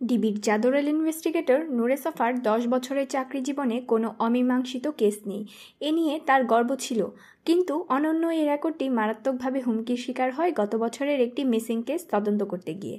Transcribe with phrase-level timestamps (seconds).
[0.00, 5.42] ডিবির জাদরেল investigator নুরে সফার দশ বছরের চাকরি জীবনে কোনো অমীমাংসিত কেস নেই।
[5.80, 7.00] এ নিয়ে তার গর্ব ছিল।
[7.46, 12.72] কিন্তু অনন্য এই রেকর্ডটি মারাত্মকভাবে হুমকির শিকার হয় গত বছরের একটি মিসিং কেস তদন্ত করতে
[12.74, 12.96] গিয়ে।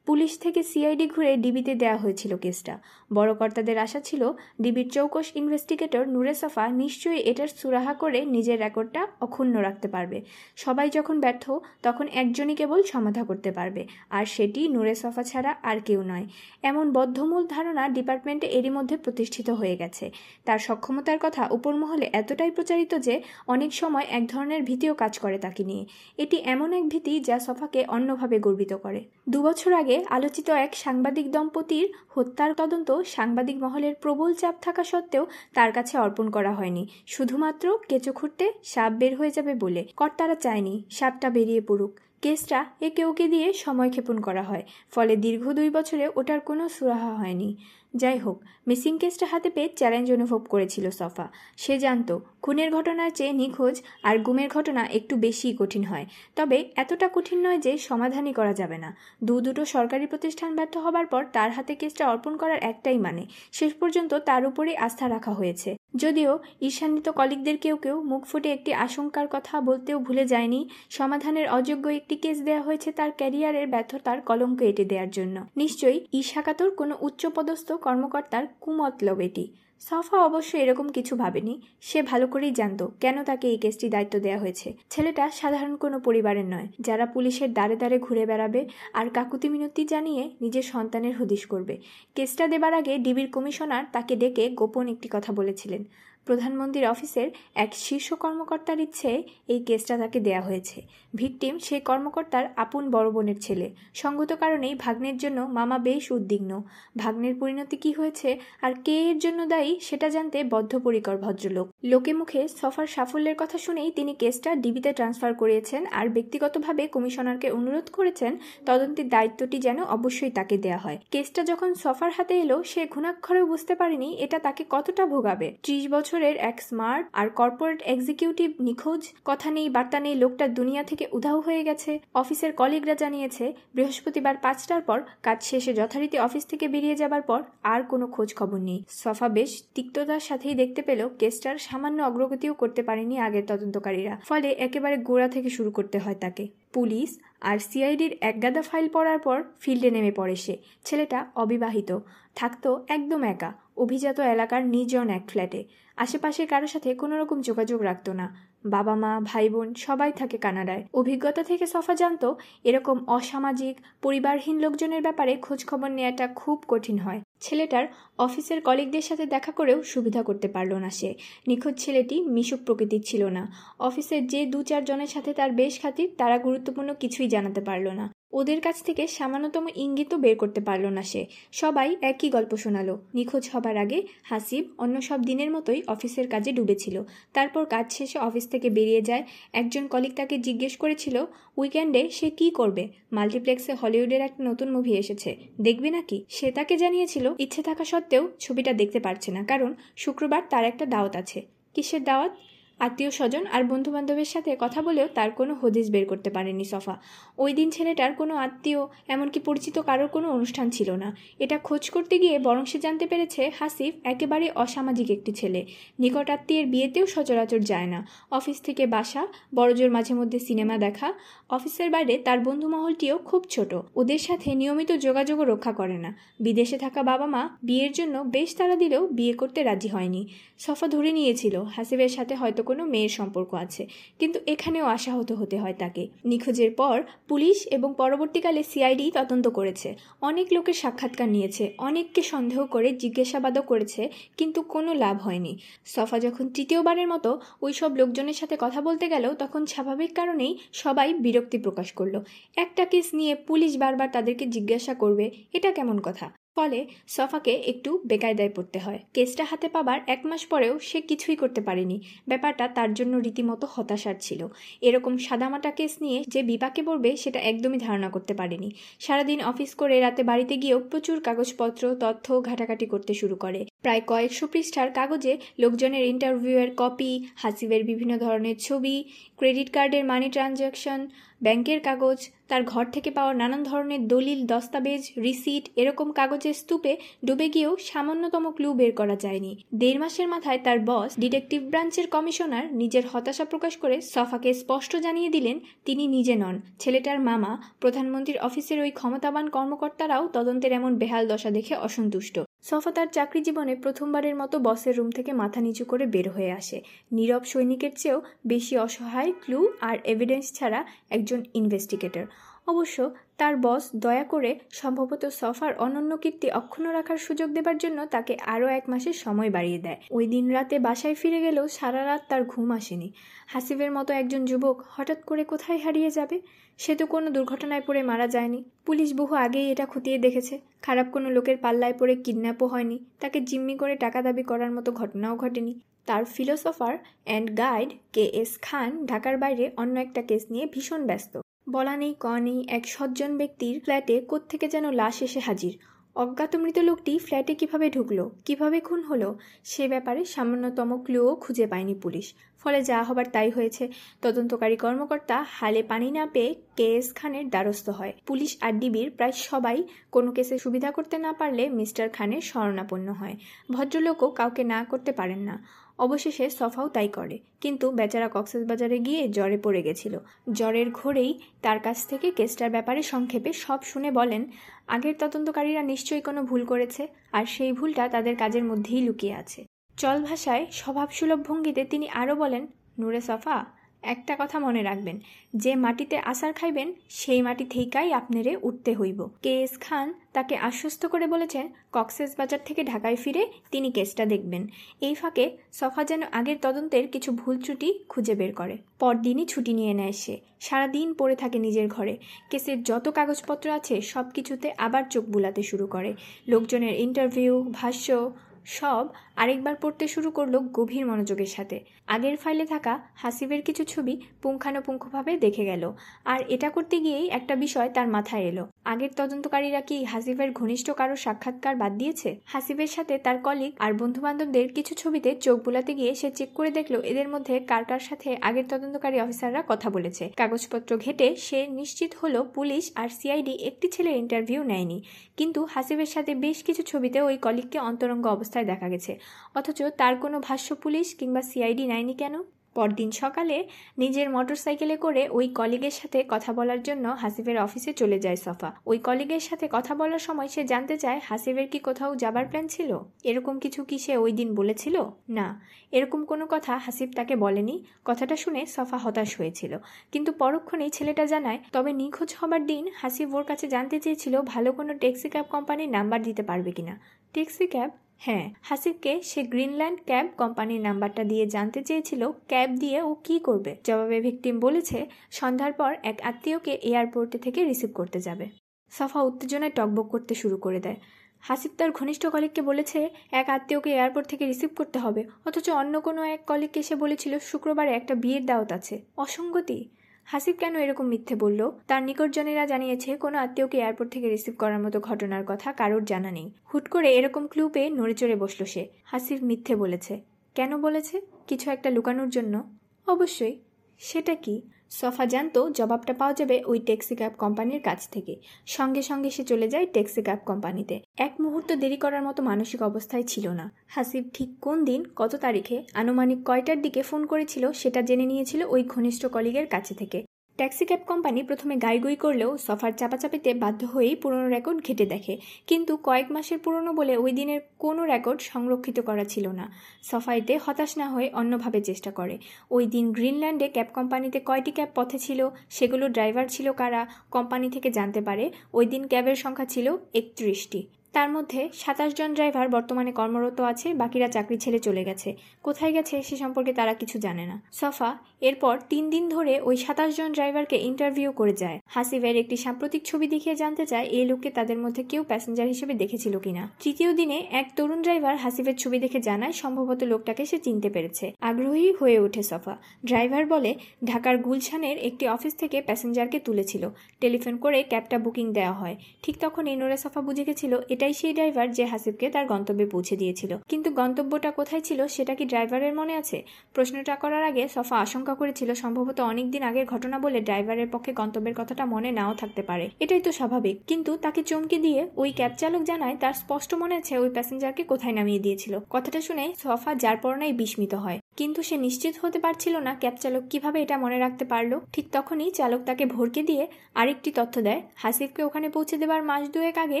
[0.06, 2.78] পুলিশ থেকে সিআইডি ঘুরে ডিবিতে দেওয়া হয়েছিল কেসটা।
[3.14, 9.06] বড় কর্তাদের আশা ছিল, ডিবির চৌকশ ইনভেস্টিগেটর নুরে সাফা নিশ্চয়ই এটার সুরাহা করে নিজের রেকর্ডটা
[9.20, 10.18] অক্ষুণ্ণ রাখতে পারবে।
[10.56, 11.44] সবাই যখন ব্যর্থ,
[11.82, 16.26] তখন একজনই কেবল সমাধা করতে পারবে, আর সেটি নুরে সাফা ছাড়া আর কেউ নয়।
[16.62, 20.10] এমন বদ্ধমূল ধারণা ডিপার্টমেন্টে এরই মধ্যে প্রতিষ্ঠিত হয়ে গেছে।
[20.44, 23.14] তার সক্ষমতার কথা উপরমহলে এতটাই প্রচারিত যে,
[23.48, 25.84] অনেক সময় এক ধরনের ভীতিও কাজ করে তাকে নিয়ে।
[26.18, 31.26] এটি এমন এক ভীতি যা সফাকে অন্যভাবে গর্বিত করে। দুবছর আগে আগে আলোচিত এক সাংবাদিক
[31.30, 37.64] দম্পতির হত্যার তদন্ত সাংবাদিক মহলের প্রবল চাপ থাকা সত্ত্বেও তার কাছে অর্পণ করা হয়নি। শুধুমাত্র
[37.88, 41.92] কেঁচো খুঁড়তে সাপ বের হয়ে যাবে বলে কর্তারা চায়নি, সাপটা বেরিয়ে পড়ুক।
[42.24, 47.12] কেসটা একে ওকে দিয়ে সময় ক্ষেপণ করা হয়, ফলে দীর্ঘ দুই বছরে ওটার কোনো সুরাহা
[47.14, 47.48] হয়নি।
[47.94, 51.26] যাই হোক, মিসিং কেসটা হাতে পেয়ে চ্যালেঞ্জ অনুভব করেছিল সফা।
[51.56, 52.10] সে জানত,
[52.42, 57.58] খুনের ঘটনার চেয়ে নিখোঁজ আর গুমের ঘটনা একটু বেশিই কঠিন হয়। তবে এতটা কঠিন নয়
[57.58, 58.90] যে সমাধানই করা যাবে না।
[59.22, 63.72] দু দুটো সরকারি প্রতিষ্ঠান ব্যর্থ হবার পর তার হাতে কেসটা অর্পণ করার একটাই মানে শেষ
[63.74, 69.26] পর্যন্ত তার উপরেই আস্থা রাখা হয়েছে। যদিও ঈশান্বিত কলিকদের কেউ কেউ মুখ ফুটে একটি আশঙ্কার
[69.30, 74.84] কথা বলতেও ভুলে যায়নি। সমাধানের অযোগ্য একটি কেস দেওয়া হয়েছে তার ক্যারিয়ারের ব্যর্থতার কলঙ্ক এঁটে
[74.84, 79.44] দেওয়ার জন্য। নিশ্চয়ই ঈশাকাতর কোনো উচ্চপদস্থ কর্মকর্তার কুমতলব এটি।
[79.86, 84.38] সাফা অবশ্য এরকম কিছু ভাবেনি। সে ভালো করেই জানত কেন তাকে এই কেসটি দায়িত্ব দেওয়া
[84.38, 88.60] হয়েছে। ছেলেটা সাধারণ কোনো পরিবারের নয়, যারা পুলিশের দ্বারে দ্বারে ঘুরে বেড়াবে
[88.92, 91.74] আর কাকুতি মিনতি জানিয়ে নিজের সন্তানের হদিশ করবে।
[92.14, 95.82] কেসটা দেবার আগে ডিবির কমিশনার তাকে ডেকে গোপন একটি কথা বলেছিলেন।
[96.26, 100.82] প্রধানমন্ত্রীর অফিসের এক শীর্ষ কর্মকর্তার ইচ্ছে এই কেসটা তাকে দেয়া হয়েছে।
[101.14, 106.62] ভিকটিম সেই কর্মকর্তার আপন বড় বোনের ছেলে। সঙ্গত কারণেই ভাগ্নের জন্য মামা বেশ উদ্বিগ্ন।
[106.96, 112.48] ভাগ্নের পরিণতি কি হয়েছে আর কে এর জন্য দায়ী সেটা জানতে বদ্ধপরিকর ভদ্রলোক। লোকে মুখে
[112.60, 118.36] সফার সাফল্যের কথা শুনেই তিনি কেসটা ডিবিতে ট্রান্সফার করিয়েছেন আর ব্যক্তিগতভাবে কমিশনারকে অনুরোধ করেছেন
[118.66, 123.74] তদন্তের দায়িত্বটি যেন অবশ্যই তাকে দেয়া হয়। কেসটা যখন সফার হাতে এলো, সে ঘুণাক্ষরেও বুঝতে
[123.74, 129.48] পারেনি এটা তাকে কতটা ভোগাবে। ত্রিশ বছর বছরের এক স্মার্ট আর কর্পোরেট এক্সিকিউটিভ নিখোঁজ, কথা
[129.56, 133.44] নেই, বার্তা নেই, লোকটা দুনিয়া থেকে উধাও হয়ে গেছে। অফিসের কলিগরা জানিয়েছে,
[133.74, 137.40] বৃহস্পতিবার পাঁচটার পর কাজ শেষে যথারীতি অফিস থেকে বেরিয়ে যাবার পর
[137.72, 142.82] আর কোনো খোঁজ খবর নেই। সফা বেশ তিক্ততার সাথেই দেখতে পেল কেসটার সামান্য অগ্রগতিও করতে
[142.88, 147.10] পারেনি আগের তদন্তকারীরা, ফলে একেবারে গোড়া থেকে শুরু করতে হয় তাকে। পুলিশ
[147.48, 150.54] আর সিআইডির একগাদা ফাইল পড়ার পর ফিল্ডে নেমে পড়ে সে।
[150.84, 151.90] ছেলেটা অবিবাহিত,
[152.38, 155.62] থাকতো একদম একা, অভিজাত এলাকার নির্জন এক ফ্ল্যাটে।
[155.96, 158.26] আশেপাশে কারোর সাথে কোনো রকম যোগাযোগ রাখতো না।
[158.66, 162.32] বাবা মা ভাই বোন সবাই থাকে কানাডায়। অভিজ্ঞতা থেকে সফা জানত,
[162.64, 167.86] এরকম অসামাজিক, পরিবারহীন লোকজনের ব্যাপারে খোঁজখবর নেওয়াটা খুব কঠিন হয়। ছেলেটার
[168.18, 171.14] অফিসের কলিগদের সাথে দেখা করেও সুবিধা করতে পারল না সে।
[171.48, 176.38] নিখোঁজ ছেলেটি মিশুক প্রকৃতির ছিল না। অফিসের যে দু চারজনের সাথে তার বেশ খাতির, তারা
[176.38, 181.22] গুরুত্বপূর্ণ কিছুই জানাতে পারল না। ওদের কাছ থেকে সামান্যতম ইঙ্গিতও বের করতে পারল না সে।
[181.52, 186.96] সবাই একই গল্প শোনালো। নিখোঁজ হবার আগে হাসিব অন্য সব দিনের মতোই অফিসের কাজে ডুবেছিল।
[187.32, 191.16] তারপর কাজ শেষে অফিস থেকে বেরিয়ে যায়। একজন কলিগ তাকে জিজ্ঞেস করেছিল,
[191.56, 192.88] উইকেন্ডে সে কি করবে?
[193.12, 196.24] মাল্টিপ্লেক্সে হলিউডের একটা নতুন মুভি এসেছে। দেখবে নাকি?
[196.28, 201.14] সে তাকে জানিয়েছিল, ইচ্ছে থাকা সত্ত্বেও ছবিটা দেখতে পারছে না, কারণ শুক্রবার তার একটা দাওয়াত
[201.16, 201.38] আছে।
[201.74, 202.32] কিসের দাওয়াত?
[202.80, 206.94] আত্মীয় স্বজন আর বন্ধু বান্ধবের সাথে কথা বলেও তার কোনো হদিস বের করতে পারেনি সফা।
[207.38, 212.18] ওই দিন ছেলেটার কোনো আত্মীয়, এমনকি পরিচিত কারোর কোনো অনুষ্ঠান ছিল না। এটা খোঁজ করতে
[212.18, 215.66] গিয়ে বরং সে জানতে পেরেছে হাসিফ একেবারে অসামাজিক একটি ছেলে।
[215.98, 221.14] নিকট আত্মীয়ের বিয়েতেও সচরাচর যায় না। অফিস থেকে বাসা, বড়জোর মাঝে মধ্যে সিনেমা দেখা,
[221.50, 226.78] অফিসের বাইরে তার বন্ধু মহলটিও খুব ছোট। ওদের সাথে নিয়মিত যোগাযোগও রক্ষা করে না। বিদেশে
[226.78, 230.26] থাকা বাবা মা বিয়ের জন্য বেশ তারা দিলেও বিয়ে করতে রাজি হয়নি।
[230.58, 233.82] সফা ধরে নিয়েছিল, হাসিফের সাথে হয়তো কোনো মেয়ের সম্পর্ক আছে,
[234.20, 236.96] কিন্তু এখানেও আশাহত হতে হয় তাকে। নিখোঁজের পর
[237.30, 239.88] পুলিশ এবং পরবর্তীকালে সিআইডি তদন্ত করেছে।
[240.28, 244.02] অনেক লোকের সাক্ষাৎকার নিয়েছে, অনেককে সন্দেহ করে জিজ্ঞাসাবাদও করেছে,
[244.38, 245.52] কিন্তু কোনো লাভ হয়নি।
[245.94, 247.30] সফা যখন তৃতীয়বারের মতো
[247.64, 250.52] ওই সব লোকজনের সাথে কথা বলতে গেল, তখন স্বাভাবিক কারণেই
[250.82, 252.14] সবাই বিরক্তি প্রকাশ করল।
[252.56, 255.26] একটা কেস নিয়ে পুলিশ বারবার তাদেরকে জিজ্ঞাসা করবে,
[255.56, 256.26] এটা কেমন কথা?
[256.56, 256.78] ফলে
[257.08, 262.00] সফাকে একটু বেকায়দায় পড়তে হয়। কেসটা হাতে পাবার এক মাস পরেও সে কিছুই করতে পারেনি।
[262.28, 264.40] ব্যাপারটা তার জন্য রীতিমতো হতাশার ছিল।
[264.80, 268.68] এরকম সাদামাটা কেস নিয়ে যে বিপাকে পড়বে সেটা একদমই ধারণা করতে পারেনি।
[269.00, 274.46] সারাদিন অফিস করে রাতে বাড়িতে গিয়েও প্রচুর কাগজপত্র, তথ্য ঘাটাঘাটি করতে শুরু করে। প্রায় কয়েকশো
[274.46, 279.04] পৃষ্ঠার কাগজে লোকজনের ইন্টারভিউয়ের কপি, হাসিবের বিভিন্ন ধরনের ছবি,
[279.36, 281.00] ক্রেডিট কার্ডের মানি ট্রানজ্যাকশন,
[281.42, 282.18] ব্যাংকের কাগজ
[282.54, 286.92] তার ঘর থেকে পাওয়া নানান ধরনের দলিল, দস্তাবেজ, রিসিট এরকম কাগজের স্তূপে
[287.26, 292.66] ডুবে গিয়েও সামান্যতম ক্লু বের করা যায়নি। দেড় মাসের মাথায় তার বস ডিটেকটিভ ব্রাঞ্চের কমিশনার
[292.74, 298.78] নিজের হতাশা প্রকাশ করে সফাকে স্পষ্ট জানিয়ে দিলেন, তিনি নিজে নন। ছেলেটার মামা প্রধানমন্ত্রীর অফিসের
[298.80, 304.58] ওই ক্ষমতাবান কর্মকর্তারাও তদন্তের এমন বেহাল দশা দেখে অসন্তুষ্ট। সফা তার চাকরি জীবনে প্রথমবারের মতো
[304.58, 306.78] বসের রুম থেকে মাথা নিচু করে বের হয়ে আসে।
[307.12, 310.80] নীরব সৈনিকের চেয়েও বেশি অসহায়, ক্লু আর এভিডেন্স ছাড়া
[311.10, 312.26] একজন ইনভেস্টিগেটর।
[312.66, 318.34] অবশ্য তার বস দয়া করে সম্ভবত সফার অনন্য কীর্তি অক্ষুণ্ণ রাখার সুযোগ দেবার জন্য তাকে
[318.46, 322.44] আরও এক মাসের সময় বাড়িয়ে দেয়। ওই দিন রাতে বাসায় ফিরে গেলেও সারা রাত তার
[322.44, 323.12] ঘুম আসেনি।
[323.46, 326.40] হাসিবের মতো একজন যুবক হঠাৎ করে কোথায় হারিয়ে যাবে?
[326.78, 331.30] সে তো কোনো দুর্ঘটনায় পড়ে মারা যায়নি। পুলিশ বহু আগেই এটা খতিয়ে দেখেছে। খারাপ কোনো
[331.30, 335.72] লোকের পাল্লায় পড়ে কিডন্যাপও হয়নি। তাকে জিম্মি করে টাকা দাবি করার মতো ঘটনাও ঘটেনি।
[336.06, 336.94] তার philosopher
[337.24, 342.14] and guide K S Khan ঢাকার বাইরে অন্য একটা কেস নিয়ে ভীষণ ব্যস্ত। বলা নেই,
[342.20, 345.78] ক নেই, এক সজ্জন ব্যক্তির ফ্ল্যাটে কোত্থেকে যেন লাশ এসে হাজির।
[346.14, 351.94] অজ্ঞাত মৃত লোকটি ফ্ল্যাটে কীভাবে ঢুকলো, কীভাবে খুন হলো, সে ব্যাপারে সামান্যতম ক্লুও খুঁজে পায়নি
[351.94, 353.88] পুলিশ। ফলে যা হবার তাই হয়েছে।
[354.22, 359.32] তদন্তকারী কর্মকর্তা হালে পানি না পেয়ে কে এস খানের দ্বারস্থ হয়। পুলিশ আর ডিবির প্রায়
[359.32, 363.36] সবাই কোনো কেসে সুবিধা করতে না পারলে মিস্টার খানের শরণাপন্ন হয়।
[363.72, 369.58] ভদ্রলোকও কাউকে না করতে পারেন না। অবশেষে সফাও তাই করে। কিন্তু বেচারা কক্সবাজারে গিয়ে জ্বরে
[369.58, 370.18] পড়ে গেছিল।
[370.52, 374.44] জ্বরের ঘোরেই তার কাছ থেকে কেসটার ব্যাপারে সংক্ষেপে সব শুনে বলেন,
[374.86, 379.64] আগের তদন্তকারীরা নিশ্চয়ই কোনো ভুল করেছে, আর সেই ভুলটা তাদের কাজের মধ্যেই লুকিয়ে আছে।
[379.96, 382.66] চল ভাষায় স্বভাবসুলভ ভঙ্গিতে তিনি আরও বলেন,
[382.98, 383.64] নূরে সফা
[384.04, 385.20] একটা কথা মনে রাখবেন,
[385.56, 391.06] যে মাটিতে আসার খাইবেন, সেই মাটি থেইকাই আপনারে উঠতে হইব। কে এস খান তাকে আশ্বস্ত
[391.06, 394.68] করে বলেছেন, কক্সেস বাজার থেকে ঢাকায় ফিরে তিনি কেসটা দেখবেন।
[395.00, 399.94] এই ফাঁকে সফা যেন আগের তদন্তের কিছু ভুল ত্রুটি খুঁজে বের করে। পরদিনই ছুটি নিয়ে
[399.94, 402.16] নেয় সে। সারাদিন পড়ে থাকে নিজের ঘরে।
[402.50, 406.14] কেসের যত কাগজপত্র আছে সব কিছুতে আবার চোখ বুলাতে শুরু করে।
[406.48, 408.30] লোকজনের ইন্টারভিউ ভাষ্য
[408.64, 415.36] সব আরেকবার পড়তে শুরু করল গভীর মনোযোগের সাথে। আগের ফাইলে থাকা হাসিবের কিছু ছবি পুঙ্খানুপুঙ্খভাবে
[415.36, 415.92] দেখে গেল।
[416.24, 421.16] আর এটা করতে গিয়েই একটা বিষয় তার মাথায় এলো। আগের তদন্তকারীরা কি হাসিবের ঘনিষ্ঠ কারও
[421.16, 422.40] সাক্ষাৎকার বাদ দিয়েছে?
[422.44, 427.00] হাসিবের সাথে তার কলিগ আর বন্ধুবান্ধবদের কিছু ছবিতে চোখ বুলাতে গিয়ে সে চেক করে দেখল
[427.00, 432.44] এদের মধ্যে কার কার সাথে আগের তদন্তকারী অফিসাররা কথা বলেছে। কাগজপত্র ঘেটে সে নিশ্চিত হলো
[432.54, 435.02] পুলিশ আর সিআইডি একটি ছেলের ইন্টারভিউ নেয়নি।
[435.36, 439.12] কিন্তু হাসিবের সাথে বেশ কিছু ছবিতে ওই কলিগকে অন্তরঙ্গ অবস্থায় দেখা গেছে।
[439.54, 442.34] অথচ তার কোনো ভাষ্য পুলিশ কিংবা সিআইডি নেয়নি কেন?
[442.76, 443.56] পরদিন সকালে
[443.98, 448.98] নিজের মোটরসাইকেলে করে ওই কলিগের সাথে কথা বলার জন্য হাসিফের অফিসে চলে যায় সফা। ওই
[448.98, 452.90] কলিগের সাথে কথা বলার সময় সে জানতে চায় হাসিফের কি কোথাও যাবার প্ল্যান ছিল?
[453.24, 454.96] এরকম কিছু কি সে ওই দিন বলেছিল?
[455.28, 455.46] না।
[455.92, 459.72] এরকম কোনো কথা হাসিফ তাকে বলেনি। কথাটা শুনে সফা হতাশ হয়েছিল।
[460.12, 464.92] কিন্তু পরক্ষণেই ছেলেটা জানায়, তবে নিখোঁজ হবার দিন হাসিফ ওর কাছে জানতে চেয়েছিল ভালো কোনো
[464.98, 466.94] ট্যাক্সি ক্যাব কোম্পানির নাম্বার দিতে পারবে কিনা?
[467.32, 467.90] ট্যাক্সি ক্যাব
[468.24, 473.76] হ্যাঁ হাসিবকে সে গ্রিনল্যান্ড ক্যাব কোম্পানির নাম্বারটা দিয়ে জানতে চেয়েছিল ক্যাব দিয়ে ও কি করবে।
[473.84, 478.46] জবাবে ভিকটিম বলেছে, সন্ধ্যার পর এক আত্মীয়কে এয়ারপোর্টে থেকে রিসিভ করতে যাবে।
[478.90, 480.96] সাফা উত্তেজনায় টকবক করতে শুরু করে দেয়।
[481.40, 486.22] হাসিব তার ঘনিষ্ঠ কলিগকে বলেছে, এক আত্মীয়কে এয়ারপোর্ট থেকে রিসিভ করতে হবে, অথচ অন্য কোনো
[486.22, 489.78] এক কলিগকে এসে বলেছিল, শুক্রবারে একটা বিয়ের দাওয়াত আছে। অসঙ্গতি?
[490.24, 491.70] হাসিব কেন এরকম মিথ্যে বলল?
[491.86, 496.52] তার নিকটজনেরা জানিয়েছে, কোনো আত্মীয়কে এয়ারপোর্ট থেকে রিসিভ করার মতো ঘটনার কথা কারোর জানা নেই।
[496.74, 500.20] হুট করে এরকম ক্লু পেয়ে নড়ে চড়ে বসল সে। হাসিব মিথ্যে বলেছে।
[500.54, 501.20] কেন বলেছে?
[501.46, 502.78] কিছু একটা লুকানোর জন্য?
[503.06, 503.58] অবশ্যই।
[503.98, 504.62] সেটা কি?
[505.00, 508.34] সফা জানতো জবাবটা পাওয়া যাবে ওই ট্যাক্সি ক্যাব কোম্পানির কাছ থেকে।
[508.66, 513.22] সঙ্গে সঙ্গে সে চলে যায় ট্যাক্সি ক্যাব কোম্পানিতে। এক মুহূর্ত দেরি করার মতো মানসিক অবস্থায়
[513.22, 518.26] ছিল না। হাসিব ঠিক কোন দিন, কত তারিখে, আনুমানিক কয়টার দিকে ফোন করেছিল সেটা জেনে
[518.26, 520.18] নিয়েছিল ওই ঘনিষ্ঠ কলিগের কাছে থেকে।
[520.58, 525.34] ট্যাক্সি ক্যাব কোম্পানি প্রথমে গাইগুই করলেও সফার চাপাচাপিতে বাধ্য হয়েই পুরনো রেকর্ড ঘেটে দেখে।
[525.66, 530.96] কিন্তু কয়েক মাসের পুরনো বলে ওই দিনের কোনো রেকর্ড সংরক্ষিত করা ছিল না। সফাইতে হতাশ
[530.96, 532.38] না হয়ে অন্যভাবে চেষ্টা করে।
[532.70, 537.90] ওই দিন গ্রিনল্যান্ডে ক্যাব কোম্পানিতে কয়টি ক্যাব পথে ছিল, সেগুলো ড্রাইভার ছিল কারা, কোম্পানি থেকে
[537.90, 540.80] জানতে পারে। ওই দিন ক্যাবের সংখ্যা ছিল একত্রিশটি।
[541.14, 545.28] তার মধ্যে সাতাশ জন ড্রাইভার বর্তমানে কর্মরত আছে, বাকিরা চাকরি ছেড়ে চলে গেছে।
[545.62, 550.10] কোথায় গেছে সে সম্পর্কে তারা কিছু জানে না। সফা এরপর তিন দিন ধরে ওই সাতাশ
[550.16, 554.78] জন ড্রাইভারকে ইন্টারভিউ করে যায়। হাসিবের একটি সাম্প্রতিক ছবি দেখিয়ে জানতে চায়, এই লোককে তাদের
[554.78, 559.52] মধ্যে কেউ প্যাসেঞ্জার হিসেবে দেখেছিল কিনা। তৃতীয় দিনে এক তরুণ ড্রাইভার হাসিবের ছবি দেখে জানায়,
[559.52, 562.74] সম্ভবত লোকটাকে সে চিনতে পেরেছে। আগ্রহী হয়ে ওঠে সফা।
[563.06, 566.88] ড্রাইভার বলে, ঢাকার গুলশানের একটি অফিস থেকে প্যাসেঞ্জারকে তুলেছিল।
[567.20, 571.20] টেলিফোন করে ক্যাবটা বুকিং দেওয়া হয়। ঠিক তখন এই নোরা সফা বুঝে গেছিল, এটা এটাই
[571.20, 575.94] সেই ড্রাইভার যে হাসিবকে তার গন্তব্যে পৌঁছে দিয়েছিল। কিন্তু গন্তব্যটা কোথায় ছিল সেটা কি ড্রাইভারের
[575.94, 576.38] মনে আছে?
[576.74, 581.84] প্রশ্নটা করার আগে সফা আশঙ্কা করেছিল, সম্ভবত অনেকদিন আগের ঘটনা বলে ড্রাইভারের পক্ষে গন্তব্যের কথাটা
[581.84, 586.16] মনে নাও থাকতে পারে। এটাই তো স্বাভাবিক। কিন্তু তাকে চমকে দিয়ে ওই ক্যাব চালক জানায়,
[586.20, 590.92] তার স্পষ্ট মনে আছে ওই প্যাসেঞ্জারকে কোথায় নামিয়ে দিয়েছিল। কথাটা শুনে সফা যার পরনাই বিস্মিত
[590.94, 595.06] হয়। কিন্তু সে নিশ্চিত হতে পারছিল না ক্যাব চালক কীভাবে এটা মনে রাখতে পারল। ঠিক
[595.16, 596.64] তখনই চালক তাকে ভরকে দিয়ে
[597.00, 600.00] আরেকটি তথ্য দেয়। হাসিফকে ওখানে পৌঁছে দেবার মাস দুয়েক আগে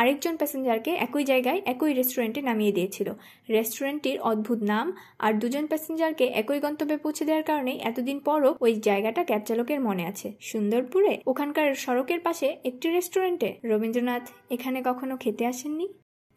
[0.00, 3.08] আরেকজন প্যাসেঞ্জারকে একই জায়গায় একই রেস্টুরেন্টে নামিয়ে দিয়েছিল।
[3.50, 4.86] রেস্টুরেন্টটির অদ্ভুত নাম
[5.24, 10.04] আর দুজন প্যাসেঞ্জারকে একই গন্তব্যে পৌঁছে দেওয়ার কারণে এতদিন পরও ওই জায়গাটা ক্যাব চালকের মনে
[10.10, 13.50] আছে। সুন্দরপুরে ওখানকার সড়কের পাশে একটি রেস্টুরেন্টে?
[13.70, 15.86] রবীন্দ্রনাথ, এখানে কখনো খেতে আসেননি?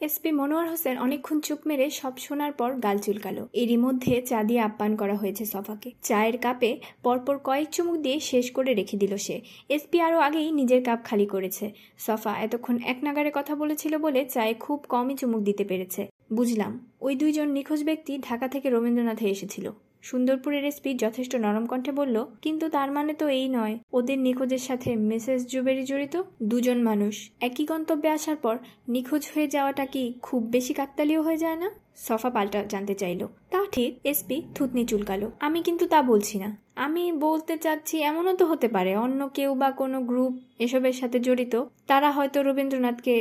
[0.01, 4.61] এসপি মনোয়ার হোসেন অনেকক্ষণ চুপ মেরে সব শোনার পর গাল চুলকালো। এরই মধ্যে চা দিয়ে
[4.61, 6.71] আপ্যান করা হয়েছে সফাকে। চায়ের কাপে
[7.03, 9.35] পরপর কয়েক চুমুক দিয়ে শেষ করে রেখে দিল সে।
[9.69, 11.65] এসপি আরও আগেই নিজের কাপ খালি করেছে।
[11.97, 16.71] সফা এতক্ষণ এক নাগারে কথা বলেছিল বলে চায়ে খুব কমই চুমুক দিতে পেরেছে। বুঝলাম,
[17.01, 19.65] ওই দুইজন নিখোঁজ ব্যক্তি ঢাকা থেকে রবীন্দ্রনাথে এসেছিল।
[20.09, 24.89] সুন্দরপুরের এসপি যথেষ্ট নরম কণ্ঠে বলল, কিন্তু তার মানে তো এই নয়। ওদের নিখোঁজের সাথে
[25.09, 26.15] মিসেস জুবেরি জড়িত?
[26.43, 27.15] দুজন মানুষ।
[27.47, 28.55] একই গন্তব্যে আসার পর
[28.93, 31.69] নিখোঁজ হয়ে যাওয়াটা কি খুব বেশি কাকতালীয় হয়ে যায় না?
[32.07, 33.21] সফা পাল্টা জানতে চাইল।
[33.51, 36.49] তা ঠিক, এসপি, থুতনি চুলকালো। আমি কিন্তু তা বলছি না।
[36.85, 40.33] আমি বলতে চাচ্ছি এমনও তো হতে পারে, অন্য কেউ বা কোনো গ্রুপ
[40.65, 41.53] এসবের সাথে জড়িত।
[41.87, 43.15] তারা হয়তো রবীন্দ্রনাথকে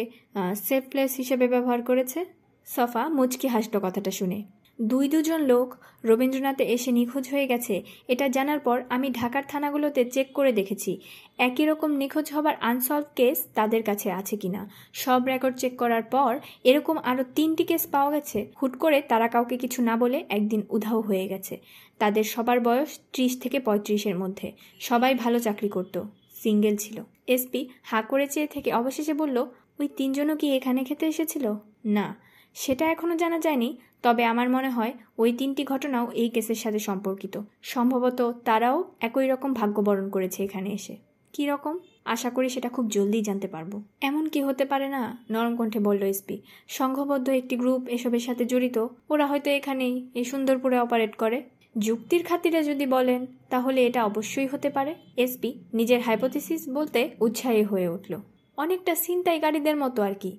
[0.67, 2.21] সেফ প্লেস হিসেবে ব্যবহার করেছে।
[2.69, 4.39] সফা মুচকি হাসল কথাটা শুনে।
[4.79, 5.69] দুই দুজন লোক
[6.05, 7.75] রবীন্দ্রনাথে এসে নিখোঁজ হয়ে গেছে,
[8.09, 10.93] এটা জানার পর আমি ঢাকার থানাগুলোতে চেক করে দেখেছি।
[11.39, 14.63] একই রকম নিখোঁজ হবার আনসলভ কেস তাদের কাছে আছে কিনা।
[14.93, 16.33] সব রেকর্ড চেক করার পর
[16.65, 21.01] এরকম আরও তিনটি কেস পাওয়া গেছে। হুট করে তারা কাউকে কিছু না বলে একদিন উধাও
[21.01, 21.55] হয়ে গেছে।
[22.01, 24.49] তাদের সবার বয়স ত্রিশ থেকে পঁয়ত্রিশের মধ্যে।
[24.81, 25.97] সবাই ভালো চাকরি করত,
[26.43, 26.97] সিঙ্গেল ছিল।
[27.35, 29.37] এসপি হা করে চেয়ে থেকে অবশেষে বলল,
[29.79, 31.45] ওই তিনজনও কি এখানে খেতে এসেছিল?
[31.97, 32.07] না,
[32.57, 33.71] সেটা এখনও জানা যায়নি।
[34.05, 39.51] তবে আমার মনে হয় ওই তিনটি ঘটনাও এই কেসের সাথে সম্পর্কিত। সম্ভবত তারাও একই রকম
[39.55, 40.97] ভাগ্যবরণ করেছে এখানে এসে।
[41.35, 41.79] কি রকম?
[42.05, 45.03] আশা করি সেটা খুব জলদি জানতে পারব। এমন কি হতে পারে না?
[45.31, 46.37] নরম কণ্ঠে বলল এসপি।
[46.69, 51.43] সংঘবদ্ধ একটি গ্রুপ এসবের সাথে জড়িত, ওরা হয়তো এখানেই এই সুন্দরপুরে অপারেট করে।
[51.79, 57.89] যুক্তির খাতিরে যদি বলেন, তাহলে এটা অবশ্যই হতে পারে। এসপি নিজের হাইপোথিসিস বলতে উৎসাহী হয়ে
[57.89, 58.15] উঠল।
[58.63, 60.33] অনেকটা ছিনতাইকারীদের মতো আর কি।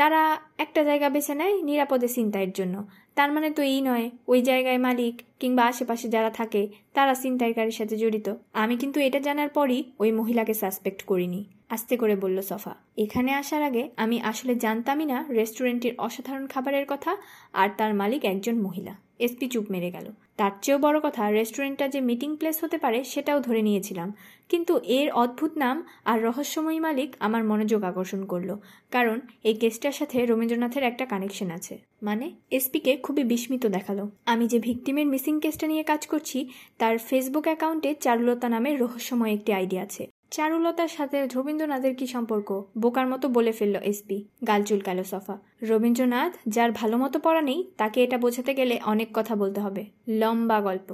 [0.00, 0.20] তারা
[0.64, 2.76] একটা জায়গা বেছে নেয় নিরাপদে ছিনতাইয়ের জন্য।
[3.18, 6.62] তার মানে তো এই নয়, ওই জায়গায় মালিক কিংবা আশেপাশে যারা থাকে,
[6.96, 8.28] তারা ছিনতাইকারীর সাথে জড়িত।
[8.62, 11.40] আমি কিন্তু এটা জানার পরই ওই মহিলাকে সাসপেক্ট করিনি।
[11.74, 12.72] আস্তে করে বলল সফা,
[13.04, 17.12] এখানে আসার আগে আমি আসলে জানতামই না রেস্টুরেন্টের অসাধারণ খাবারের কথা
[17.60, 18.94] আর তার মালিক একজন মহিলা।
[19.24, 20.06] এসপি চুপ মেরে গেল।
[20.38, 24.08] তার চেয়েও বড় কথা, রেস্টুরেন্টটা যে মিটিং প্লেস হতে পারে সেটাও ধরে নিয়েছিলাম।
[24.52, 28.50] কিন্তু এর অদ্ভুত নাম আর রহস্যময়ী মালিক আমার মনোযোগ আকর্ষণ করল,
[28.90, 34.58] কারণ এই কেসটার সাথে রবীন্দ্রনাথের একটা কানেকশন আছে। মানে এসপিকে খুবই বিস্মিত দেখাল। আমি যে
[34.58, 36.38] ভিকটিমের মিসিং কেসটা নিয়ে কাজ করছি,
[36.78, 42.48] তার ফেসবুক অ্যাকাউন্টে চারুলতা নামের রহস্যময় একটি আইডিয়া আছে। চারুলতার সাথে রবীন্দ্রনাথের কি সম্পর্ক?
[42.78, 47.98] বোকার মতো বলে ফেলল এসপি, গাল চুলকালো সফা। রবীন্দ্রনাথ, যার ভালো মতো পড়া নেই, তাকে
[48.04, 49.82] এটা বোঝাতে গেলে অনেক কথা বলতে হবে।
[50.20, 50.88] লম্বা গল্প।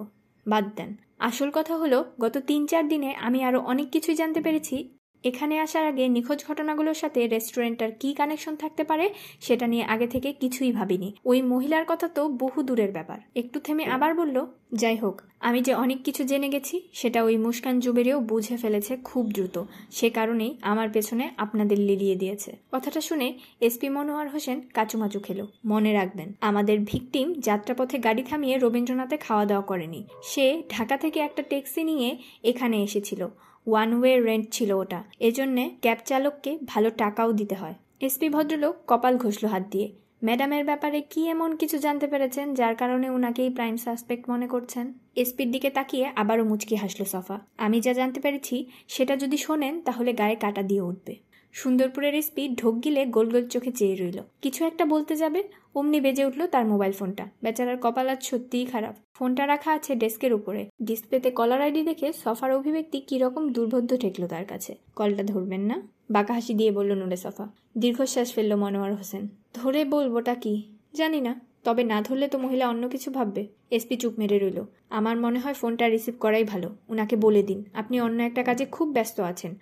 [0.47, 4.98] বাদ দেন। আসল কথা হলো গত তিন চার দিনে আমি আরও অনেক কিছুই জানতে পেরেছি।
[5.25, 9.11] এখানে আসার আগে নিখোঁজ ঘটনাগুলোর সাথে রেস্টুরেন্টটার কি কানেকশন থাকতে পারে
[9.41, 13.85] সেটা নিয়ে আগে থেকে কিছুই ভাবিনি। ওই মহিলার কথা তো বহু দূরের ব্যাপার। একটু থেমে
[13.85, 18.57] আবার বলল, যাই হোক, আমি যে অনেক কিছু জেনে গেছি, সেটা ওই মুস্কান জুবেরিও বুঝে
[18.57, 24.61] ফেলেছে খুব দ্রুত। সে কারণেই আমার পেছনে আপনাদের লিলিয়ে দিয়েছে। কথাটা শুনে এসপি মনোয়ার হোসেন
[24.75, 30.97] কাচুমাচু খেলো। মনে রাখবেন, আমাদের ভিকটিম যাত্রাপথে গাড়ি থামিয়ে রবীন্দ্রনাথে খাওয়া দাওয়া করেনি। সে ঢাকা
[30.97, 33.29] থেকে একটা ট্যাক্সি নিয়ে এখানে এসেছিল।
[33.69, 39.17] ওয়ান ওয়ে রেন্ট ছিল ওটা। এজন্যে ক্যাব চালককে ভালো টাকাও দিতে হয়। এসপি ভদ্রলোক কপাল
[39.17, 39.93] ঘষল হাত দিয়ে।
[40.25, 44.93] ম্যাডামের ব্যাপারে কি এমন কিছু জানতে পেরেছেন, যার কারণে ওনাকেই প্রাইম সাসপেক্ট মনে করছেন?
[45.17, 50.13] এসপির দিকে তাকিয়ে আবারও মুচকি হাসলো সফা। আমি যা জানতে পেরেছি, সেটা যদি শোনেন, তাহলে
[50.13, 54.85] গায়ে কাটা দিয়ে উঠবে। সুন্দরপুরের এসপি ঢোক গিলে গোল গোল চোখে চেয়ে রইল। কিছু একটা
[54.85, 55.43] বলতে যাবে,
[55.75, 60.33] অমনি বেজে উঠল তার মোবাইল ফোনটা। বেচারার কপাল আজ সত্যিই খারাপ। ফোনটা রাখা আছে ডেস্কের
[60.33, 65.83] উপরে। ডিসপ্লেতে কলার আইডি দেখে সফার অভিব্যক্তি কীরকম দুর্বোধ্য ঠেকলো তার কাছে। কলটা ধরবেন না?
[66.11, 70.63] বাঁকা হাসি দিয়ে বলল নুরে সফা। দীর্ঘশ্বাস ফেলল মনোয়ার হোসেন। ধরে বলবোটা কি?
[70.95, 75.17] জানি না। তবে না ধরলে তো মহিলা অন্য কিছু ভাববে। এসপি চুপ মেরে রইল। আমার
[75.17, 79.21] মনে হয় ফোনটা রিসিভ করাই ভালো। উনাকে বলে দিন। আপনি অন্য একটা কাজে খুব ব্যস্ত
[79.21, 79.55] আছেন।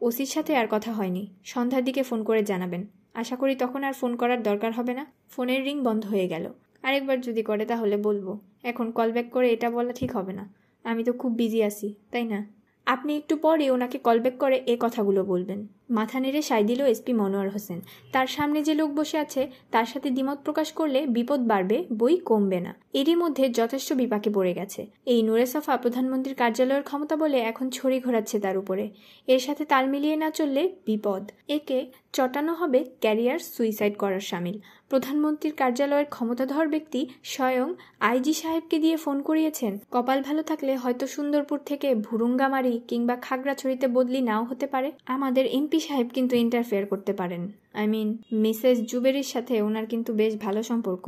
[0.00, 4.16] ওসির সাথে আর কথা হয়নি। সন্ধ্যার দিকে ফোন করে জানাবেন। আশা করি তখন আর ফোন
[4.16, 6.52] করার দরকার হবে না। ফোনের রিং বন্ধ হয়ে গেল।
[6.82, 10.54] আরেকবার যদি করে তাহলে বলব। এখন কল ব্যাক করে এটা বলা ঠিক হবে না।
[10.84, 12.59] আমি তো খুব বিজি আছি, তাই না?
[12.94, 17.12] আপনি একটু পরে ওনাকে কল ব্যাক করে এ কথাগুলো বলবেন। মাথা নেড়ে সাই দিল এসপি
[17.12, 17.78] মনোয়ার হোসেন।
[18.12, 22.60] তার সামনে যে লোক বসে আছে, তার সাথে দ্বিমত প্রকাশ করলে বিপদ বাড়বে, বই কমবে
[22.60, 27.98] না। এরই মধ্যে যথেষ্ট বিপাকে পড়ে গেছে। এই নুরেসফা প্রধানমন্ত্রীর কার্যালয়ের ক্ষমতা বলে এখন ছড়ি
[28.00, 28.84] ঘোরাচ্ছে তার উপরে।
[29.28, 31.78] এর সাথে তাল মিলিয়ে না চললে বিপদ। একে
[32.12, 34.56] চটানো হবে ক্যারিয়ার সুইসাইড করার সামিল।
[34.90, 37.68] প্রধানমন্ত্রীর কার্যালয়ের ক্ষমতাধর ব্যক্তি স্বয়ং
[38.00, 44.20] আইজি সাহেবকে দিয়ে ফোন করিয়েছেন। কপাল ভালো থাকলে হয়তো সুন্দরপুর থেকে ভুরুঙ্গামারি কিংবা খাগড়াছড়িতে বদলি
[44.20, 47.42] নাও হতে পারে। আমাদের এমপি সাহেব কিন্তু ইন্টারফেয়ার করতে পারেন।
[47.74, 51.06] আই মিন মিসেস জুবেরির সাথে ওনার কিন্তু বেশ ভালো সম্পর্ক।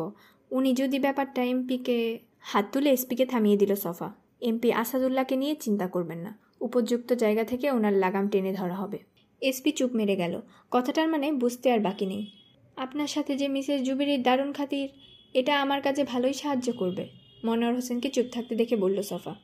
[0.50, 4.08] উনি যদি ব্যাপারটা এমপিকে হাত তুলে এসপিকে থামিয়ে দিল সফা,
[4.40, 8.98] এমপি আসাদুল্লাহকে নিয়ে চিন্তা করবেন না। উপযুক্ত জায়গা থেকে ওনার লাগাম টেনে ধরা হবে।
[9.42, 12.41] এসপি চুপ মেরে গেল। কথাটার মানে বুঝতে আর বাকি নেই।
[12.76, 14.88] আপনার সাথে যে মিসেস জুবিরির দারুণ খাতির,
[15.35, 17.09] এটা আমার কাছে ভালোই সাহায্য করবে।
[17.45, 19.35] মনোয়ার হোসেনকে চুপ থাকতে দেখে বলল সফা,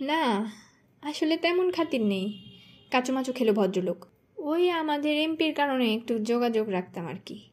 [0.00, 0.52] না,
[1.02, 2.38] আসলে তেমন খাতির নেই।
[2.90, 4.06] কাচুমাচু খেলো ভদ্রলোক।
[4.36, 7.50] ওই আমাদের এমপির কারণে একটু যোগাযোগ রাখতাম আর কি।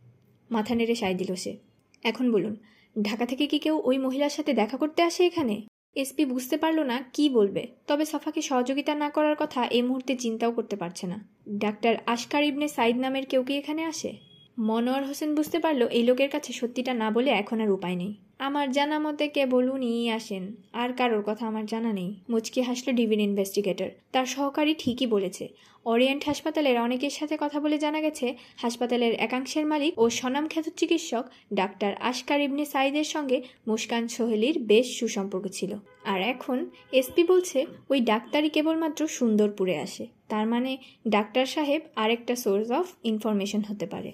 [0.51, 1.57] মাথা নেড়ে সাই দিল সে।
[2.03, 2.55] এখন বলুন,
[3.01, 5.61] ঢাকা থেকে কি কেউ ওই মহিলার সাথে দেখা করতে আসে এখানে?
[5.95, 10.51] এসপি বুঝতে পারল না কি বলবে। তবে সফাকে সহযোগিতা না করার কথা এই মুহূর্তে চিন্তাও
[10.51, 14.24] করতে পারছে না। ডাক্তার আশকার ইবনে সাইদ নামের কেউ কি এখানে আসে?
[14.57, 18.71] মনোয়ার হোসেন বুঝতে পারল এই লোকের কাছে সত্যিটা না বলে এখন আর উপায় নেই। আমার
[18.71, 20.43] জানা মতে কে বলুন ই আসেন,
[20.73, 25.45] আর কারোর কথা আমার জানা নেই, মুচকি হাসলো ডিভিন ইনভেস্টিগেটর। তার সহকারী ঠিকই বলেছে,
[25.85, 31.91] ওরিয়েন্ট হাসপাতালের অনেকের সাথে কথা বলে জানা গেছে, হাসপাতালের একাংশের মালিক ও স্বনামখ্যাত চিকিৎসক ডাক্তার
[32.01, 35.71] আশকার ইবনে সাইদের সঙ্গে মুস্কান সোহেলির বেশ সুসম্পর্ক ছিল।
[36.03, 36.57] আর এখন
[36.91, 43.61] এসপি বলছে, ওই ডাক্তারই কেবলমাত্র সুন্দরপুরে আসে, তার মানে ডাক্তার সাহেব আরেকটা সোর্স অফ ইনফরমেশন
[43.71, 44.11] হতে পারে।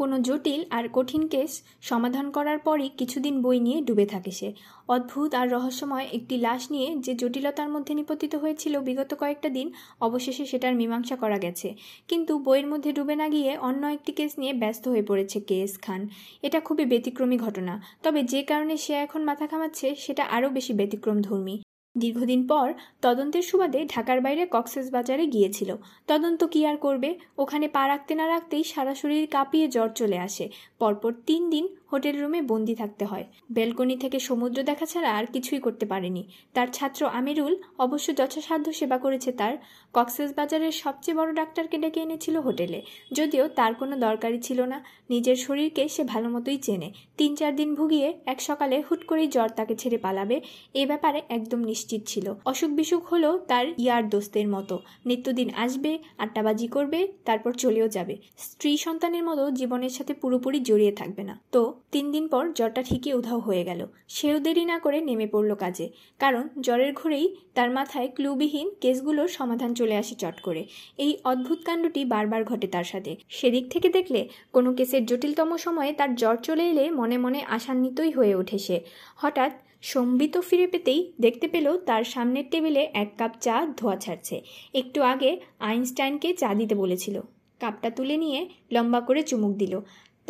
[0.00, 4.48] কোনো জটিল আর কঠিন কেস সমাধান করার পরই কিছুদিন বই নিয়ে ডুবে থাকে সে।
[4.88, 9.66] অদ্ভুত আর রহস্যময় একটি লাশ নিয়ে যে জটিলতার মধ্যে নিপতিত হয়েছিল বিগত কয়েকটা দিন,
[10.00, 11.68] অবশেষে সেটার মীমাংসা করা গেছে।
[12.08, 16.00] কিন্তু বইয়ের মধ্যে ডুবে না গিয়ে অন্য একটি কেস নিয়ে ব্যস্ত হয়ে পড়েছে কেএস খান।
[16.42, 21.18] এটা খুবই ব্যতিক্রমী ঘটনা, তবে যে কারণে সে এখন মাথা খামাচ্ছে সেটা আরও বেশি ব্যতিক্রম
[21.28, 21.56] ধর্মী
[21.96, 22.66] দীর্ঘদিন পর
[23.02, 25.70] তদন্তের সুবাদে ঢাকার বাইরে কক্সেস বাজারে গিয়েছিল।
[26.06, 27.10] তদন্ত কি আর করবে?
[27.38, 32.20] ওখানে পা রাখতে না রাখতেই সারা শরীর কাঁপিয়ে জ্বর চলে আসে। পরপর তিন দিন হোটেল
[32.20, 37.06] রুমে বন্দি থাকতে হয়। বেলকনি থেকে সমুদ্র দেখা ছাড়া আর কিছুই করতে পারেনি। তার ছাত্র
[37.06, 39.56] আমিরুল অবশ্য যথাসাধ্য সেবা করেছে তার।
[39.94, 45.36] কক্সেস বাজারের সবচেয়ে বড় ডাক্তারকে ডেকে এনেছিল হোটেলে। যদিও তার কোনো দরকারই ছিল না। নিজের
[45.36, 49.76] শরীরকে সে ভালো মতোই চেনে। তিন চার দিন ভুগিয়ে এক সকালে হুট করেই জ্বর তাকে
[49.76, 50.40] ছেড়ে পালাবে।
[50.74, 56.68] এ ব্যাপারে একদম নিশ্চিত ছিল। অসুখ বিসুখ হলেও তার ইয়ার দোস্তের মতো। নিত্যদিন আসবে আট্টাবাজি
[56.68, 62.12] করবে, তারপর চলেও যাবে। স্ত্রী সন্তানের মতো জীবনের সাথে পুরোপুরি জড়িয়ে থাকবে না। তো তিন
[62.12, 65.88] দিন পর জ্বরটা ঠিকই উধাও হয়ে গেল। সেও দেরি না করে নেমে পড়ল কাজে।
[66.18, 70.66] কারণ জ্বরের ঘুরেই তার মাথায় ক্লুবিহীন কেসগুলোর সমাধান চলে আসে চট করে।
[70.98, 76.14] এই অদ্ভুত কাণ্ডটি বারবার ঘটে তার সাথে। সেদিক থেকে দেখলে কোনো কেসের জটিলতম সময়ে তার
[76.14, 78.80] জ্বর চলে এলে মনে মনে আশান্বিতই হয়ে ওঠে সে।
[79.16, 84.40] হঠাৎ সম্বিত ফিরে পেতেই দেখতে পেল তার সামনের টেবিলে এক কাপ চা ধোয়া ছাড়ছে।
[84.74, 87.20] একটু আগে আইনস্টাইনকে চা দিতে বলেছিল।
[87.60, 89.80] কাপটা তুলে নিয়ে লম্বা করে চুমুক দিল।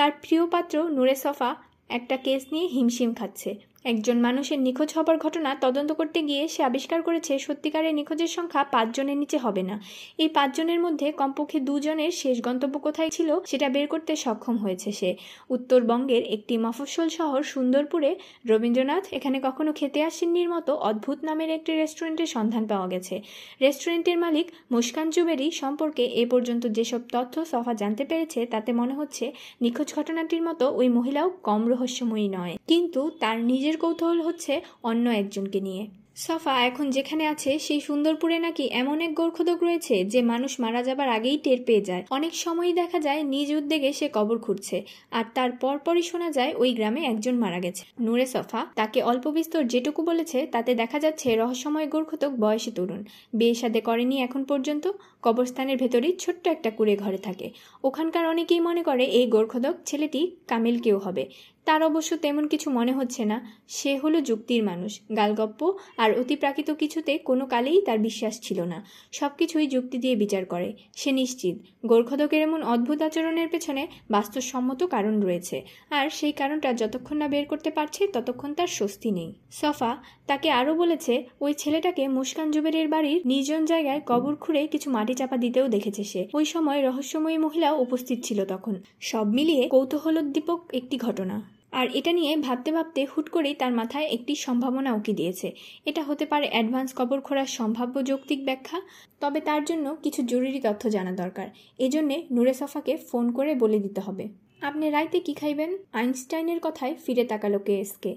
[0.00, 1.50] তার প্রিয় পাত্র নূরে সফা
[1.88, 3.50] একটা কেস নিয়ে হিমশিম খাচ্ছে।
[3.85, 9.19] একজন মানুষের নিখোঁজ হবার ঘটনা তদন্ত করতে গিয়ে সে আবিষ্কার করেছে, সত্যিকারের নিখোঁজের সংখ্যা পাঁচজনের
[9.19, 9.77] নিচে হবে না।
[10.19, 15.11] এই পাঁচজনের মধ্যে কমপক্ষে দুজনের শেষ গন্তব্য কোথায় ছিল সেটা বের করতে সক্ষম হয়েছে সে।
[15.51, 18.11] উত্তরবঙ্গের একটি মফস্বল শহর সুন্দরপুরে
[18.51, 23.14] রবীন্দ্রনাথ এখানে কখনো খেতে আসেননির মতো অদ্ভুত নামের একটি রেস্টুরেন্টের সন্ধান পাওয়া গেছে।
[23.61, 29.25] রেস্টুরেন্টের মালিক মুস্কান জুবেরি সম্পর্কে এ পর্যন্ত যেসব তথ্য সফা জানতে পেরেছে, তাতে মনে হচ্ছে
[29.61, 35.61] নিখোঁজ ঘটনাটির মতো ওই মহিলাও কম রহস্যময়ী নয়। কিন্তু তার নিজের কৌতূহল হচ্ছে অন্য একজনকে
[35.61, 40.83] নিয়ে। সফা এখন যেখানে আছে, সেই সুন্দরপুরে নাকি এমন এক গোর্খদক রয়েছে যে মানুষ মারা
[40.83, 45.24] যাবার আগেই টের পেয়ে যায়। অনেক সময়ই দেখা যায় নিজ উদ্যোগে সে কবর খুঁড়ছে, আর
[45.35, 50.02] তার পরপরই শোনা যায় ওই গ্রামে একজন মারা গেছে। নূরে সফা তাকে অল্প বিস্তর যেটুকু
[50.02, 53.04] বলেছে, তাতে দেখা যাচ্ছে রহস্যময় গোর্খদক বয়সী তরুণ।
[53.35, 54.88] বিয়ে সাদে করেনি এখন পর্যন্ত,
[55.22, 57.50] কবরস্থানের ভেতরেই ছোট্ট একটা কুড়ে ঘরে থাকে।
[57.85, 61.28] ওখানকার অনেকেই মনে করে এই গোর্খদক ছেলেটি কামিল কেউ হবে।
[61.64, 67.18] তার অবশ্য তেমন কিছু মনে হচ্ছে না। সে হলো যুক্তির মানুষ। গালগপ্প আর অতিপ্রাকৃত কিছুতে
[67.18, 72.42] কোনো কালেই তার বিশ্বাস ছিল না। সব কিছুই যুক্তি দিয়ে বিচার করে। সে নিশ্চিত। গোর্খদকের
[72.42, 78.07] এমন অদ্ভুত আচরণের পেছনে বাস্তবসম্মত কারণ রয়েছে। আর সেই কারণটা যতক্ষণ না বের করতে পারছে,
[78.07, 79.96] ততক্ষণ তার স্বস্তি নেই। সফা
[80.27, 85.37] তাকে আরও বলেছে, ওই ছেলেটাকে মুস্কান জুবেরের বাড়ির নির্জন জায়গায় কবর খুঁড়ে কিছু মাটি চাপা
[85.37, 91.49] দিতেও দেখেছে সে। ওই সময় রহস্যময়ী মহিলাও উপস্থিত ছিল তখন। সব মিলিয়ে কৌতূহলোদ্দীপক একটি ঘটনা।
[91.72, 95.52] আর এটা নিয়ে ভাবতে ভাবতে হুট করেই তার মাথায় একটি সম্ভাবনা উকি দিয়েছে।
[95.85, 98.80] এটা হতে পারে অ্যাডভান্স কবর খোঁড়ার সম্ভাব্য যৌক্তিক ব্যাখ্যা,
[99.20, 104.00] তবে তার জন্য কিছু জরুরি তথ্য জানা দরকার। এজন্যে নুরে সফাকে ফোন করে বলে দিতে
[104.00, 104.28] হবে।
[104.61, 105.78] আপনি রাইতে কি খাইবেন?
[105.92, 108.16] আইনস্টাইনের কথায় ফিরে তাকালো কে এসকে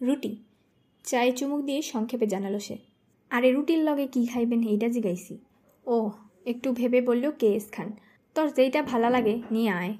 [0.00, 0.36] রুটি।
[1.04, 2.78] চায়ে চুমুক দিয়ে সংক্ষেপে জানালো সে।
[3.30, 5.38] আরে রুটির লগে কি খাইবেন এইটা জিগাইছি।
[5.86, 6.10] ও
[6.46, 7.92] একটু ভেবে বলল কে এস খান।
[8.34, 9.94] তোর যেইটা ভালো লাগে নিয়ে আয়।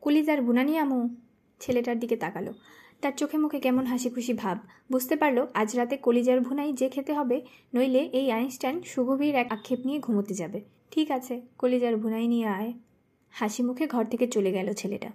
[0.00, 1.27] কুলিজার বুনা নিয়ে আমু।
[1.60, 2.52] ছেলেটার দিকে তাকালো।
[3.00, 4.58] তার চোখে মুখে কেমন হাসি খুশি ভাব।
[4.92, 7.42] বুঝতে পারল, আজ রাতে কলিজার ভুনাই যে খেতে হবে,
[7.74, 12.72] নইলে এই আইনস্টাইন সুগভীর এক আক্ষেপ নিয়ে ঘুমোতে যাবে। ঠিক আছে, কলিজার ভুনাই নিয়ে আয়।
[13.30, 15.08] হাসি মুখে ঘর থেকে চলে গেল ছেলেটা।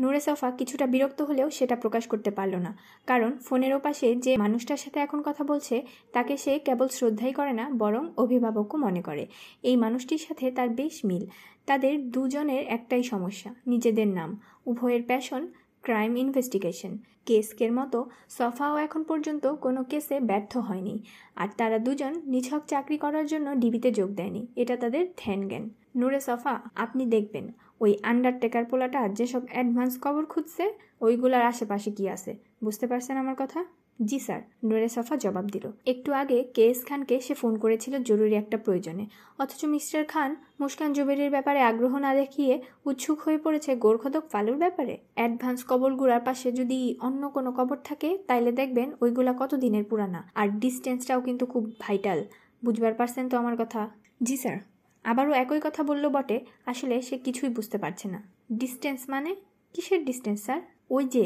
[0.00, 4.76] নুরে সফা কিছুটা বিরক্ত হলেও সেটা প্রকাশ করতে পারল না। কারণ ফোনের ওপাশে যে মানুষটার
[4.76, 9.26] সাথে এখন কথা বলছে, তাকে সে কেবল শ্রদ্ধাই করে না, বরং অভিভাবকও মনে করে।
[9.62, 11.26] এই মানুষটির সাথে তার বেশ মিল।
[11.66, 15.48] তাদের দুজনের একটাই সমস্যা, নিজেদের নাম। উভয়ের প্যাশন
[15.82, 21.02] ক্রাইম ইনভেস্টিগেশন কেসকের মতো সফাও এখন পর্যন্ত কোনো কেসে ব্যর্থ হয়নি।
[21.36, 26.20] আর তারা দুজন নিছক চাকরি করার জন্য ডিবিতে যোগ দেয়নি। এটা তাদের ধ্যান জ্ঞান। নুরে
[26.20, 32.36] সফা, আপনি দেখবেন, ওই আন্ডারটেকার পোলাটা যেসব অ্যাডভান্স কবর খুঁজছে, ওইগুলার আশেপাশে কি আছে?
[32.64, 33.64] বুঝতে পারছেন আমার কথা?
[33.98, 38.34] জি স্যার নুরে সফা জবাব দিল। একটু আগে কে এস খানকে সে ফোন করেছিল জরুরি
[38.34, 39.06] একটা প্রয়োজনে।
[39.38, 42.52] অথচ মিস্টার খান মুস্কান জুবেরির ব্যাপারে আগ্রহ না দেখিয়ে
[42.84, 48.52] উৎসুক হয়ে পড়েছে গোরখদক ফালুর ব্যাপারে। অ্যাডভান্স কবরগুলার পাশে যদি অন্য কোনো কবর থাকে তাইলে
[48.52, 52.24] দেখবেন ওইগুলা কত দিনের পুরানা। আর ডিস্টেন্সটাও কিন্তু খুব ভাইটাল।
[52.64, 53.90] বুঝবার পারছেন তো আমার কথা?
[54.22, 54.58] জি স্যার।
[55.04, 58.20] আবারও একই কথা বলল বটে আসলে সে কিছুই বুঝতে পারছে না।
[58.52, 59.30] ডিস্টেন্স মানে?
[59.74, 60.60] কিসের ডিস্টেন্স স্যার?
[60.90, 61.24] ওই যে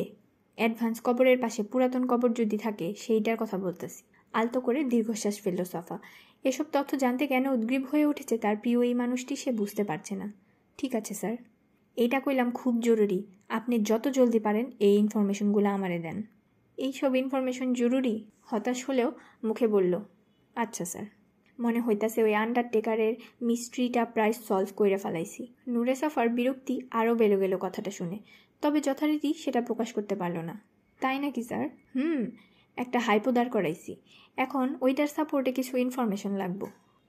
[0.57, 5.99] অ্যাডভান্স কবরের পাশে পুরাতন কবর যদি থাকে, সেইটার কথা বলতেছি। আলতো করে দীর্ঘশ্বাস ফেলল সফা।
[6.45, 10.33] এসব তথ্য জানতে কেন উদ্গ্রীব হয়ে উঠেছে তার প্রিয় এই মানুষটি সে বুঝতে পারছে না।
[10.79, 11.37] ঠিক আছে, স্যার।
[11.97, 16.23] এইটা কইলাম খুব জরুরি। আপনি যত জলদি পারেন এই ইনফরমেশনগুলো আমারে দেন।
[16.77, 18.31] এইসব ইনফরমেশন জরুরি?
[18.43, 19.13] হতাশ হলেও
[19.45, 20.01] মুখে বলল
[20.57, 21.05] আচ্ছা স্যার।
[21.61, 27.57] মনে হইতাছে ওই আন্ডারটেকারের মিস্ট্রিটা প্রায় সলভ করে ফেলাইছি। নুরে সাফার বিরক্তি আরও বেড়ে গেল
[27.61, 28.19] কথাটা শুনে।
[28.61, 30.61] তবে যথারীতি সেটা প্রকাশ করতে পারল না।
[31.01, 31.69] তাই নাকি, স্যার?
[31.95, 32.25] হুম,
[32.77, 33.97] একটা হাইপো দাঁড় করাইছি।
[34.37, 36.67] এখন ওইটার সাপোর্টে কিছু ইনফরমেশন লাগবো।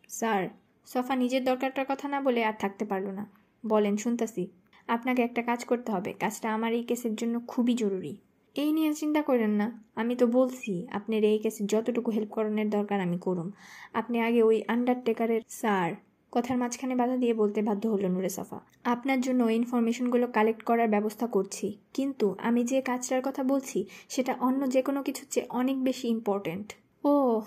[0.09, 0.47] স্যার,
[0.85, 3.29] সফা নিজের দরকারটার কথা না বলে আর থাকতে পারল না।
[3.65, 4.47] বলেন, শুনতাছি।
[4.87, 8.17] আপনাকে একটা কাজ করতে হবে। কাজটা আমার এই কেসের জন্য খুবই জরুরি।
[8.55, 13.01] এই নিয়ে চিন্তা করেন না। আমি তো বলছি, আপনার এই কেসে যতটুকু হেল্প করানোর দরকার
[13.01, 13.51] আমি করুম।
[13.93, 15.93] আপনি আগে ওই আন্ডারটেকারের স্যার
[16.31, 21.27] কথার মাঝখানে বাধা দিয়ে বলতে বাধ্য হলো নুরে সাফা। আপনার জন্য ইনফরমেশনগুলো কালেক্ট করার ব্যবস্থা
[21.27, 26.07] করছি। কিন্তু আমি যে কাজটার কথা বলছি, সেটা অন্য যে কোনো কিছুর চেয়ে অনেক বেশি
[26.07, 27.41] ইম্পর্ট্যান্ট ও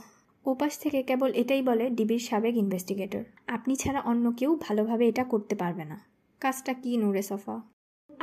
[0.47, 5.55] ওপাশ থেকে কেবল এটাই বলে ডিবির সাবেক ইনভেস্টিগেটর আপনি ছাড়া অন্য কেউ ভালোভাবে এটা করতে
[5.55, 6.01] পারবে না।
[6.41, 7.61] কাজটা কি নুরে সফা?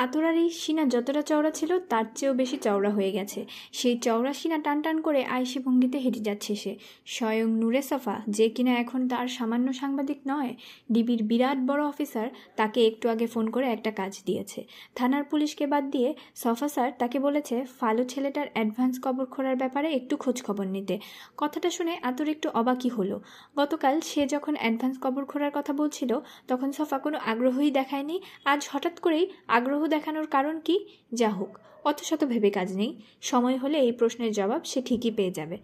[0.03, 3.39] আতরার এই সিনা যতটা চওড়া ছিল, তার চেয়েও বেশি চওড়া হয়ে গেছে।
[3.71, 8.49] সেই চওড়া সিনা টান টান করে আইসি ভঙ্গিতে হেঁটে যাচ্ছে সে। স্বয়ং নুরে সফা, যে
[8.49, 10.51] কিনা এখন তার সামান্য সাংবাদিক নয়,
[10.91, 14.60] ডিবির বিরাট বড় অফিসার, তাকে একটু আগে ফোন করে একটা কাজ দিয়েছে।
[14.95, 20.17] থানার পুলিশকে বাদ দিয়ে সফা স্যার তাকে বলেছে, ফালু ছেলেটার অ্যাডভান্স কবর খোঁড়ার ব্যাপারে একটু
[20.17, 20.99] খোঁজ খবর নিতে।
[21.38, 23.15] কথাটা শুনে আতর একটু অবাকই হলো।
[23.57, 26.12] গতকাল সে যখন অ্যাডভান্স কবর খোঁড়ার কথা বলছিল,
[26.47, 30.76] তখন সফা কোনো আগ্রহই দেখায়নি। আজ হঠাৎ করেই আগ্রহ দেখানোর কারণ কি?
[31.13, 35.32] যা হোক অত শত ভেবে কাজ নেই। সময় হলে এই প্রশ্নের জবাব সে ঠিকই পেয়ে
[35.32, 35.58] যাবে।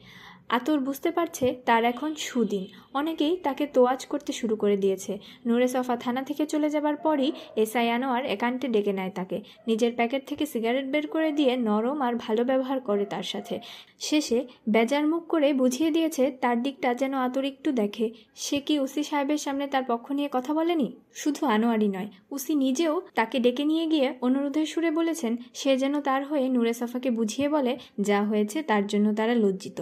[0.49, 5.13] আতর বুঝতে পারছে তার এখন সুদিন। অনেকেই তাকে তোয়াজ করতে শুরু করে দিয়েছে।
[5.45, 10.21] নুরে সফা থানা থেকে চলে যাবার পরই এসআই আনোয়ার একান্টে ডেকে নেয় তাকে। নিজের প্যাকেট
[10.27, 13.56] থেকে সিগারেট বের করে দিয়ে নরম আর ভালো ব্যবহার করে তার সাথে।
[13.99, 19.03] শেষে বেজার মুখ করে বুঝিয়ে দিয়েছে তার দিকটা যেন আতর একটু দেখে। সে কি উসি
[19.03, 20.88] সাহেবের সামনে তার পক্ষ নিয়ে কথা বলেনি?
[21.13, 26.21] শুধু আনোয়ারই নয় উসি নিজেও তাকে ডেকে নিয়ে গিয়ে অনুরোধের সুরে বলেছেন, সে যেন তার
[26.25, 29.79] হয়ে নুরে সফাকে বুঝিয়ে বলে যা হয়েছে তার জন্য তারা লজ্জিত।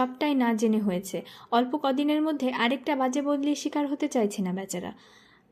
[0.00, 1.18] সবটাই না জেনে হয়েছে।
[1.50, 4.92] অল্প কদিনের মধ্যে আরেকটা বাজে বদলির শিকার হতে চাইছে না বেচারা।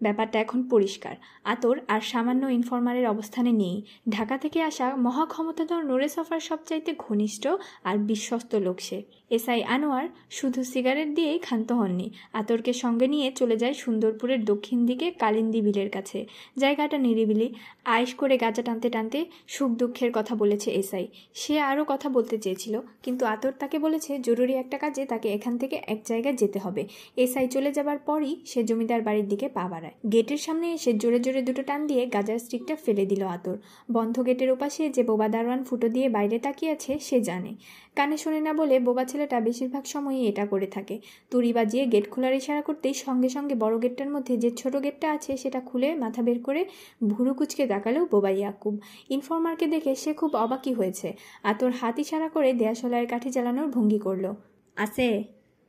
[0.02, 1.14] ব্যাপারটা এখন পরিষ্কার।
[1.52, 3.76] আতর আর সামান্য ইনফরমারের অবস্থানে নেই।
[4.10, 7.44] ঢাকা থেকে আসা মহাক্ষমতাধর নোরে সফার সবচাইতে ঘনিষ্ঠ
[7.84, 8.98] আর বিশ্বস্ত লোক সে।
[9.30, 15.06] এসআই আনোয়ার শুধু সিগারেট দিয়েই ক্ষান্ত হননি। আতরকে সঙ্গে নিয়ে চলে যায় সুন্দরপুরের দক্ষিণ দিকে
[15.22, 16.18] কালিন্দি বিলের কাছে।
[16.58, 17.48] জায়গাটা নিরিবিলি।
[17.84, 22.74] আয়েস করে গাঁজা টানতে টানতে সুখ দুঃখের কথা বলেছে এসআই সে আরও কথা বলতে চেয়েছিল,
[23.02, 26.82] কিন্তু আতর তাকে বলেছে, জরুরি একটা কাজে তাকে এখান থেকে এক জায়গায় যেতে হবে।
[27.16, 31.18] এসআই চলে যাবার পরই সে জমিদার বাড়ির দিকে পা বাড়ায়। দাঁড়ায় গেটের সামনে এসে জোরে
[31.20, 33.56] জোরে দুটো টান দিয়ে গাজার স্টিকটা ফেলে দিল আতর।
[33.92, 37.52] বন্ধ গেটের ওপাশে যে বোবা দারোয়ান ফুটো দিয়ে বাইরে তাকিয়ে আছে, সে জানে।
[37.96, 40.96] কানে শোনে না বলে বোবা ছেলেটা বেশিরভাগ সময়ই এটা করে থাকে।
[41.30, 45.36] তুড়ি বাজিয়ে গেট খোলার ইশারা করতেই সঙ্গে সঙ্গে বড় গেটটার মধ্যে যে ছোট গেটটা আছে,
[45.36, 46.64] সেটা খুলে মাথা বের করে
[47.08, 48.74] ভুরু কুচকে তাকালো বোবা ইয়াকুব।
[49.10, 51.08] ইনফর্মারকে দেখে সে খুব অবাকই হয়েছে।
[51.42, 54.34] আতর হাত ইশারা করে দেয়াশলায়ের কাঠি জ্বালানোর ভঙ্গি করল।
[54.76, 55.24] আছে।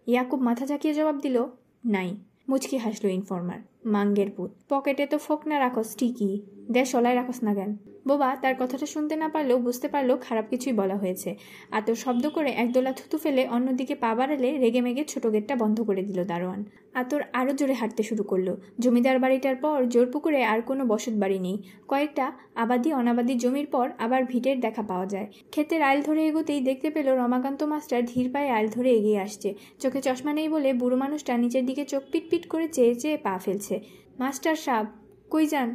[0.08, 1.38] ইয়াকুব মাথা ঝাঁকিয়ে জবাব দিল,
[1.86, 2.10] নাই।
[2.50, 6.32] মুচকি হাসলো ইনফর্মার। মাঙ্গের পুত। পকেটে তো ফোকনা না স্টিকি
[6.70, 7.72] দে সলাই রাখস না কেন?
[8.08, 11.30] বোবা তার কথাটা শুনতে না পারলেও বুঝতে পারল খারাপ কিছুই বলা হয়েছে।
[11.72, 16.02] আতর শব্দ করে একদোলা থুতু ফেলে অন্যদিকে পা বাড়ালে রেগে মেগে ছোট গেটটা বন্ধ করে
[16.04, 16.62] দিল দারোয়ান।
[16.94, 18.48] আতর আরও জোরে হাঁটতে শুরু করল।
[18.80, 24.22] জমিদার বাড়িটার পর জোরপুকুরে আর কোনো বসত বাড়ি নেই। কয়েকটা আবাদি অনাবাদি জমির পর আবার
[24.24, 28.68] ভিটের দেখা পাওয়া যায়। ক্ষেতের আইল ধরে এগোতেই দেখতে পেল রমাকান্ত মাস্টার ধীর পায়ে আইল
[28.70, 32.94] ধরে এগিয়ে আসছে। চোখে চশমা নেই বলে বুড়ো মানুষটা নিচের দিকে চোখ পিট করে চেয়ে
[32.96, 33.76] চেয়ে পা ফেলছে।
[34.20, 34.86] মাস্টার সাব,
[35.30, 35.70] কই যান?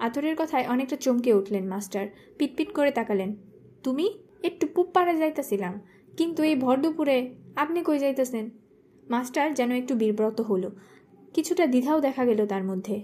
[0.00, 2.06] আতরের কথায় অনেকটা চমকে উঠলেন মাস্টার।
[2.38, 3.36] পিটপিট করে তাকালেন।
[3.82, 4.18] তুমি?
[4.42, 5.80] একটু পুপ পাড়া যাইতাছিলাম।
[6.16, 8.50] কিন্তু এই ভর দুপুরে আপনি কই যাইতেছেন?
[9.10, 10.70] মাস্টার যেন একটু বিব্রত হলো।
[11.34, 13.02] কিছুটা দ্বিধাও দেখা গেল তার মধ্যে।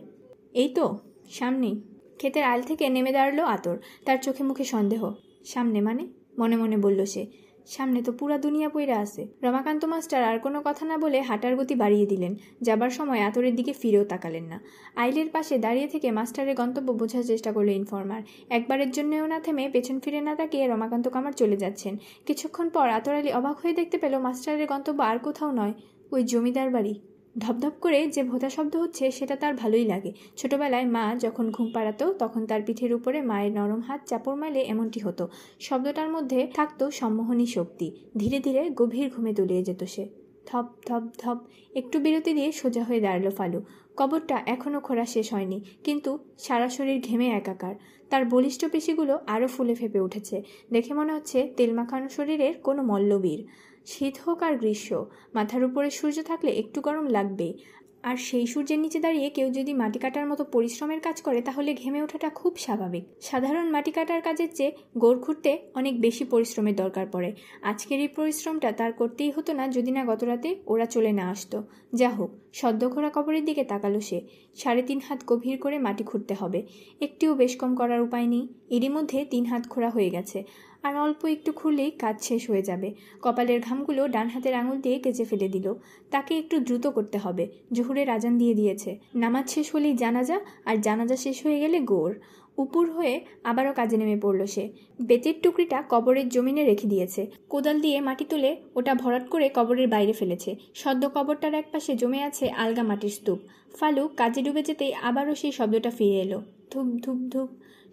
[0.52, 0.98] এই তো,
[1.30, 1.82] সামনেই।
[2.16, 5.12] ক্ষেতের আল থেকে নেমে দাঁড়াল আতর। তার চোখে মুখে সন্দেহ।
[5.44, 6.06] সামনে মানে?
[6.38, 7.26] মনে মনে বলল সে।
[7.74, 11.74] সামনে তো পুরা দুনিয়া পইরা আছে। রমাকান্ত মাস্টার আর কোনো কথা না বলে হাঁটার গতি
[11.74, 14.58] বাড়িয়ে দিলেন। যাবার সময় আতরের দিকে ফিরেও তাকালেন না।
[14.96, 19.96] আইলের পাশে দাঁড়িয়ে থেকে মাস্টারের গন্তব্য বোঝার চেষ্টা করল ইনফর্মার। একবারের জন্যও না থেমে পেছন
[20.00, 21.94] ফিরে না তাকিয়ে রমাকান্ত কামার চলে যাচ্ছেন।
[22.26, 25.74] কিছুক্ষণ পর আতর আলী অবাক হয়ে দেখতে পেল মাস্টারের গন্তব্য আর কোথাও নয়,
[26.10, 26.94] ওই জমিদার বাড়ি।
[27.36, 32.04] ধপধপ করে যে ভোতা শব্দ হচ্ছে সেটা তার ভালোই লাগে। ছোটবেলায় মা যখন ঘুম পাড়াতো,
[32.12, 35.24] তখন তার পিঠের উপরে মায়ের নরম হাত চাপড় মাইলে এমনটি হতো।
[35.60, 40.04] শব্দটার মধ্যে থাকতো সম্মোহনী শক্তি। ধীরে ধীরে গভীর ঘুমে তলিয়ে যেত সে।
[40.46, 41.38] ধপ ধপ ধপ,
[41.74, 43.60] একটু বিরতি দিয়ে সোজা হয়ে দাঁড়াল ফালু।
[43.96, 47.74] কবরটা এখনও খোরা শেষ হয়নি, কিন্তু সারা শরীর ঘেমে একাকার।
[48.10, 53.40] তার বলিষ্ঠ পেশিগুলো আরও ফুলে ফেপে উঠেছে। দেখে মনে হচ্ছে তেল মাখানো শরীরের কোনো মল্লবীর।
[53.86, 57.54] শীত হোক আর গ্রীষ্ম, মাথার উপরে সূর্য থাকলে একটু গরম লাগবেই।
[58.02, 62.02] আর সেই সূর্যের নিচে দাঁড়িয়ে কেউ যদি মাটি কাটার মতো পরিশ্রমের কাজ করে, তাহলে ঘেমে
[62.02, 67.34] ওঠাটা খুব স্বাভাবিক। সাধারণ মাটি কাটার কাজের চেয়ে গোড় খুঁড়তে অনেক বেশি পরিশ্রমের দরকার পড়ে।
[67.62, 71.62] আজকের এই পরিশ্রমটা তার করতেই হতো না যদি না গতরাতে ওরা চলে না আসতো।
[71.94, 74.20] যা হোক, সদ্য খোরা কবরের দিকে তাকালো সে।
[74.56, 76.66] সাড়ে তিন হাত গভীর করে মাটি খুঁড়তে হবে।
[77.00, 80.44] একটিও বেশ কম করার উপায় নেই। এরই মধ্যে তিন হাত খোঁড়া হয়ে গেছে।
[80.82, 85.24] আর অল্প একটু খুললেই কাজ শেষ হয়ে যাবে। কপালের ঘামগুলো ডান হাতের আঙুল দিয়ে কেচে
[85.24, 85.74] ফেলে দিল।
[86.10, 91.16] তাকে একটু দ্রুত করতে হবে। জহুরের আজান দিয়ে দিয়েছে। নামাজ শেষ হলেই জানাজা, আর জানাজা
[91.16, 92.20] শেষ হয়ে গেলে গোর।
[92.58, 94.68] উপুর হয়ে আবারও কাজে নেমে পড়ল সে।
[95.00, 100.12] বেতের টুকরিটা কবরের জমিনে রেখে দিয়েছে। কোদাল দিয়ে মাটি তুলে ওটা ভরাট করে কবরের বাইরে
[100.12, 103.38] ফেলেছে। সদ্য কবরটার এক পাশে জমে আছে আলগা মাটির স্তূপ।
[103.80, 107.48] ফালু কাজে ডুবে যেতেই আবারও সেই শব্দটা ফিরে এলো। ধূপ ধূপ ধূপ।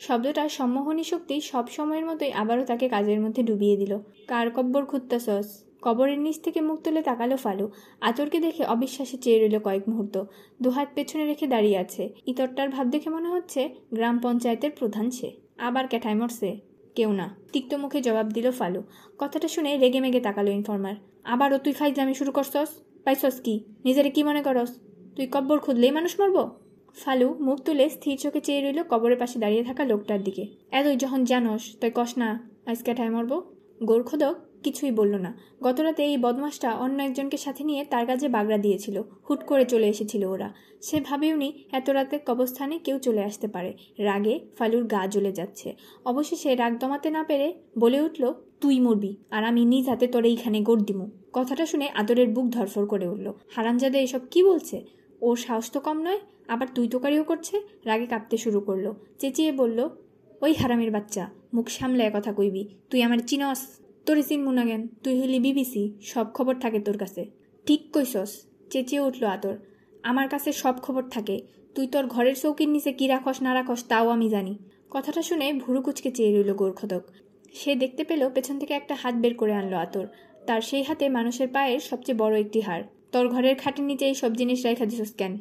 [0.08, 4.84] শব্দটার সম্মোহনী শক্তি সব সময়ের মতোই আবারও তাকে কাজের মধ্যে ডুবিয়ে দিল। কার কব্বর
[5.20, 5.48] সস
[5.82, 10.24] কবরের নিচ থেকে মুখ তুলে তাকালো ফালু। আতরকে দেখে অবিশ্বাসে চেয়ে রইল কয়েক মুহূর্ত।
[10.62, 15.88] দুহাত পেছনে রেখে দাঁড়িয়ে আছে। ইতরটার ভাব দেখে মনে হচ্ছে গ্রাম পঞ্চায়েতের প্রধান সে। আবার
[15.88, 16.60] ক্যাঠায় মরছে।
[16.96, 18.84] কেউ না। তিক্ত মুখে জবাব দিল ফালু।
[19.18, 22.70] কথাটা শুনে রেগে মেগে তাকালো ইনফর্মার। আবারও তুই খাইজলামি শুরু করছস?
[23.04, 23.64] পাইছস কি?
[23.86, 24.72] নিজেরে কি মনে করস?
[25.16, 26.63] তুই কব্বর খুঁদলেই মানুষ মরবো?
[26.98, 31.24] ফালু মুখ তুলে স্থির চোখে চেয়ে রইল কবরের পাশে দাঁড়িয়ে থাকা লোকটার দিকে। এতই যখন
[31.24, 33.44] জানস, তাই কস না, আজকে ঠায় মরবো?
[33.84, 39.02] গোর্খদক কিছুই বলল না। গতরাতে এই বদমাসটা অন্য একজনকে সাথে নিয়ে তার কাজে বাগড়া দিয়েছিল।
[39.30, 44.40] হুট করে চলে এসেছিল ওরা। সে ভাবেওনি এত রাতে কবস্থানে কেউ চলে আসতে পারে। রাগে
[44.58, 45.76] ফালুর গা জ্বলে যাচ্ছে।
[46.06, 50.62] অবশেষে রাগ দমাতে না পেরে বলে উঠল, তুই মরবি, আর আমি নিজ হাতে তোরে এইখানে
[50.62, 54.86] গোড় দিমু। কথাটা শুনে আদরের বুক ধরফর করে উঠল। হারামজাদে এসব কি বলছে?
[55.22, 59.90] ওর সাহস তো কম নয়। আবার তুই তোকারিও করছে। রাগে কাঁপতে শুরু করল। চেঁচিয়ে বলল,
[60.42, 63.68] ওই হারামের বাচ্চা, মুখ সামলে কথা কইবি। তুই আমার চিনস,
[64.06, 67.32] তোরে চিনমু না জ্ঞান তুই হইলি বিবিসি, সব খবর থাকে তোর কাছে।
[67.66, 69.58] ঠিক কইসস, চেঁচিয়ে উঠল আতর।
[70.04, 71.42] আমার কাছে সব খবর থাকে।
[71.76, 74.58] তুই তোর ঘরের চৌকির নিচে কী রাখস, না রাখস, তাও আমি জানি।
[74.90, 77.02] কথাটা শুনে ভুরু কুচকে চেয়ে রইল গোরখদক।
[77.54, 80.08] সে দেখতে পেল পেছন থেকে একটা হাত বের করে আনলো আতর।
[80.48, 84.34] তার সেই হাতে মানুষের পায়ের সবচেয়ে বড় একটি হার তোর ঘরের খাটের নিচে এই সব
[84.34, 85.38] জিনিস রেখা দিছস কেন?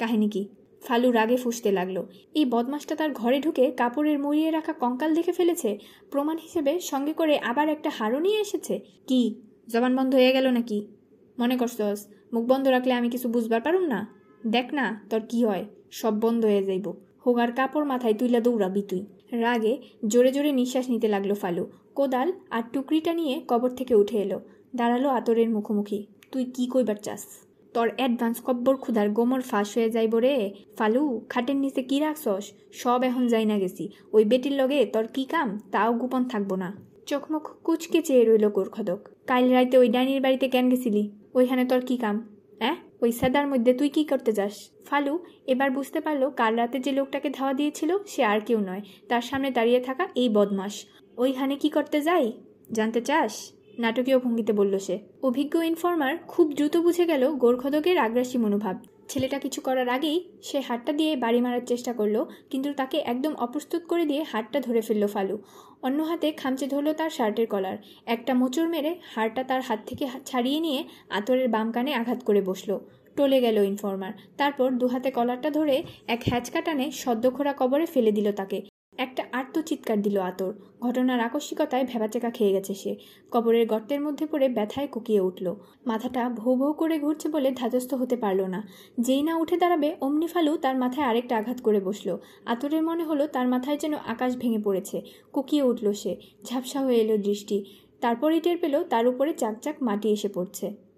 [0.00, 0.42] কাহিনী কি?
[0.82, 1.98] ফালু রাগে ফুসতে লাগল।
[2.34, 5.70] এই বদমাসটা তার ঘরে ঢুকে কাপড়ের মুড়িয়ে রাখা কঙ্কাল দেখে ফেলেছে।
[6.10, 8.74] প্রমাণ হিসেবে সঙ্গে করে আবার একটা হারও নিয়ে এসেছে।
[9.06, 9.22] কি?
[9.68, 10.78] জবান বন্ধ হয়ে গেল নাকি?
[11.38, 12.00] মনে করছস,
[12.32, 14.00] মুখ বন্ধ রাখলে আমি কিছু বুঝবার পারুম না?
[14.46, 15.64] দেখ না, তোর কি হয়?
[15.90, 16.86] সব বন্ধ হয়ে যাইব।
[17.26, 19.74] হোগার কাপড় মাথায় তুইলা দৌড়াবি তুই। রাগে
[20.06, 24.38] জোরে জোরে নিঃশ্বাস নিতে লাগল ফালু। কোদাল আর টুকরিটা নিয়ে কবর থেকে উঠে এলো।
[24.76, 25.98] দাঁড়াল আতরের মুখোমুখি।
[26.32, 27.22] তুই কি কইবার চাস?
[27.74, 32.52] তোর অ্যাডভান্স কব্বর ক্ষুধার গোমর ফাঁস হয়ে যাইব রে। ফালু, খাটের নিচে কি রাখছস?
[32.72, 35.48] সব এখন যাই না গেছি। ওই বেটির লগে তোর কি কাম?
[35.72, 40.68] তাও গোপন থাকব না। চোখমুখ কুচকে চেয়ে রইল গোরখদক কাল রাইতে ওই ডাইনির বাড়িতে কেন
[40.68, 41.10] গেছিলি?
[41.34, 42.16] ওইখানে তোর কি কাম?
[42.58, 44.70] হ্যাঁ ওই সাদার মধ্যে তুই কি করতে যাস?
[44.84, 49.20] ফালু, এবার বুঝতে পারল কাল রাতে যে লোকটাকে ধাওয়া দিয়েছিল, সে আর কেউ নয়। তার
[49.20, 50.84] সামনে দাঁড়িয়ে থাকা এই বদমাস
[51.16, 52.32] ওইখানে কি করতে যাই?
[52.72, 53.52] জানতে চাস?
[53.84, 54.94] নাটকীয় ভঙ্গিতে বলল সে।
[55.28, 58.76] অভিজ্ঞ ইনফর্মার খুব দ্রুত বুঝে গেল গোরখদকের আগ্রাসী মনোভাব।
[59.10, 62.16] ছেলেটা কিছু করার আগেই সে হাতটা দিয়ে বাড়ি মারার চেষ্টা করল,
[62.50, 65.36] কিন্তু তাকে একদম অপ্রস্তুত করে দিয়ে হাতটা ধরে ফেলল ফালু।
[65.86, 67.76] অন্য হাতে খামচে ধরলো তার শার্টের কলার।
[68.14, 70.80] একটা মোচড় মেরে হাড়টা তার হাত থেকে ছাড়িয়ে নিয়ে
[71.18, 72.70] আতরের বাম কানে আঘাত করে বসল।
[73.16, 75.76] টলে গেল ইনফর্মার তারপর দুহাতে কলারটা ধরে
[76.14, 78.58] এক হ্যাচকা টানে সদ্যখোরা কবরে ফেলে দিল তাকে।
[78.98, 82.96] একটা আর্ত চিৎকার দিল আতর। ঘটনার আকস্মিকতায় ভেবাচেকা খেয়ে গেছে সে।
[83.32, 85.54] কবরের গর্তের মধ্যে পড়ে ব্যথায় কুকিয়ে উঠল।
[85.86, 88.68] মাথাটা ভৌ ভৌ করে ঘুরছে বলে ধাতস্থ হতে পারল না।
[89.00, 93.26] যেই না উঠে দাঁড়াবে, অমনি ফালু তার মাথায় আরেকটা আঘাত করে বসল। আতরের মনে হলো
[93.26, 97.64] তার মাথায় যেন আকাশ ভেঙে পড়েছে। কুকিয়ে উঠল সে। ঝাপসা হয়ে এলো দৃষ্টি।
[98.00, 100.89] তারপরই টের পেল তার উপরে চাকচাক মাটি এসে পড়ছে।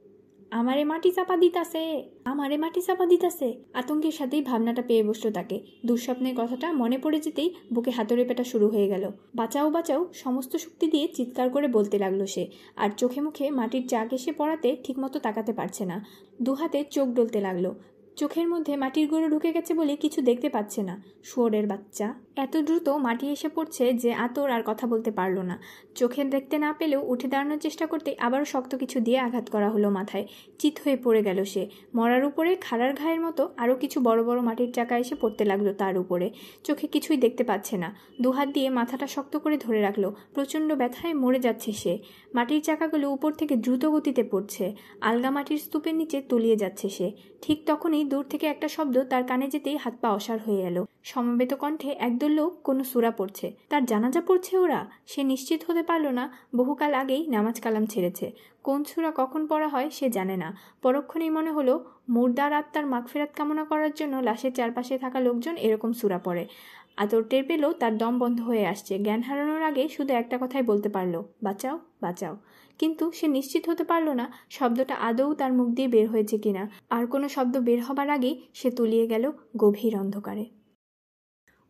[0.52, 6.34] আমারে মাটি চাপা দিতাছে, আমারে মাটি চাপা দিতাছে। আতঙ্কের সাথেই ভাবনাটা পেয়ে বসল তাকে। দুঃস্বপ্নের
[6.36, 11.08] কথাটা মনে পড়ে যেতেই বুকে হাতরে পেটা শুরু হয়ে গেল। বাঁচাও বাঁচাও, সমস্ত শক্তি দিয়ে
[11.14, 15.84] চিৎকার করে বলতে লাগল সে। আর চোখে মুখে মাটির চাক এসে পড়াতে ঠিকমতো তাকাতে পারছে
[15.84, 16.06] না।
[16.42, 17.74] দুহাতে চোখ ডলতে লাগল।
[18.16, 22.88] চোখের মধ্যে মাটির গুঁড়ো ঢুকে গেছে বলে কিছু দেখতে পাচ্ছে না। শুয়োরের বাচ্চা। এত দ্রুত
[22.88, 25.60] মাটি এসে পড়ছে যে আতর আর কথা বলতে পারল না।
[25.94, 29.90] চোখে দেখতে না পেলেও উঠে দাঁড়ানোর চেষ্টা করতে আবারও শক্ত কিছু দিয়ে আঘাত করা হলো
[29.90, 30.26] মাথায়।
[30.58, 34.72] চিত হয়ে পড়ে গেল সে। মরার উপরে খাড়ার ঘায়ের মতো আরও কিছু বড় বড় মাটির
[34.72, 36.30] চাকা এসে পড়তে লাগল তার উপরে।
[36.64, 41.38] চোখে কিছুই দেখতে পাচ্ছে না। দুহাত দিয়ে মাথাটা শক্ত করে ধরে রাখল। প্রচণ্ড ব্যথায় মরে
[41.38, 41.98] যাচ্ছে সে।
[42.34, 47.62] মাটির চাকাগুলো উপর থেকে দ্রুত গতিতে পড়ছে। আলগা মাটির স্তূপের নিচে তলিয়ে যাচ্ছে সে। ঠিক
[47.66, 51.90] তখনই দূর থেকে একটা শব্দ তার কানে যেতেই হাত পা অসার হয়ে এলো। সমবেত কণ্ঠে
[51.98, 56.94] একদল লোক কোনো সুরা পড়ছে। তার জানাজা পড়ছে ওরা। সে নিশ্চিত হতে পারল না, বহুকাল
[56.94, 58.32] আগেই নামাজ কালাম ছেড়েছে।
[58.62, 63.64] কোন সুরা কখন পড়া হয় সে জানে না। পরক্ষণেই মনে হলো, মুর্দার আত্মার মাগফেরাত কামনা
[63.64, 66.48] করার জন্য লাশের চারপাশে থাকা লোকজন এরকম সুরা পড়ে।
[66.96, 70.88] আতর টের পেলেও তার দম বন্ধ হয়ে আসছে। জ্ঞান হারানোর আগে শুধু একটা কথাই বলতে
[70.88, 72.36] পারল, বাঁচাও বাঁচাও।
[72.78, 77.06] কিন্তু সে নিশ্চিত হতে পারল না, শব্দটা আদৌ তার মুখ দিয়ে বের হয়েছে কিনা। আর
[77.06, 80.44] কোনো শব্দ বের হবার আগেই সে তলিয়ে গেল গভীর অন্ধকারে।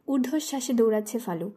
[0.09, 1.49] ঊর্ধ্বশ্বাসে দৌড়াচ্ছে ফালু।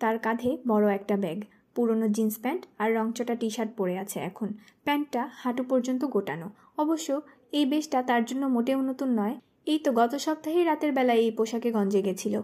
[0.00, 1.38] তার কাঁধে বড় একটা ব্যাগ,
[1.74, 4.48] পুরনো জিন্স প্যান্ট আর রংচটা টি শার্ট পরে আছে এখন।
[4.84, 7.08] প্যান্টটা হাঁটু পর্যন্ত গোটানো। অবশ্য
[7.52, 9.34] এই বেশটা তার জন্য মোটেও নতুন নয়।
[9.66, 12.34] এই তো গত সপ্তাহেই রাতের বেলায় এই পোশাকে গঞ্জে গেছিল।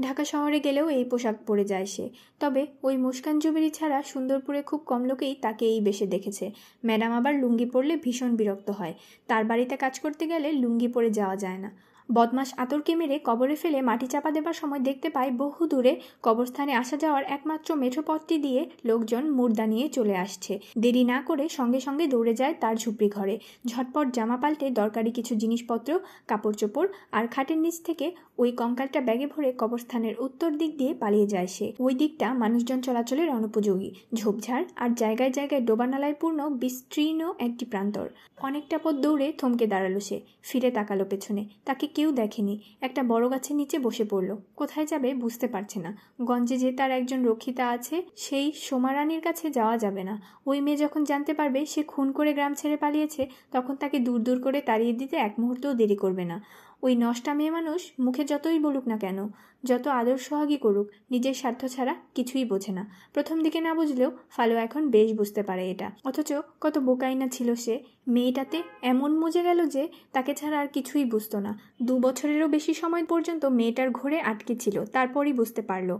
[0.00, 2.04] ঢাকা শহরে গেলেও এই পোশাক পরে যায় সে।
[2.40, 6.44] তবে ওই মুস্কান জুবিরি ছাড়া সুন্দরপুরে খুব কম লোকেই তাকে এই বেশে দেখেছে।
[6.84, 8.94] ম্যাডাম আবার লুঙ্গি পরলে ভীষণ বিরক্ত হয়।
[9.26, 11.70] তার বাড়িতে কাজ করতে গেলে লুঙ্গি পরে যাওয়া যায় না।
[12.12, 16.96] বদমাস আতরকে মেরে কবরে ফেলে মাটি চাপা দেবার সময় দেখতে পায় বহু দূরে কবরস্থানে আসা
[16.96, 22.06] যাওয়ার একমাত্র মেঠো পথটি দিয়ে লোকজন মুর্দা নিয়ে চলে আসছে। দেরি না করে সঙ্গে সঙ্গে
[22.06, 27.58] দৌড়ে যায় তার ঝুপড়ি ঘরে। ঝটপট জামা পাল্টে দরকারি কিছু জিনিসপত্র কাপড় চোপড় আর খাটের
[27.58, 32.34] নিচ থেকে ওই কঙ্কালটা ব্যাগে ভরে কবরস্থানের উত্তর দিক দিয়ে পালিয়ে যায় সে। ওই দিকটা
[32.34, 38.08] মানুষজন চলাচলের অনুপযোগী। ঝোপঝাড় আর জায়গায় জায়গায় ডোবানালায় পূর্ণ, বিস্তীর্ণ একটি প্রান্তর।
[38.42, 43.56] অনেকটা পথ দৌড়ে থমকে দাঁড়াল সে। ফিরে তাকালো পেছনে। তাকে কেউ দেখেনি। একটা বড় গাছের
[43.56, 45.90] নিচে বসে পড়ল। কোথায় যাবে বুঝতে পারছে না।
[46.22, 50.14] গঞ্জে যে তার একজন রক্ষিতা আছে, সেই সোমারানির কাছে যাওয়া যাবে না।
[50.46, 54.38] ওই মেয়ে যখন জানতে পারবে সে খুন করে গ্রাম ছেড়ে পালিয়েছে, তখন তাকে দূর দূর
[54.42, 56.36] করে তাড়িয়ে দিতে এক মুহূর্তেও দেরি করবে না।
[56.82, 59.18] ওই নষ্টা মেয়ে মানুষ মুখে যতই বলুক না কেন
[59.66, 62.82] যত আদর সোহাগী করুক, নিজের স্বার্থ ছাড়া কিছুই বোঝে না।
[63.14, 67.54] প্রথম দিকে না বুঝলেও ফালো এখন বেশ বুঝতে পারে এটা। অথচ কত বোকাই না ছিল
[67.54, 67.74] সে।
[68.08, 71.52] মেয়েটাতে এমন মজে গেল যে তাকে ছাড়া আর কিছুই বুঝতো না।
[71.82, 75.90] দু বছরেরও বেশি সময় পর্যন্ত মেয়েটার ঘরে আটকে ছিল, তারপরই বুঝতে পারল।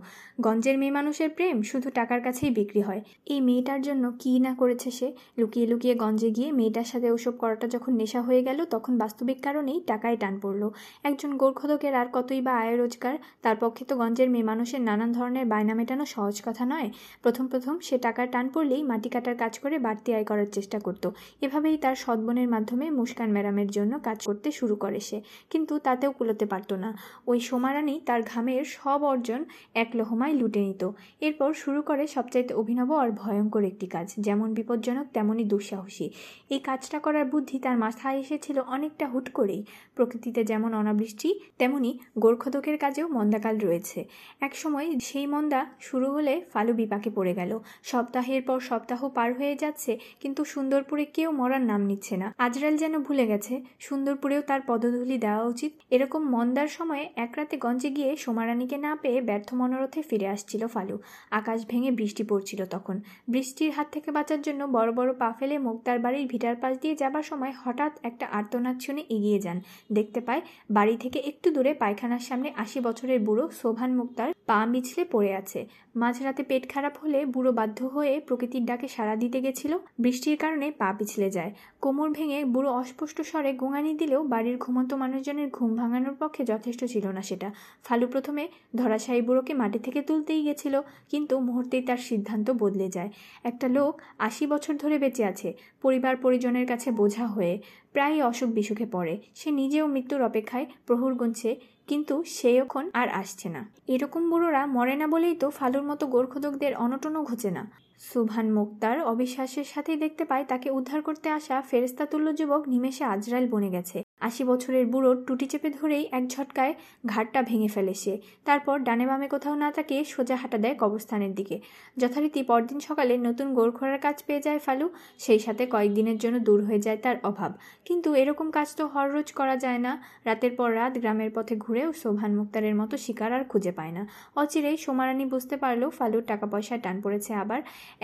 [0.41, 4.91] গঞ্জের মেয়ে মানুষের প্রেম শুধু টাকার কাছেই বিক্রি হয়। এই মেয়েটার জন্য কী না করেছে
[4.91, 5.09] সে?
[5.39, 9.81] লুকিয়ে লুকিয়ে গঞ্জে গিয়ে মেয়েটার সাথে ওসব করাটা যখন নেশা হয়ে গেল, তখন বাস্তবিক কারণেই
[9.87, 10.63] টাকায় টান পড়ল।
[11.05, 15.47] একজন গোর্খদকের আর কতই বা আয় রোজগার, তার পক্ষে তো গঞ্জের মেয়ে মানুষের নানান ধরনের
[15.47, 16.91] বায়না মেটানো সহজ কথা নয়।
[17.23, 21.11] প্রথম প্রথম সে টাকার টান পড়লেই মাটি কাটার কাজ করে বাড়তি আয় করার চেষ্টা করত।
[21.41, 26.47] এভাবেই তার সদ্বনের মাধ্যমে মুস্কান ম্যাডামের জন্য কাজ করতে শুরু করে সে। কিন্তু তাতেও কুলোতে
[26.47, 30.91] পারত না। ওই সোমারানি তার ঘামের সব অর্জন এক লহমায় লুটে নিত।
[31.21, 36.11] এরপর শুরু করে সবচাইতে অভিনব আর ভয়ঙ্কর একটি কাজ। যেমন বিপজ্জনক, তেমনই দুঃসাহসী।
[36.51, 39.65] এই কাজটা করার বুদ্ধি তার মাথায় এসেছিল অনেকটা হুট করেই।
[39.95, 43.99] প্রকৃতিতে যেমন অনাবৃষ্টি তেমনি গোর্খদকের কাজেও মন্দা মন্দাকাল রয়েছে
[44.47, 47.53] এক সময় সেই মন্দা শুরু হলে ফালু বিপাকে পড়ে গেল।
[47.91, 52.95] সপ্তাহের পর সপ্তাহ পার হয়ে যাচ্ছে, কিন্তু সুন্দরপুরে কেউ মরার নাম নিচ্ছে না। আজরাল যেন
[53.07, 53.55] ভুলে গেছে,
[53.87, 59.19] সুন্দরপুরেও তার পদধূলি দেওয়া উচিত। এরকম মন্দার সময়ে এক রাতে গঞ্জে গিয়ে সোমারানীকে না পেয়ে
[59.29, 60.97] ব্যর্থ মনোরথে ফিরে আসছিল ফালু।
[61.41, 62.97] আকাশ ভেঙে বৃষ্টি পড়ছিল তখন।
[63.33, 67.25] বৃষ্টির হাত থেকে বাঁচার জন্য বড় বড় পা ফেলে মুক্তার বাড়ির ভিটার পাশ দিয়ে যাবার
[67.31, 69.59] সময় হঠাৎ একটা আর্তনাদ শুনে এগিয়ে যান।
[69.97, 70.43] দেখতে পায়,
[70.77, 75.61] বাড়ি থেকে একটু দূরে পায়খানার সামনে আশি বছরের বুড়ো শোভান মুক্তার পা মিছলে পড়ে আছে।
[76.03, 79.73] মাঝরাতে পেট খারাপ হলে বুড়ো বাধ্য হয়ে প্রকৃতির ডাকে সাড়া দিতে গেছিল।
[80.03, 81.51] বৃষ্টির কারণে পা পিছলে যায়।
[81.83, 87.05] কোমর ভেঙে বুড়ো অস্পষ্ট স্বরে গোঙানি দিলেও বাড়ির ঘুমন্ত মানুষজনের ঘুম ভাঙানোর পক্ষে যথেষ্ট ছিল
[87.17, 87.49] না সেটা।
[87.87, 88.45] ফালু প্রথমে
[88.77, 90.75] ধরাশায়ী বুড়োকে মাটি থেকে তুলতেই গেছিল,
[91.13, 93.11] কিন্তু মুহূর্তেই তার সিদ্ধান্ত বদলে যায়।
[93.51, 93.93] একটা লোক
[94.29, 95.49] আশি বছর ধরে বেঁচে আছে,
[95.85, 97.55] পরিবার পরিজনের কাছে বোঝা হয়ে
[97.95, 101.51] প্রায়ই অসুখ বিসুখে পড়ে। সে নিজেও মৃত্যুর অপেক্ষায় প্রহুর গুনছে
[101.89, 106.73] কিন্তু সে এখন আর আসছে না। এরকম বুড়োরা মরে না বলেই তো ফালুর মতো গোর্খদকদের
[106.75, 107.63] অনটনও ঘুচে না।
[108.01, 113.71] সুভান মুক্তার অবিশ্বাসের সাথেই দেখতে পায় তাকে উদ্ধার করতে আসা ফেরেস্তাতুল্য যুবক নিমেষে আজরাইল বনে
[113.71, 116.73] গেছে। আশি বছরের বুড়োর টুটি চেপে ধরেই এক ঝটকায়
[117.07, 118.15] ঘাটটা ভেঙে ফেলে সে।
[118.49, 121.57] তারপর ডানে বামে কোথাও না তাকিয়ে সোজা হাঁটা দেয় কবরস্থানের দিকে।
[121.97, 124.87] যথারীতি পরদিন সকালে নতুন গোরখোরার কাজ পেয়ে যায় ফালু,
[125.25, 127.51] সেই সাথে কয়েকদিনের জন্য দূর হয়ে যায় তার অভাব।
[127.87, 129.93] কিন্তু এরকম কাজ তো হররোজ করা যায় না।
[130.29, 134.03] রাতের পর রাত গ্রামের পথে ঘুরেও সোভান মুক্তারের মতো শিকার আর খুঁজে পায় না।
[134.41, 137.61] অচিরেই সোমারানি বুঝতে পারল ফালুর টাকা পয়সায় টান পড়েছে আবার।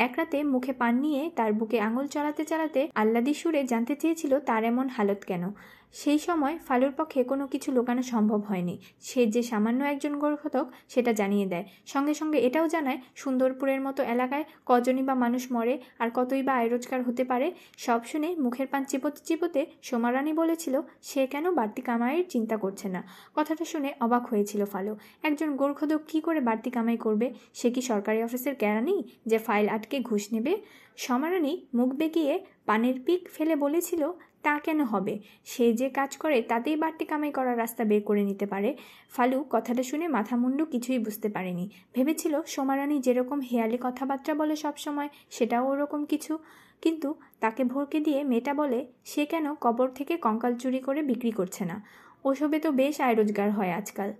[0.06, 4.62] এক রাতে মুখে পান নিয়ে তার বুকে আঙুল চালাতে চালাতে আল্লাদি সুরে জানতে চেয়েছিল তার
[4.64, 5.44] এমন হালত কেন।
[5.92, 11.12] সেই সময় ফালুর পক্ষে কোনো কিছু লুকানো সম্ভব হয়নি। সে যে সামান্য একজন গোরক্ষতক সেটা
[11.12, 16.42] জানিয়ে দেয়। সঙ্গে সঙ্গে এটাও জানায়, সুন্দরপুরের মতো এলাকায় কজনই বা মানুষ মরে আর কতই
[16.42, 21.54] বা আয় রোজগার হতে পারে, সব শুনে মুখের পান চিপোতে চিপোতে সোমারানি বলেছিল, সে কেন
[21.54, 23.00] বাড়তি কামাইয়ের চিন্তা করছে না?
[23.34, 27.34] কথাটা শুনে অবাক হয়েছিল ফালু। একজন গোর্খদক কী করে বাড়তি কামাই করবে?
[27.54, 30.52] সে কি সরকারি অফিসের কেরানি যে ফাইল আটকে ঘুষ নেবে?
[30.96, 34.12] সমারানি মুখ বেঁকিয়ে পানের পিক ফেলে বলেছিল
[34.42, 35.20] তা কেন হবে?
[35.44, 38.76] সে যে কাজ করে, তাতেই বাড়তি কামাই করার রাস্তা বের করে নিতে পারে।
[39.10, 45.08] ফালু কথাটা শুনে মাথা মুন্ডু কিছুই বুঝতে পারেনি। ভেবেছিল, সোমারানি যেরকম হেয়ালি কথাবার্তা বলে সবসময়
[45.30, 46.38] সেটাও ওরকম কিছু।
[46.82, 51.64] কিন্তু তাকে ভরকে দিয়ে মেয়েটা বলে, সে কেন কবর থেকে কঙ্কাল চুরি করে বিক্রি করছে
[51.64, 51.86] না?
[52.24, 54.12] ওসবে তো বেশ আয় রোজগার হয় আজকাল।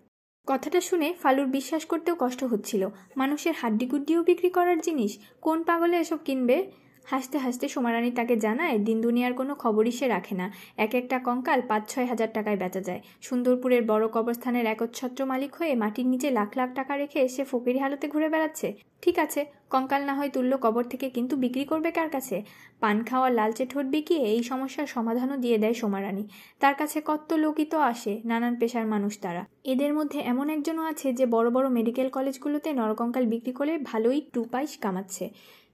[0.46, 6.18] কথাটা শুনে ফালুর বিশ্বাস করতেও কষ্ট হচ্ছিল। মানুষের হাড্ডিগুড্ডিও বিক্রি করার জিনিস, কোন পাগলে এসব
[6.24, 6.81] কিনবে?
[7.06, 10.46] হাসতে হাসতে সোমারানি তাকে জানায়, দিন দুনিয়ার কোনো খবরই সে রাখে না।
[10.76, 15.74] এক একটা কঙ্কাল পাঁচ ছয় হাজার টাকায় বেচা যায়। সুন্দরপুরের বড় কবরস্থানের একচ্ছত্র মালিক হয়ে
[15.74, 18.68] মাটির নিচে লাখ লাখ টাকা রেখে সে ফকিরি হালতে ঘুরে বেড়াচ্ছে।
[19.02, 19.40] ঠিক আছে,
[19.70, 22.36] কঙ্কাল না হয় তুললো কবর থেকে কিন্তু বিক্রি করবে কার কাছে?
[22.80, 26.24] পান খাওয়া লালচে ঠোঁট বিকিয়ে এই সমস্যার সমাধানও দিয়ে দেয় সোমারানি।
[26.60, 31.08] তার কাছে কত লোকই তো আসে, নানান পেশার মানুষ তারা। এদের মধ্যে এমন একজনও আছে
[31.12, 35.24] যে বড় বড় মেডিকেল কলেজগুলোতে নরকঙ্কাল বিক্রি করে ভালোই টু পাইস কামাচ্ছে।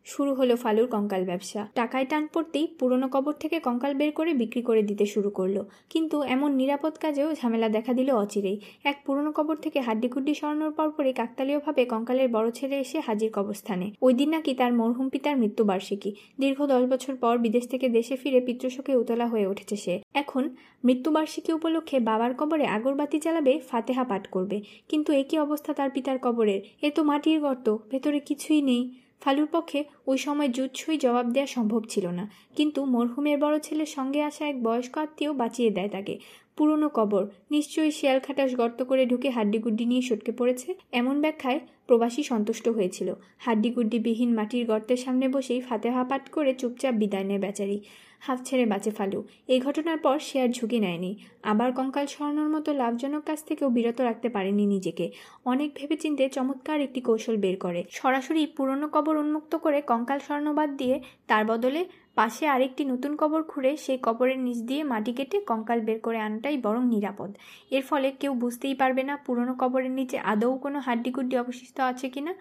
[0.09, 4.63] শুরু হলো ফালুর কঙ্কাল ব্যবসা। টাকায় টান পড়তেই পুরনো কবর থেকে কঙ্কাল বের করে বিক্রি
[4.63, 5.57] করে দিতে শুরু করল।
[5.91, 11.13] কিন্তু এমন নিরাপদ কাজেও ঝামেলা দেখা দিল অচিরেই। এক পুরনো কবর থেকে হাড্ডিকুড্ডি সরানোর পরপরই
[11.13, 16.59] কাকতালীয়ভাবে কঙ্কালের বড় ছেলে এসে হাজির কবরস্থানে। ওই দিন নাকি তার মরহুম পিতার মৃত্যুবার্ষিকী। দীর্ঘ
[16.67, 20.45] দশ বছর পর বিদেশ থেকে দেশে ফিরে পিতৃশোকে উতলা হয়ে উঠেছে সে। এখন
[20.85, 24.57] মৃত্যুবার্ষিকী উপলক্ষে বাবার কবরে আগরবাতি জ্বালাবে ফাতেহা পাঠ করবে।
[24.89, 26.61] কিন্তু একই অবস্থা তার পিতার কবরের?
[26.83, 28.83] এ তো মাটির গর্ত, ভেতরে কিছুই নেই।
[29.23, 32.25] ফালুর পক্ষে ওই সময় জুৎসই জবাব দেওয়া সম্ভব ছিল না।
[32.57, 36.19] কিন্তু মরহুমের বড় ছেলের সঙ্গে আসা এক বয়স্ক আত্মীয় বাঁচিয়ে দেয় তাকে।
[36.57, 42.23] পুরনো কবর, নিশ্চয়ই শিয়াল খাটাস গর্ত করে ঢুকে হাড্ডিগুড্ডি নিয়ে সটকে পড়েছে, এমন ব্যাখ্যায় প্রবাসী
[42.23, 47.79] সন্তুষ্ট হয়েছিল। হাড্ডিগুড্ডিবিহীন মাটির গর্তের সামনে বসেই ফাতেহা পাঠ করে চুপচাপ বিদায় নেয় বেচারি।
[48.21, 51.13] হাফ ছেড়ে বাঁচে ফালু। এই ঘটনার পর সে আর ঝুঁকি নেয়নি।
[51.43, 55.07] আবার কঙ্কাল সরানোর মতো লাভজনক কাজ থেকেও বিরত রাখতে পারেনি নিজেকে।
[55.45, 60.71] অনেক ভেবেচিন্তে চমৎকার একটি কৌশল বের করে। সরাসরি পুরনো কবর উন্মুক্ত করে কঙ্কাল সরানো বাদ
[60.77, 65.81] দিয়ে তার বদলে পাশে আরেকটি নতুন কবর খুঁড়ে সেই কবরের নিচ দিয়ে মাটি কেটে কঙ্কাল
[65.81, 67.31] বের করে আনাটাই বরং নিরাপদ।
[67.71, 72.35] এর ফলে কেউ বুঝতেই পারবে না পুরনো কবরের নিচে আদৌ কোনো হাড্ডিগুড্ডি অবশিষ্ট আছে কিনা।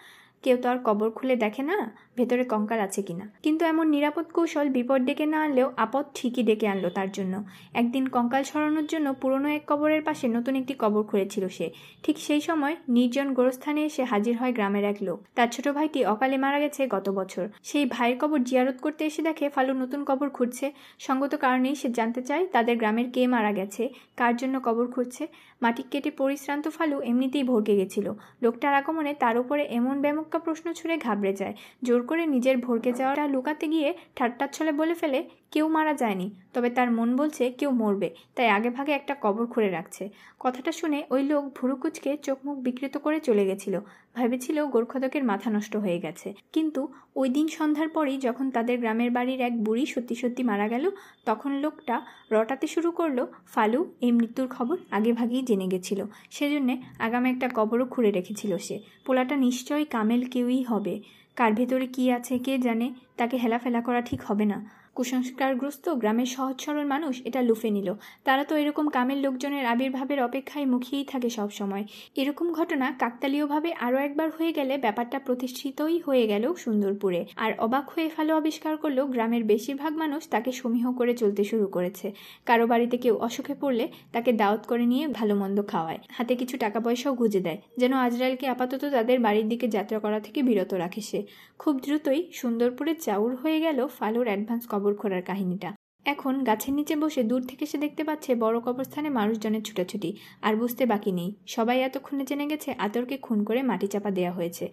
[0.43, 1.77] কেউ তো আর কবর খুলে দেখে না
[2.17, 6.67] ভেতরে কঙ্কাল আছে কিনা। কিন্তু এমন নিরাপদ কৌশল বিপদ ডেকে না আনলেও আপদ ঠিকই ডেকে
[6.67, 7.33] আনলো তার জন্য।
[7.73, 11.67] একদিন কঙ্কাল সরানোর জন্য পুরনো এক কবরের পাশে নতুন একটি কবর খুঁড়েছিল সে।
[12.03, 16.38] ঠিক সেই সময় নির্জন গোরস্থানে এসে হাজির হয় গ্রামের এক লোক। তার ছোট ভাইটি অকালে
[16.38, 20.71] মারা গেছে গত বছর। সেই ভাইয়ের কবর জিয়ারত করতে এসে দেখে ফালু নতুন কবর খুঁড়ছে।
[20.99, 23.83] সঙ্গত কারণেই সে জানতে চায় তাদের গ্রামের কে মারা গেছে,
[24.17, 25.27] কার জন্য কবর খুঁড়ছে।
[25.62, 30.97] মাটি কেটে পরিশ্রান্ত ফালু এমনিতেই ভরকে গেছিল। লোকটার আগমনে তার উপরে এমন ব্যামক্কা প্রশ্ন ছুড়ে
[30.97, 31.53] ঘাবড়ে যায়।
[31.84, 35.20] জোর করে নিজের ভরকে যাওয়াটা লুকাতে গিয়ে ঠাট্টার ছলে বলে ফেলে,
[35.51, 39.70] কেউ মারা যায়নি। তবে তার মন বলছে কেউ মরবে। তাই আগে ভাগে একটা কবর খুঁড়ে
[39.70, 43.80] রাখছে। কথাটা শুনে ওই লোক ভুরুকুচকে চোখ মুখ বিকৃত করে চলে গেছিল।
[44.18, 46.82] ভেবেছিল গোর্খদকের মাথা নষ্ট হয়ে গেছে। কিন্তু
[47.15, 50.86] ওই দিন সন্ধ্যার পরেই যখন তাদের গ্রামের বাড়ির এক বুড়ি সত্যি সত্যি মারা গেল,
[51.26, 51.95] তখন লোকটা
[52.32, 55.99] রটাতে শুরু করল, ফালু, এই মৃত্যুর খবর আগে ভাগেই জেনে গেছিল।
[56.32, 60.95] সেজন্যে আগামে একটা কবরও খুঁড়ে রেখেছিল সে। পোলাটা নিশ্চয়ই কামেল কেউই হবে।
[61.36, 62.88] কার ভেতরে কী আছে কে জানে,
[63.18, 64.57] তাকে হেলাফেলা করা ঠিক হবে না।
[64.98, 67.89] কুসংস্কারগ্রস্ত গ্রামের সহজ সরল মানুষ এটা লুফে নিল।
[68.28, 71.84] তারা তো এরকম কামের লোকজনের আবির্ভাবের অপেক্ষায় মুখিয়েই থাকে সব সময়
[72.22, 78.10] এরকম ঘটনা কাকতালীয়ভাবে আরও একবার হয়ে গেলে ব্যাপারটা প্রতিষ্ঠিতই হয়ে গেল সুন্দরপুরে। আর অবাক হয়ে
[78.16, 82.08] ফেলো আবিষ্কার করল গ্রামের বেশিরভাগ মানুষ তাকে সমীহ করে চলতে শুরু করেছে।
[82.45, 86.80] কারও বাড়িতে কেউ অসুখে পড়লে তাকে দাওয়াত করে নিয়ে ভালো মন্দ খাওয়ায়। হাতে কিছু টাকা
[86.86, 91.20] পয়সাও গুঁজে দেয়, যেন আজরাইলকে আপাতত তাদের বাড়ির দিকে যাত্রা করা থেকে বিরত রাখে সে।
[91.62, 95.73] খুব দ্রুতই সুন্দরপুরে চাউর হয়ে গেল ফালুর অ্যাডভান্স কবর খোঁড়ার কাহিনীটা।
[96.05, 100.85] এখন গাছের নিচে বসে দূর থেকে সে দেখতে পাচ্ছে বড় কবরস্থানে মানুষজনের ছুটাছুটি। আর বুঝতে
[100.85, 104.71] বাকি নেই। সবাই এতক্ষণে জেনে গেছে আতরকে খুন করে মাটি চাপা দেওয়া হয়েছে।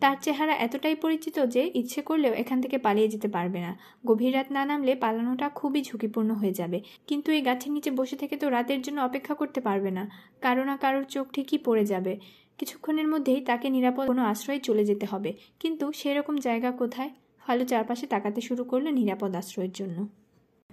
[0.00, 4.52] তার চেহারা এতটাই পরিচিত যে ইচ্ছে করলেও এখান থেকে পালিয়ে যেতে পারবে না। গভীর রাত
[4.52, 8.82] না নামলে পালানোটা খুবই ঝুঁকিপূর্ণ হয়ে যাবে। কিন্তু এই গাছের নিচে বসে থেকে তো রাতের
[8.82, 10.10] জন্য অপেক্ষা করতে পারবে না।
[10.40, 12.18] কারও না কারোর চোখ ঠিকই পড়ে যাবে।
[12.58, 17.10] কিছুক্ষণের মধ্যেই তাকে নিরাপদ কোনো আশ্রয়ে চলে যেতে হবে। কিন্তু সেরকম জায়গা কোথায়?
[17.46, 19.98] ফালু চারপাশে তাকাতে শুরু করল নিরাপদ আশ্রয়ের জন্য।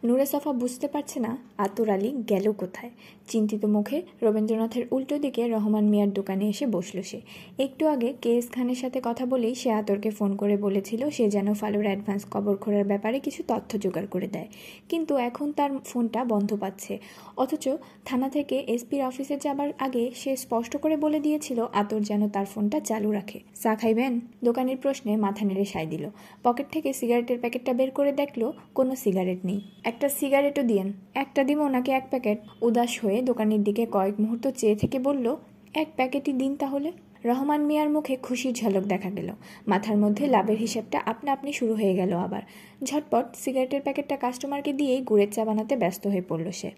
[0.04, 2.92] নুরে সফা বুঝতে পারছে না আতর আলী গেল কোথায়।
[3.28, 7.22] চিন্তিত মুখে রবীন্দ্রনাথের উল্টো দিকে রহমান মিয়ার দোকানে এসে বসল সে।
[7.60, 11.54] একটু আগে কে এস খানের সাথে কথা বলেই সে আতরকে ফোন করে বলেছিল, সে যেন
[11.54, 14.48] ফালুর অ্যাডভান্স কবর খোঁড়ার ব্যাপারে কিছু তথ্য জোগাড় করে দেয়।
[14.90, 17.00] কিন্তু এখন তার ফোনটা বন্ধ পাচ্ছে।
[17.38, 17.68] অথচ
[18.06, 22.80] থানা থেকে এসপির অফিসে যাবার আগে সে স্পষ্ট করে বলে দিয়েছিল, আতর যেন তার ফোনটা
[22.80, 24.20] চালু রাখে। চা খাইবেন?
[24.44, 26.10] দোকানের প্রশ্নে মাথা নেড়ে সায় দিল।
[26.44, 29.62] পকেট থেকে সিগারেটের প্যাকেটটা বের করে দেখল, কোনো সিগারেট নেই।
[29.94, 34.76] একটা সিগারেটও দিয়েন। একটা দিব ওনাকে এক প্যাকেট। উদাস হয়ে দোকানের দিকে কয়েক মুহূর্ত চেয়ে
[34.76, 35.36] থেকে বলল,
[35.74, 36.92] এক প্যাকেটই দিন তাহলে?
[37.26, 39.30] রহমান মিয়ার মুখে খুশির ঝলক দেখা গেল।
[39.68, 42.42] মাথার মধ্যে লাভের হিসেবটা আপনা আপনি শুরু হয়ে গেল আবার।
[42.84, 46.72] ঝটপট সিগারেটের প্যাকেটটা কাস্টমারকে দিয়েই গুড়ের চা বানাতে ব্যস্ত হয়ে পড়ল সে।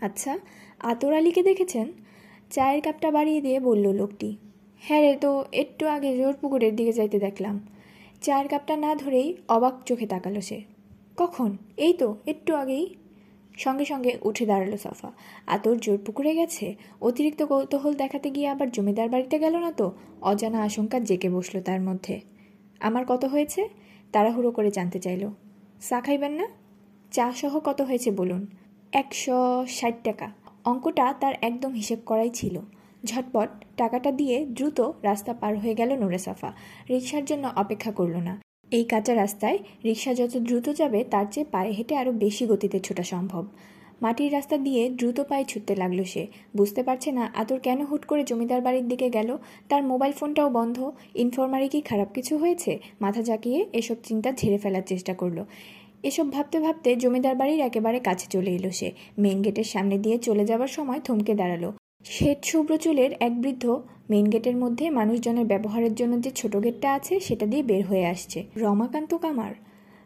[0.00, 0.38] আচ্ছা
[0.80, 1.86] আতর আলীকে দেখেছেন?
[2.50, 4.36] চায়ের কাপটা বাড়িয়ে দিয়ে বলল লোকটি।
[4.80, 7.56] হ্যাঁ রে, তো একটু আগে জোর পুকুরের দিকে যাইতে দেখলাম।
[8.22, 10.75] চায়ের কাপটা না ধরেই অবাক চোখে তাকালো সে।
[11.16, 11.56] কখন?
[11.76, 12.94] এই তো, একটু আগেই।
[13.58, 15.12] সঙ্গে সঙ্গে উঠে দাঁড়াল সাফা।
[15.46, 16.74] আতর জোর পুকুরে গেছে?
[17.00, 19.92] অতিরিক্ত কৌতূহল দেখাতে গিয়ে আবার জমিদার বাড়িতে গেল না তো?
[20.22, 22.20] অজানা আশঙ্কা জেকে বসল তার মধ্যে।
[22.80, 23.68] আমার কত হয়েছে?
[24.12, 25.28] তাড়াহুড়ো করে জানতে চাইল।
[25.88, 26.46] চা খাইবেন না?
[27.12, 28.46] চা সহ কত হয়েছে বলুন?
[28.92, 30.30] একশো ষাট টাকা।
[30.64, 32.60] অঙ্কটা তার একদম হিসেব করাই ছিল।
[33.04, 36.52] ঝটপট টাকাটা দিয়ে দ্রুত রাস্তা পার হয়ে গেল নুরে সাফা।
[36.90, 41.72] রিক্সার জন্য অপেক্ষা করল না। এই কাঁচা রাস্তায় রিক্সা যত দ্রুত যাবে, তার চেয়ে পায়ে
[41.72, 43.44] হেঁটে আরও বেশি গতিতে ছোটা সম্ভব।
[44.02, 48.24] মাটির রাস্তা দিয়ে দ্রুত পায়ে ছুটতে লাগল সে। বুঝতে পারছে না, আতর কেন হুট করে
[48.24, 49.36] জমিদার বাড়ির দিকে গেল?
[49.68, 52.78] তার মোবাইল ফোনটাও বন্ধ। ইনফরমারি কি খারাপ কিছু হয়েছে?
[53.00, 55.44] মাথা ঝাঁকিয়ে এসব চিন্তা ঝেড়ে ফেলার চেষ্টা করল।
[56.02, 60.44] এসব ভাবতে ভাবতে জমিদার বাড়ির একেবারে কাছে চলে এলো সে। মেন গেটের সামনে দিয়ে চলে
[60.44, 61.72] যাবার সময় থমকে দাঁড়াল।
[62.06, 63.64] শ্বেত শুভ্র চুলের এক বৃদ্ধ
[64.10, 68.38] মেন গেটের মধ্যে মানুষজনের ব্যবহারের জন্য যে ছোট গেটটা আছে সেটা দিয়ে বের হয়ে আসছে।
[68.56, 69.52] রমাকান্ত কামার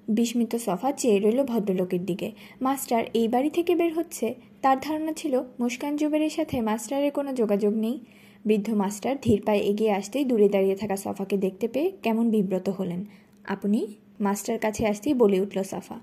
[0.09, 2.29] বিস্মিত সফা চেয়ে রইল ভদ্রলোকের দিকে।
[2.63, 4.27] মাস্টার এই বাড়ি থেকে বের হচ্ছে।
[4.63, 7.97] তার ধারণা ছিল মুস্কান জুবেরের সাথে মাস্টারের কোনো যোগাযোগ নেই।
[8.45, 13.01] বৃদ্ধ মাস্টার ধীর পায়ে এগিয়ে আসতেই দূরে দাঁড়িয়ে থাকা সফাকে দেখতে পেয়ে কেমন বিব্রত হলেন।
[13.45, 13.81] আপনি?
[14.21, 15.97] মাস্টার কাছে আসতেই বলে উঠল সাফা।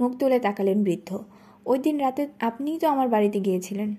[0.00, 1.10] মুখ তুলে তাকালেন বৃদ্ধ।
[1.66, 3.90] ওই দিন রাতে আপনিই তো আমার বাড়িতে গিয়েছিলেন,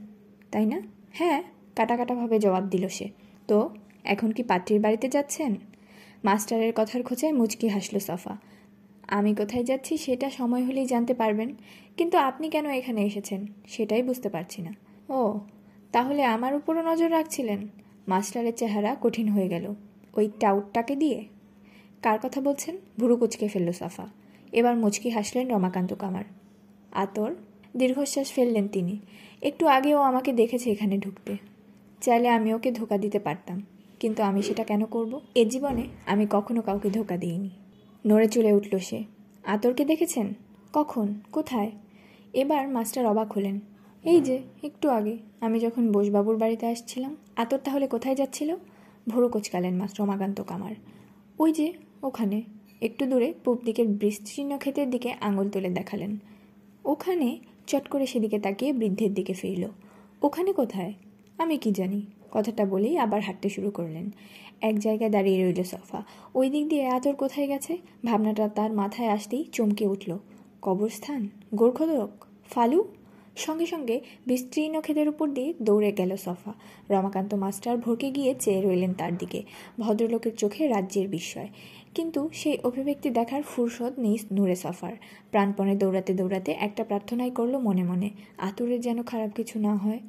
[0.51, 0.79] তাই না?
[1.17, 1.43] হ্যাঁ
[1.75, 3.09] কাটা কাটাভাবে জবাব দিল সে।
[3.47, 3.69] তো,
[4.03, 5.55] এখন কি পাত্রীর বাড়িতে যাচ্ছেন?
[6.23, 8.37] মাস্টারের কথার খোঁচায় মুচকি হাসলো সাফা।
[9.07, 11.55] আমি কোথায় যাচ্ছি সেটা সময় হলেই জানতে পারবেন,
[11.97, 13.45] কিন্তু আপনি কেন এখানে এসেছেন?
[13.67, 14.73] সেটাই বুঝতে পারছি না।
[15.09, 15.39] ও,
[15.91, 17.67] তাহলে আমার উপরও নজর রাখছিলেন?
[18.07, 19.73] মাস্টারের চেহারা কঠিন হয়ে গেল।
[20.13, 21.25] ওই টাউটটাকে দিয়ে?
[22.01, 22.77] কার কথা বলছেন?
[22.99, 24.07] ভুরু কুচকে ফেলল সাফা।
[24.51, 26.23] এবার মুচকি হাসলেন রমাকান্ত কামার।
[26.91, 27.35] আতর?
[27.77, 28.99] দীর্ঘশ্বাস ফেললেন তিনি।
[29.41, 31.37] একটু আগে ও আমাকে দেখেছে এখানে ঢুকতে।
[32.01, 33.57] চাইলে আমি ওকে ধোকা দিতে পারতাম,
[33.99, 35.19] কিন্তু আমি সেটা কেন করব?
[35.35, 37.49] এ জীবনে আমি কখনো কাউকে ধোকা দিইনি।
[38.05, 39.03] নড়ে চলে উঠল সে।
[39.43, 40.33] আতরকে দেখেছেন?
[40.73, 41.07] কখন?
[41.31, 41.71] কোথায়?
[42.33, 43.59] এবার মাস্টার অবাক হলেন।
[44.03, 48.49] এই যে, একটু আগে আমি যখন বোসবাবুর বাড়িতে আসছিলাম, আতর তাহলে কোথায় যাচ্ছিল?
[49.07, 50.75] ভোরো কোচকালেন মাস্টার রমাকান্ত কামার
[51.39, 51.73] ওই যে,
[52.03, 52.41] ওখানে।
[52.81, 56.11] একটু দূরে পূব দিকের বৃষ্টিচিহ্ন ক্ষেতের দিকে আঙুল তুলে দেখালেন।
[56.85, 57.29] ওখানে
[57.67, 59.67] চট করে সেদিকে তাকিয়ে বৃদ্ধের দিকে ফিরল।
[60.21, 60.93] ওখানে কোথায়?
[61.37, 62.01] আমি কি জানি।
[62.31, 64.09] কথাটা বলেই আবার হাঁটতে শুরু করলেন।
[64.61, 66.03] এক জায়গায় দাঁড়িয়ে রইল সফা।
[66.35, 67.77] ওই দিক দিয়ে আতর কোথায় গেছে?
[68.05, 70.17] ভাবনাটা তার মাথায় আসতেই চমকে উঠল।
[70.61, 71.29] কবরস্থান?
[71.55, 72.09] গোর্খদক
[72.49, 72.83] ফালু?
[73.37, 76.53] সঙ্গে সঙ্গে বিস্তীর্ণ খেদের উপর দিয়ে দৌড়ে গেল সফা।
[76.89, 79.43] রমাকান্ত মাস্টার ভরকে গিয়ে চেয়ে রইলেন তার দিকে,
[79.79, 81.47] ভদ্রলোকের চোখে রাজ্যের বিস্ময়।
[81.95, 84.93] কিন্তু সেই অভিব্যক্তি দেখার ফুরসত নেই নূরে সফার।
[85.31, 89.99] প্রাণপণে দৌড়াতে দৌড়াতে একটা প্রার্থনাই করল মনে মনে, আতুরের যেন খারাপ কিছু না হয়।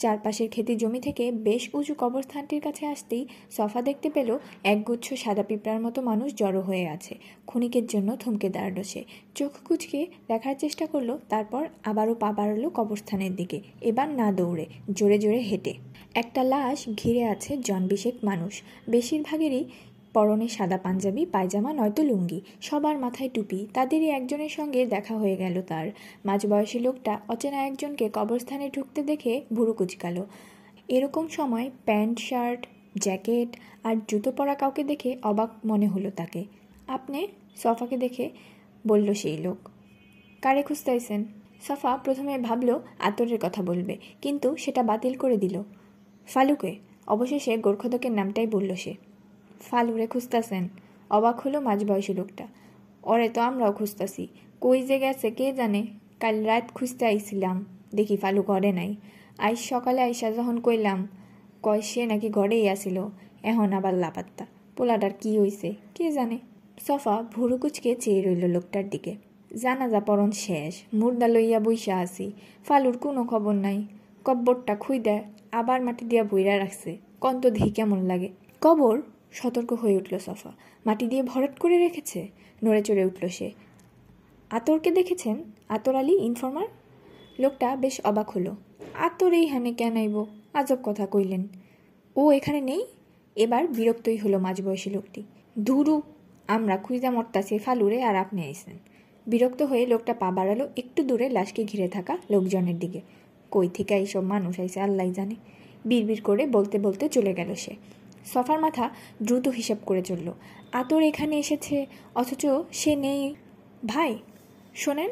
[0.00, 5.80] চারপাশের খেতি জমি থেকে বেশ উঁচু কবরস্থানটির কাছে আসতেই সফা দেখতে পেল একগুচ্ছ সাদা পিঁপড়ার
[5.80, 7.14] মতো মানুষ জড়ো হয়ে আছে।
[7.46, 13.34] ক্ষণিকের জন্য থমকে দাঁড়াল সে। চোখ কুচকে দেখার চেষ্টা করল, তারপর আবারও পা বাড়ালো কবরস্থানের
[13.36, 15.74] দিকে। এবার না দৌড়ে, জোরে জোরে হেঁটে।
[16.14, 19.64] একটা লাশ ঘিরে আছে জনবিশেক মানুষ। বেশিরভাগেরই
[20.12, 25.62] পরনে সাদা পাঞ্জাবি, পায়জামা, নয়তো লুঙ্গি। সবার মাথায় টুপি। তাদেরই একজনের সঙ্গে দেখা হয়ে গেল
[25.62, 25.86] তার।
[26.24, 30.16] মাঝবয়সী লোকটা অচেনা একজনকে কবরস্থানে ঢুকতে দেখে ভুরু কুচকাল।
[30.88, 32.66] এরকম সময় প্যান্ট, শার্ট,
[32.98, 33.48] জ্যাকেট
[33.84, 36.44] আর জুতো পরা কাউকে দেখে অবাক মনে হলো তাকে।
[36.88, 37.28] আপনি?
[37.56, 38.30] সফাকে দেখে
[38.86, 39.68] বলল সেই লোক।
[40.42, 41.24] কারে খুঁজতেছেন
[41.62, 45.62] সফা প্রথমে ভাবল আতরের কথা বলবে, কিন্তু সেটা বাতিল করে দিল।
[46.28, 46.72] ফালুকে?
[47.06, 48.94] অবশেষে গোর্খদকের নামটাই বলল সে।
[49.60, 50.68] ফালুরে খুঁজতাছেন।
[51.10, 52.46] অবাক হলো মাঝবয়সী লোকটা।
[53.02, 54.28] ওরে তো আমরাও খুঁজতাছি।
[54.60, 55.86] কই যে গেছে কে জানে?
[56.20, 58.96] কাল রাত খুঁজতে আইছিলাম। দেখি ফালু ঘরে নাই।
[59.38, 61.08] আজ সকালে আইসা যখন কইলাম,
[61.62, 63.04] কয় সে নাকি ঘরেই আসিল
[63.42, 64.46] এখন আবার লাপাত্তা।
[64.76, 65.74] পোলাটার কি হইছে?
[65.94, 66.38] কে জানে?
[66.86, 69.14] সফা ভুরুকুচকে চেয়ে রইল লোকটার দিকে।
[69.62, 72.32] জানাজা পরন শেষ। মুর্দা লইয়া বইসা আসি
[72.64, 73.84] ফালুর কোনো খবর নাই।
[74.24, 78.28] কব্বরটা খুই দেয় আবার মাটি দিয়া বইরা রাখছে। কন্ত দেখি কেমন লাগে।
[78.60, 79.02] কবর?
[79.32, 80.52] সতর্ক হয়ে উঠল সফা।
[80.86, 82.28] মাটি দিয়ে ভরাট করে রেখেছে?
[82.64, 83.50] নড়ে চড়ে উঠল সে।
[84.50, 85.44] আতরকে দেখেছেন?
[85.68, 86.66] আতর আলী, ইনফর্মার?
[87.38, 88.56] লোকটা বেশ অবাক হলো।
[88.94, 90.24] আতর এই হানে কেন আইব?
[90.54, 91.48] আজব কথা কইলেন।
[92.16, 92.86] ও এখানে নেই?
[93.36, 95.22] এবার বিরক্তই হলো মাঝবয়সী লোকটি।
[95.64, 96.02] ধুরু,
[96.48, 98.78] আমরা খুঁজা মরতাছি ফালুরে আর আপনি আইসেন
[99.26, 103.00] বিরক্ত হয়ে লোকটা পা বাড়ালো একটু দূরে লাশকে ঘিরে থাকা লোকজনের দিকে।
[103.50, 105.34] কই থেকে এইসব মানুষ আইসে আল্লাহ জানে।
[105.84, 107.76] বিড়বিড় করে বলতে বলতে চলে গেল সে।
[108.24, 108.90] সফার মাথা
[109.22, 110.32] দ্রুত হিসাব করে চলল।
[110.72, 113.34] আতর এখানে এসেছে, অথচ সে নেই।
[113.86, 114.18] ভাই,
[114.74, 115.10] শোনেন।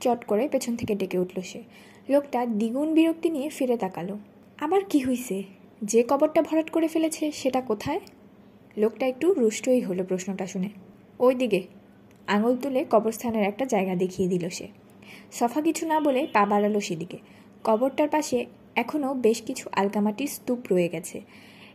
[0.00, 1.62] চট করে পেছন থেকে ডেকে উঠল সে।
[2.08, 4.18] লোকটা দ্বিগুণ বিরক্তি নিয়ে ফিরে তাকালো।
[4.60, 5.42] আবার কি হইছে?
[5.82, 8.00] যে কবরটা ভরাট করে ফেলেছে, সেটা কোথায়?
[8.76, 10.68] লোকটা একটু রুষ্টই হলো প্রশ্নটা শুনে।
[11.18, 11.62] ওই দিকে
[12.26, 14.68] আঙুল তুলে কবরস্থানের একটা জায়গা দেখিয়ে দিল সে।
[15.32, 17.18] সফা কিছু না বলে পা বাড়ালো সেদিকে।
[17.64, 21.20] কবরটার পাশে এখনও বেশ কিছু আলকামাটির স্তূপ রয়ে গেছে।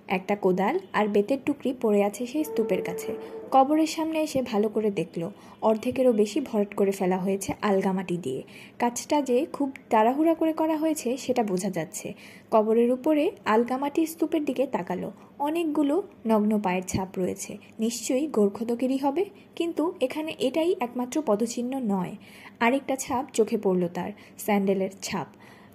[0.07, 3.11] একটা কোদাল আর বেতের টুকরি পড়ে আছে সেই স্তূপের কাছে।
[3.51, 5.29] কবরের সামনে এসে ভালো করে দেখল,
[5.61, 8.43] অর্ধেকেরও বেশি ভরাট করে ফেলা হয়েছে আলগামাটি দিয়ে।
[8.79, 12.13] কাজটা যে খুব তাড়াহুড়া করে করা হয়েছে সেটা বোঝা যাচ্ছে।
[12.51, 19.25] কবরের উপরে আলগামাটির স্তূপের দিকে তাকালো। অনেকগুলো নগ্ন পায়ের ছাপ রয়েছে। নিশ্চয়ই গোর্খদকেরই হবে,
[19.55, 22.15] কিন্তু এখানে এটাই একমাত্র পদচিহ্ন নয়।
[22.59, 25.27] আরেকটা ছাপ চোখে পড়ল তার, স্যান্ডেলের ছাপ।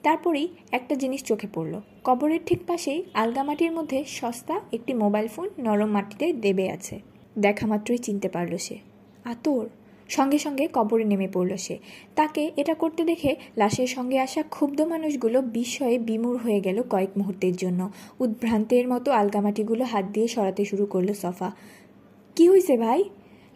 [0.08, 5.90] তারপরেই একটা জিনিস চোখে পড়ল। কবরের ঠিক পাশেই আলগামাটির মধ্যে সস্তা একটি মোবাইল ফোন নরম
[5.90, 7.00] মাটিতে দেবে আছে।
[7.38, 8.78] দেখা মাত্রই চিনতে পারল সে।
[9.24, 9.68] আতর!
[10.08, 11.78] সঙ্গে সঙ্গে কবরে নেমে পড়ল সে।
[12.14, 17.56] তাকে এটা করতে দেখে লাশের সঙ্গে আসা ক্ষুব্ধ মানুষগুলো বিস্ময়ে বিমূর হয়ে গেল কয়েক মুহূর্তের
[17.56, 17.90] জন্য।
[18.20, 21.52] উদ্ভ্রান্তের মতো আলগামাটিগুলো হাত দিয়ে সরাতে শুরু করল সফা।
[22.36, 23.04] কি হয়েছে ভাই?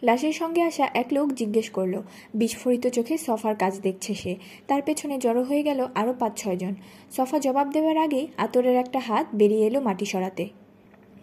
[0.03, 2.01] লাশের সঙ্গে আসা এক লোক জিজ্ঞেস করল,
[2.35, 4.35] বিস্ফোরিত চোখে সফার কাজ দেখছে সে।
[4.67, 6.73] তার পেছনে জড়ো হয়ে গেল আরও পাঁচ ছয়জন
[7.11, 10.45] সফা জবাব দেওয়ার আগে আতরের একটা হাত বেরিয়ে এলো মাটি সরাতে।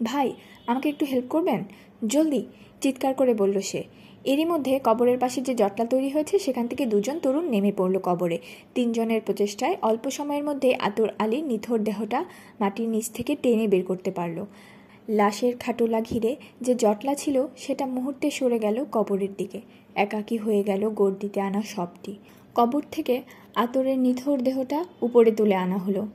[0.02, 0.28] ভাই,
[0.66, 1.64] আমাকে একটু হেল্প করবেন?
[2.06, 2.42] জলদি,
[2.80, 3.82] চিৎকার করে বলল সে।
[4.24, 8.38] এরই মধ্যে কবরের পাশে যে জটলা তৈরি হয়েছে, সেখান থেকে দুজন তরুণ নেমে পড়ল কবরে।
[8.74, 12.24] তিনজনের প্রচেষ্টায় অল্প সময়ের মধ্যে আতর আলীর নিথর দেহটা
[12.60, 14.46] মাটির নিচ থেকে টেনে বের করতে পারল।
[15.08, 19.60] লাশের খাটোলা ঘিরে যে জটলা ছিল, সেটা মুহূর্তে সরে গেল কবরের দিকে।
[19.94, 22.16] একাকী হয়ে গেল গর্দিতে আনা সবটি।
[22.54, 23.22] কবর থেকে
[23.54, 26.06] আতরের নিথর দেহটা উপরে তুলে আনা হলো।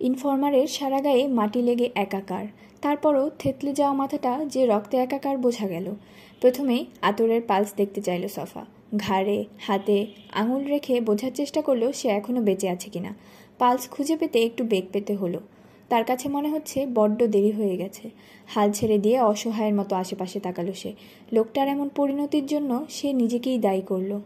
[0.00, 2.46] ইনফরমারের সারা গায়ে মাটি লেগে একাকার।
[2.80, 5.94] তারপরও থেতলে যাওয়া মাথাটা যে রক্তে একাকার বোঝা গেল।
[6.40, 8.64] প্রথমেই আতরের পালস দেখতে চাইল সফা।
[8.96, 13.14] ঘাড়ে, হাতে আঙুল রেখে বোঝার চেষ্টা করল সে এখনও বেঁচে আছে কিনা।
[13.58, 15.40] পালস খুঁজে পেতে একটু বেগ পেতে হলো।
[15.88, 18.10] তার কাছে মনে হচ্ছে বড্ড দেরি হয়ে গেছে।
[18.46, 20.92] হাল ছেড়ে দিয়ে অসহায়ের মতো আশেপাশে তাকালো সে।
[21.32, 24.20] লোকটার এমন পরিণতির জন্য সে নিজেকেই দায়ী করল।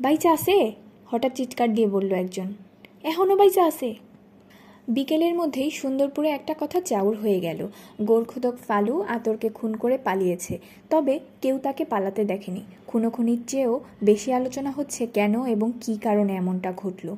[0.00, 0.72] বাইচা আছে?
[1.06, 2.54] হঠাৎ চিৎকার দিয়ে বলল একজন।
[3.02, 3.94] এখনও বাইচা আছে?
[4.94, 7.60] বিকেলের মধ্যেই সুন্দরপুরে একটা কথা চাউর হয়ে গেল।
[8.02, 10.54] গোরখুদক ফালু আতরকে খুন করে পালিয়েছে,
[10.90, 16.70] তবে কেউ তাকে পালাতে দেখেনি। খুনোখুনির চেয়েও বেশি আলোচনা হচ্ছে কেন এবং কী কারণে এমনটা
[16.76, 17.08] ঘটল।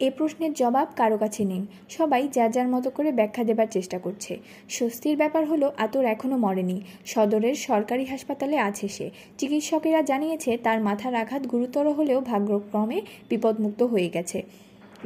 [0.00, 4.32] এ প্রশ্নের জবাব কারও কাছে নেই। সবাই যার যার মতো করে ব্যাখ্যা দেবার চেষ্টা করছে।
[4.68, 9.06] স্বস্তির ব্যাপার হলো, আতর এখনও মরেনি। সদরের সরকারি হাসপাতালে আছে সে।
[9.38, 14.42] চিকিৎসকেরা জানিয়েছে, তার মাথার আঘাত গুরুতর হলেও ভাগ্যক্রমে বিপদমুক্ত হয়ে গেছে।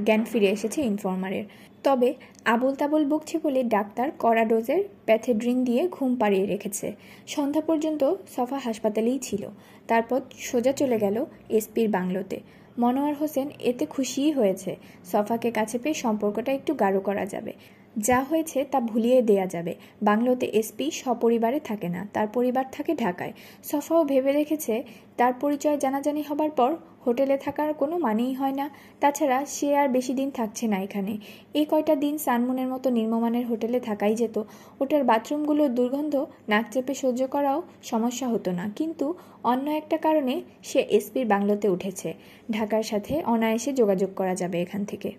[0.04, 1.44] জ্ঞান ফিরে এসেছে ইনফর্মারের।
[1.86, 2.10] তবে
[2.44, 6.86] আবল তাবল বকছে বলে ডাক্তার কড়া ডোজের প্যাথেড্রিন দিয়ে ঘুম পাড়িয়ে রেখেছে।
[7.26, 8.02] সন্ধ্যা পর্যন্ত
[8.36, 9.42] সফা হাসপাতালেই ছিল।
[9.86, 11.16] তারপর সোজা চলে গেল
[11.48, 12.40] এসপির বাংলোতে।
[12.78, 14.76] মনোয়ার হোসেন এতে খুশিই হয়েছে।
[15.12, 17.52] সফাকে কাছে পেয়ে সম্পর্কটা একটু গাঢ় করা যাবে।
[17.98, 19.72] যা হয়েছে তা ভুলিয়ে দেয়া যাবে।
[20.02, 23.32] বাংলোতে এসপি সপরিবারে থাকে না, তার পরিবার থাকে ঢাকায়।
[23.64, 24.74] সফাও ভেবে রেখেছে,
[25.16, 26.70] তার পরিচয় জানাজানি হবার পর
[27.06, 28.66] হোটেলে থাকার কোনো মানেই হয় না।
[29.00, 31.12] তাছাড়া সে আর বেশি দিন থাকছে না এখানে।
[31.54, 34.36] এই কয়টা দিন সানমুনের মতো নির্মমানের হোটেলে থাকাই যেত।
[34.80, 36.14] ওটার বাথরুমগুলোর দুর্গন্ধ,
[36.48, 39.06] নাক চেপে সহ্য করাও সমস্যা হতো না। কিন্তু
[39.44, 42.14] অন্য একটা কারণে সে এসপির বাংলোতে উঠেছে।
[42.52, 45.10] ঢাকার সাথে অনায়াসে যোগাযোগ করা যাবে এখান থেকে।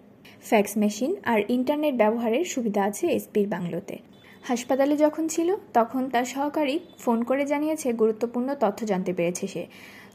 [0.43, 3.97] ফ্যাক্স মেশিন আর ইন্টারনেট ব্যবহারের সুবিধা আছে এসপির বাংলোতে।
[4.47, 9.63] হাসপাতালে যখন ছিল, তখন তার সহকারী ফোন করে জানিয়েছে গুরুত্বপূর্ণ তথ্য জানতে পেরেছে সে।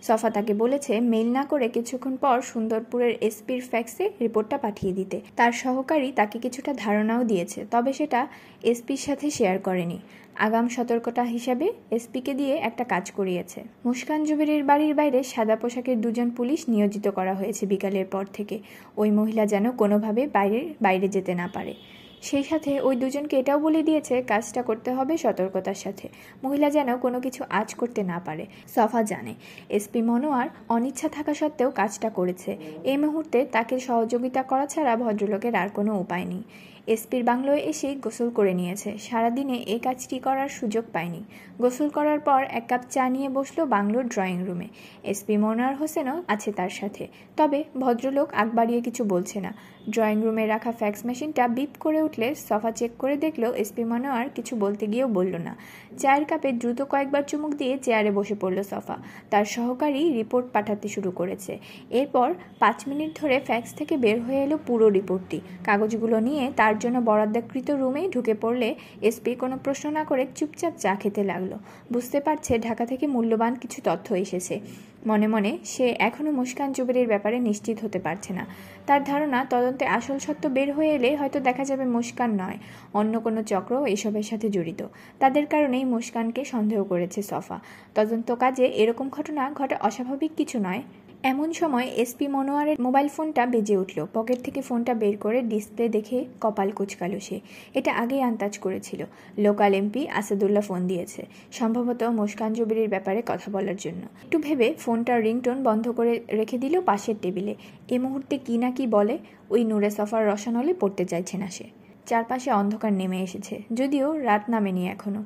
[0.03, 5.53] সফা তাকে বলেছে, মেইল না করে কিছুক্ষণ পর সুন্দরপুরের এসপির ফ্যাক্সে রিপোর্টটা পাঠিয়ে দিতে। তার
[5.53, 8.21] সহকারী তাকে কিছুটা ধারণাও দিয়েছে, তবে সেটা
[8.63, 9.99] এসপির সাথে শেয়ার করেনি।
[10.37, 16.29] আগাম সতর্কতা হিসাবে এসপিকে দিয়ে একটা কাজ করিয়েছে। মুস্কান জুবেরির বাড়ির বাইরে সাদা পোশাকের দুজন
[16.31, 18.57] পুলিশ নিয়োজিত করা হয়েছে বিকালের পর থেকে।
[18.97, 21.75] ওই মহিলা যেন কোনোভাবে বাইরের বাইরে যেতে না পারে।
[22.23, 26.07] সেই সাথে ওই দুজনকে এটাও বলে দিয়েছে, কাজটা করতে হবে সতর্কতার সাথে।
[26.45, 28.45] মহিলা যেন কোনো কিছু আজ করতে না পারে,
[28.75, 29.35] সফা জানে।
[29.77, 32.51] এসপি মনোয়ার অনিচ্ছা থাকা সত্ত্বেও কাজটা করেছে।
[32.85, 36.45] এই মুহূর্তে তাকে সহযোগিতা করা ছাড়া ভদ্রলোকের আর কোনো উপায় নেই।
[36.87, 41.23] এসপির বাংলোয় এসে গোসল করে নিয়েছে। সারাদিনে এই কাজটি করার সুযোগ পায়নি।
[41.61, 44.69] গোসল করার পর এক কাপ চা নিয়ে বসল বাংলোর ড্রয়িং রুমে।
[45.05, 47.05] এসপি মনোয়ার হোসেনও আছে তার সাথে।
[47.37, 49.53] তবে ভদ্রলোক আগ বাড়িয়ে কিছু বলছে না।
[49.91, 54.53] ড্রয়িং রুমে রাখা ফ্যাক্স মেশিনটা বিপ করে উঠলে, সফা চেক করে দেখল এসপি মনোয়ার কিছু
[54.57, 55.53] বলতে গিয়েও বলল না।
[56.01, 58.97] চায়ের কাপে দ্রুত কয়েকবার চুমুক দিয়ে চেয়ারে বসে পড়ল সফা।
[59.31, 61.53] তার সহকারী রিপোর্ট পাঠাতে শুরু করেছে।
[61.91, 62.29] এরপর
[62.59, 67.71] পাঁচ মিনিট ধরে ফ্যাক্স থেকে বের হয়ে এলো পুরো রিপোর্টটি। কাগজগুলো নিয়ে তার জন্য বরাদ্দাকৃত
[67.71, 71.53] রুমেই ঢুকে পড়লে এসপি কোনো প্রশ্ন না করে চুপচাপ চা খেতে লাগল।
[71.93, 74.61] বুঝতে পারছে ঢাকা থেকে মূল্যবান কিছু তথ্য এসেছে।
[75.07, 78.47] মনে মনে সে এখনও মুস্কান জুবেরির ব্যাপারে নিশ্চিত হতে পারছে না।
[78.87, 82.59] তার ধারণা, তদন্তে আসল সত্য বের হয়ে এলে হয়তো দেখা যাবে মুস্কান নয়,
[82.95, 84.87] অন্য কোনো চক্র এসবের সাথে জড়িত।
[85.19, 87.61] তাদের কারণেই মুস্কানকে সন্দেহ করেছে সফা।
[87.95, 90.83] তদন্ত কাজে এরকম ঘটনা ঘটা অস্বাভাবিক কিছু নয়।
[91.23, 96.25] এমন সময় এসপি মনোয়ারের মোবাইল ফোনটা বেজে উঠল। পকেট থেকে ফোনটা বের করে ডিসপ্লে দেখে
[96.41, 97.41] কপাল কুচকালো সে।
[97.75, 99.05] এটা আগেই আন্দাজ করেছিল।
[99.39, 105.23] লোকাল এমপি আসাদুল্লাহ ফোন দিয়েছে। সম্ভবত মুস্কান জবিরির ব্যাপারে কথা বলার জন্য। একটু ভেবে ফোনটার
[105.23, 107.55] রিংটোন বন্ধ করে রেখে দিল পাশের টেবিলে।
[107.89, 109.19] এ মুহূর্তে কি না কি বলে,
[109.51, 111.65] ওই নুরে সফার রসানলে পড়তে চাইছে না সে।
[112.07, 115.23] চারপাশে অন্ধকার নেমে এসেছে। যদিও রাত নামেনি এখনও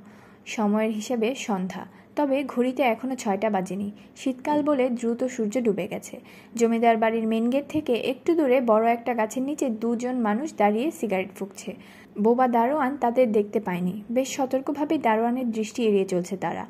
[0.47, 1.87] সময়ের হিসেবে সন্ধ্যা।
[2.17, 6.21] তবে ঘড়িতে এখনও ছয়টা বাজেনি। শীতকাল বলে দ্রুত সূর্য ডুবে গেছে।
[6.55, 11.35] জমিদার বাড়ির মেন গেট থেকে একটু দূরে বড় একটা গাছের নিচে দুজন মানুষ দাঁড়িয়ে সিগারেট
[11.35, 11.75] ফুঁকছে।
[12.21, 16.67] বোবা দারোয়ান তাদের দেখতে পায়নি। বেশ সতর্কভাবে দারোয়ানের দৃষ্টি এড়িয়ে চলছে তারা।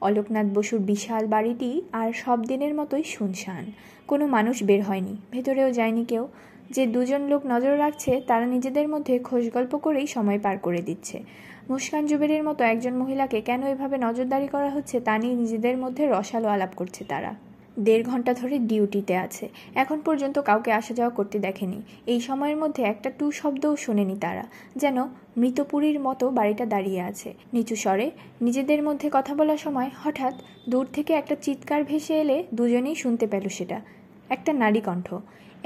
[0.00, 3.72] অলোকনাথ বসুর বিশাল বাড়িটি আর সব দিনের মতোই শুনশান।
[4.06, 6.28] কোনো মানুষ বের হয়নি। ভেতরেও যায়নি কেউ।
[6.70, 11.22] যে দুজন লোক নজর রাখছে, তারা নিজেদের মধ্যে খোশগল্প করেই সময় পার করে দিচ্ছে।
[11.70, 16.48] মুস্কান জুবেরের মতো একজন মহিলাকে কেন এভাবে নজরদারি করা হচ্ছে তা নিয়ে নিজেদের মধ্যে রসালো
[16.48, 17.34] আলাপ করছে তারা।
[17.78, 22.82] দেড় ঘণ্টা ধরে ডিউটিতে আছে। এখন পর্যন্ত কাউকে আসা যাওয়া করতে দেখেনি। এই সময়ের মধ্যে
[22.82, 24.44] একটা টু শব্দও শোনেনি তারা।
[24.76, 25.02] যেন
[25.36, 28.10] মৃতপুরীর মতো বাড়িটা দাঁড়িয়ে আছে। নিচু স্বরে,
[28.40, 30.34] নিজেদের মধ্যে কথা বলার সময় হঠাৎ
[30.68, 33.80] দূর থেকে একটা চিৎকার ভেসে এলে দুজনেই শুনতে পেল সেটা।
[34.28, 35.14] একটা নারী কণ্ঠ।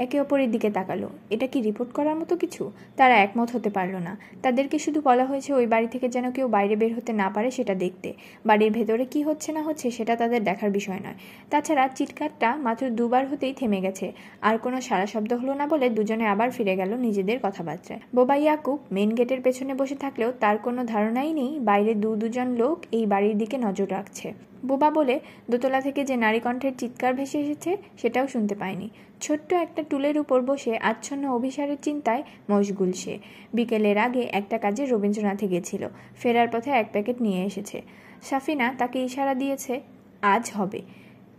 [0.03, 2.63] একে অপরের দিকে তাকালো। এটা কি রিপোর্ট করার মতো কিছু?
[2.99, 6.75] তারা একমত হতে পারল না। তাদেরকে শুধু বলা হয়েছে ওই বাড়ি থেকে যেন কেউ বাইরে
[6.81, 8.09] বের হতে না পারে সেটা দেখতে।
[8.45, 11.17] বাড়ির ভেতরে কি হচ্ছে না হচ্ছে সেটা তাদের দেখার বিষয় নয়।
[11.51, 14.07] তাছাড়া চিৎকারটা মাত্র দুবার হতেই থেমে গেছে।
[14.41, 18.79] আর কোনো সারা শব্দ হলো না বলে দুজনে আবার ফিরে গেল নিজেদের কথাবার্তায়। বোবা ইয়াকুব
[18.91, 23.35] মেন গেটের পেছনে বসে থাকলেও তার কোনো ধারণাই নেই, বাইরে দু দুজন লোক এই বাড়ির
[23.37, 24.27] দিকে নজর রাখছে।
[24.65, 28.89] বোবা বলে দোতলা থেকে যে নারী কণ্ঠের চিৎকার ভেসে এসেছে, সেটাও শুনতে পায়নি
[29.21, 33.19] ছোট্ট একটা টুলের উপর বসে আচ্ছন্ন অভিসারের চিন্তায় মশগুল সে।
[33.53, 35.87] বিকেলের আগে একটা কাজে রবীন্দ্রনাথে গেছিল।
[36.19, 37.81] ফেরার পথে এক প্যাকেট নিয়ে এসেছে।
[38.21, 39.81] সাফিনা তাকে ইশারা দিয়েছে,
[40.21, 40.81] আজ হবে।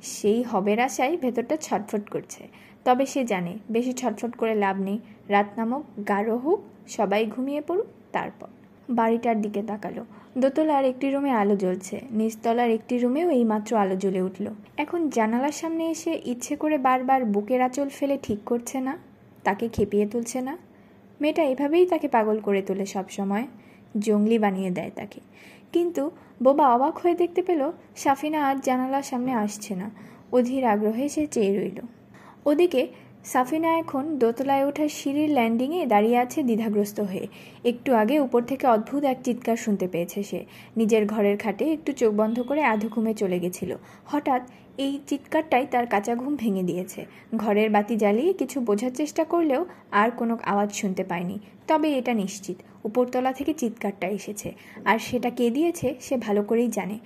[0.03, 2.49] সেই হবের আশায় ভেতরটা ছটফট করছে।
[2.85, 4.99] তবে সে জানে, বেশি ছটফট করে লাভ নেই।
[5.29, 8.49] রাত নামক গাঢ় হোক, সবাই ঘুমিয়ে পড়ুক, তারপর।
[8.95, 10.03] বাড়িটার দিকে তাকালো।
[10.39, 15.85] দোতলার একটি রুমে আলো জ্বলছে। নিচতলার একটি রুমেও এইমাত্র আলো জ্বলে উঠল। এখন জানালার সামনে
[15.91, 18.95] এসে ইচ্ছে করে বারবার বুকের আঁচল ফেলে ঠিক করছে না,
[19.43, 20.55] তাকে খেপিয়ে তুলছে না।
[21.21, 23.47] মেয়েটা এভাবেই তাকে পাগল করে তোলে সব সময়
[23.99, 25.21] জঙ্গলি বানিয়ে দেয় তাকে।
[25.73, 26.03] কিন্তু
[26.43, 27.63] বোবা অবাক হয়ে দেখতে পেল,
[27.97, 29.91] সাফিনা আজ জানালার সামনে আসছে না।
[30.33, 31.79] অধীর আগ্রহে সে চেয়ে রইল।
[32.47, 32.83] ওদিকে
[33.25, 37.27] সাফিনা এখন দোতলায় ওঠা সিঁড়ির ল্যান্ডিংয়ে দাঁড়িয়ে আছে দ্বিধাগ্রস্ত হয়ে।
[37.65, 40.45] একটু আগে উপর থেকে অদ্ভুত এক চিৎকার শুনতে পেয়েছে সে।
[40.77, 44.43] নিজের ঘরের খাটে একটু চোখ বন্ধ করে আধো ঘুমে চলে গেছিল। হঠাৎ
[44.79, 47.07] এই চিৎকারটাই তার কাঁচা ঘুম ভেঙে দিয়েছে।
[47.37, 52.57] ঘরের বাতি জ্বালিয়ে কিছু বোঝার চেষ্টা করলেও আর কোনো আওয়াজ শুনতে পায়নি। তবে এটা নিশ্চিত,
[52.85, 54.53] উপরতলা থেকে চিৎকারটা এসেছে।
[54.85, 56.99] আর সেটা কে দিয়েছে সে ভালো করেই জানে।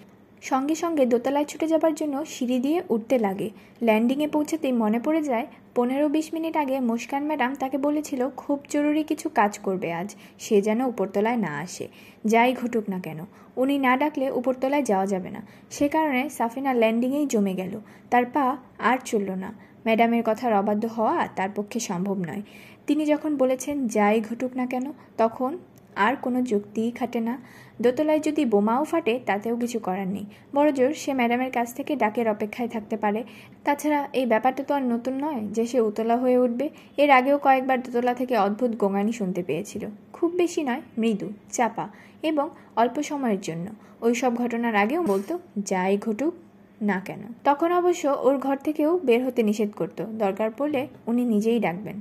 [0.43, 3.51] সঙ্গে সঙ্গে দোতলায় ছুটে যাবার জন্য সিঁড়ি দিয়ে উঠতে লাগে।
[3.83, 9.03] ল্যান্ডিংয়ে পৌঁছাতেই মনে পড়ে যায়, পনেরো বিশ মিনিট আগে মুস্কান ম্যাডাম তাকে বলেছিল, খুব জরুরি
[9.03, 11.89] কিছু কাজ করবে আজ, সে যেন উপরতলায় না আসে।
[12.25, 13.19] যাই ঘটুক না কেন,
[13.57, 17.81] উনি না ডাকলে উপরতলায় যাওয়া যাবে না। সে কারণে সাফিনা ল্যান্ডিংয়েই জমে গেল।
[18.11, 19.55] তার পা আর চলল না।
[19.87, 22.43] ম্যাডামের কথার অবাধ্য হওয়া তার পক্ষে সম্ভব নয়।
[22.87, 25.59] তিনি যখন বলেছেন, যাই ঘটুক না কেন, তখন
[25.97, 27.39] আর কোনো যুক্তিই খাটে না।
[27.83, 32.69] দোতলায় যদি বোমাও ফাটে, তাতেও কিছু করার নেই। বড়জোর সে ম্যাডামের কাছ থেকে ডাকের অপেক্ষায়
[32.69, 33.25] থাকতে পারে।
[33.65, 37.83] তাছাড়া এই ব্যাপারটা তো আর নতুন নয় যে সে উতলা হয়ে উঠবে। এর আগেও কয়েকবার
[37.83, 41.89] দোতলা থেকে অদ্ভুত গোঙানি শুনতে পেয়েছিল। খুব বেশি নয়, মৃদু, চাপা
[42.23, 43.67] এবং অল্প সময়ের জন্য।
[44.01, 46.35] ওই সব ঘটনার আগেও বলতো, যাই ঘটুক
[46.83, 51.61] না কেন। তখন অবশ্য ওর ঘর থেকেও বের হতে নিষেধ করতো। দরকার পড়লে উনি নিজেই
[51.61, 52.01] ডাকবেন।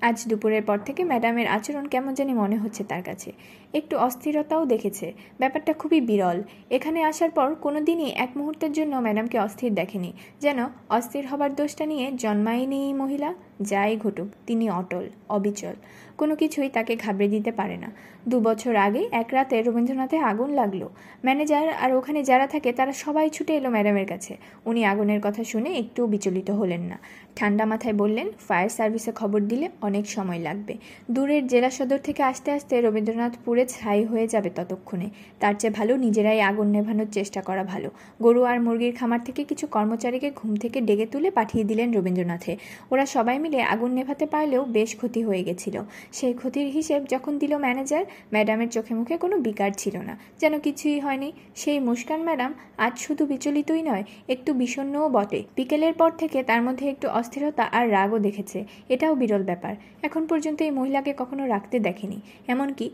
[0.00, 3.30] আজ দুপুরের পর থেকে ম্যাডামের আচরণ কেমন জানি মনে হচ্ছে তার কাছে।
[3.72, 9.38] একটু অস্থিরতাও দেখেছে। ব্যাপারটা খুবই বিরল। এখানে আসার পর কোনো দিনই এক মুহূর্তের জন্য ম্যাডামকে
[9.38, 15.72] অস্থির দেখেনি। যেন অস্থির হবার দোষটা নিয়ে জন্মায়নি এই মহিলা। যাই ঘটুক, তিনি অটল, অবিচল।
[16.18, 17.92] কোনো কিছুই তাকে ঘাবড়ে দিতে পারে না।
[18.28, 20.88] দু বছর আগে এক রাতে রবীন্দ্রনাথে আগুন লাগল।
[21.24, 25.78] ম্যানেজার আর ওখানে যারা থাকে তারা সবাই ছুটে এলো ম্যাডামের কাছে। উনি আগুনের কথা শুনে
[25.78, 26.98] একটু বিচলিত হলেন না।
[27.36, 30.76] ঠান্ডা মাথায় বললেন, ফায়ার সার্ভিসে খবর দিলে অনেক সময় লাগবে।
[31.10, 35.08] দূরের জেলা সদর থেকে আসতে আসতে রবীন্দ্রনাথ পুরে ছাই হয়ে যাবে ততক্ষণে।
[35.40, 37.90] তার চেয়ে ভালো নিজেরাই আগুন নেভানোর চেষ্টা করা ভালো।
[38.22, 42.56] গরু আর মুরগির খামার থেকে কিছু কর্মচারীকে ঘুম থেকে ডেকে তুলে পাঠিয়ে দিলেন রবীন্দ্রনাথে।
[42.90, 45.80] ওরা সবাই মিলে আগুন নেভাতে পারলেও বেশ ক্ষতি হয়ে গেছিল।
[46.12, 50.98] সেই ক্ষতির হিসেব যখন দিল ম্যানেজার, ম্যাডামের চোখে মুখে কোনো বিকার ছিল না। যেন কিছুই
[51.00, 56.62] হয়নি। সেই মুস্কান ম্যাডাম আজ শুধু বিচলিতই নয়, একটু বিষণ্নও বটে। বিকেলের পর থেকে তার
[56.62, 61.76] মধ্যে একটু অস্থিরতা আর রাগও দেখেছে। এটাও বিরল ব্যাপার। এখন পর্যন্ত এই মহিলাকে কখনো রাখতে
[61.78, 62.90] দেখেনি। এমনকি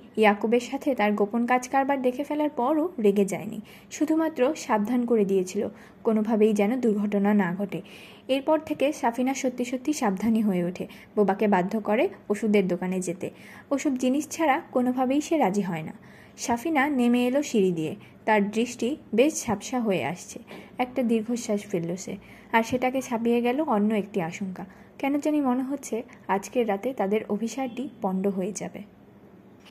[0.54, 5.68] ইয়াকুবের সাথে তার গোপন কাজ কারবার দেখে ফেলার পরও রেগে যায়নি। শুধুমাত্র সাবধান করে দিয়েছিল,
[6.04, 7.82] কোনোভাবেই যেন দুর্ঘটনা না ঘটে।
[8.28, 10.86] এরপর থেকে সাফিনা সত্যি সত্যি সাবধানী হয়ে ওঠে,
[11.16, 13.30] বোবাকে বাধ্য করে ওষুধের দোকানে যেতে।
[13.70, 15.92] ওসব জিনিস ছাড়া কোনোভাবেই সে রাজি হয় না।
[16.38, 20.38] সাফিনা নেমে এলো সিঁড়ি দিয়ে। তার দৃষ্টি বেশ ঝাপসা হয়ে আসছে।
[20.78, 22.16] একটা দীর্ঘশ্বাস ফেলল সে।
[22.52, 24.64] আর সেটাকে ছাপিয়ে গেল অন্য একটি আশঙ্কা।
[24.98, 28.82] কেন জানি মনে হচ্ছে আজকের রাতে তাদের অভিসারটি পণ্ড হয়ে যাবে।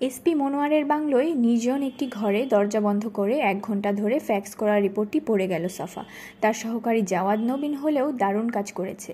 [0.08, 5.20] এসপি মনোয়ারের বাংলোয় নির্জন একটি ঘরে দরজা বন্ধ করে এক ঘণ্টা ধরে ফ্যাক্স করা রিপোর্টটি
[5.20, 6.04] পড়ে গেল সাফা।
[6.42, 9.12] তার সহকারী জাওয়াদ নবীন হলেও দারুণ কাজ করেছে।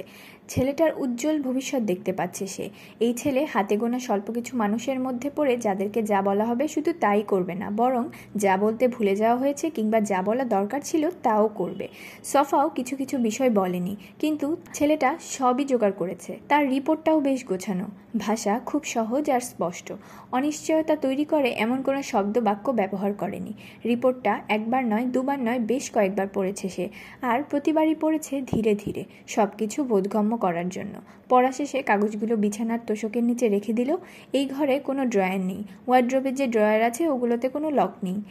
[0.50, 2.70] ছেলেটার উজ্জ্বল ভবিষ্যৎ দেখতে পাচ্ছে সে।
[3.00, 7.24] এই ছেলে হাতে গোনা স্বল্প কিছু মানুষের মধ্যে পড়ে যাদেরকে যা বলা হবে শুধু তাই
[7.28, 8.04] করবে না, বরং
[8.36, 11.88] যা বলতে ভুলে যাওয়া হয়েছে কিংবা যা বলা দরকার ছিল তাও করবে।
[12.24, 17.88] সফাও কিছু কিছু বিষয় বলেনি, কিন্তু ছেলেটা সবই জোগাড় করেছে। তার রিপোর্টটাও বেশ গোছানো।
[18.18, 19.88] ভাষা খুব সহজ আর স্পষ্ট।
[20.32, 23.54] অনিশ্চয়তা তৈরি করে এমন কোনো শব্দ বাক্য ব্যবহার করেনি।
[23.86, 26.90] রিপোর্টটা একবার নয়, দুবার নয়, বেশ কয়েকবার পড়েছে সে।
[27.22, 30.94] আর প্রতিবারই পড়েছে ধীরে ধীরে। সব কিছু বোধগম্য করার জন্য।
[31.30, 33.92] পড়া শেষে কাগজগুলো বিছানার তোষকের নিচে রেখে দিল।
[34.34, 38.22] এই ঘরে কোনো ড্রয়ার নেই। ওয়ার্ড্রোবের যে ড্রয়ার আছে, ওগুলোতে কোনো লক নেই।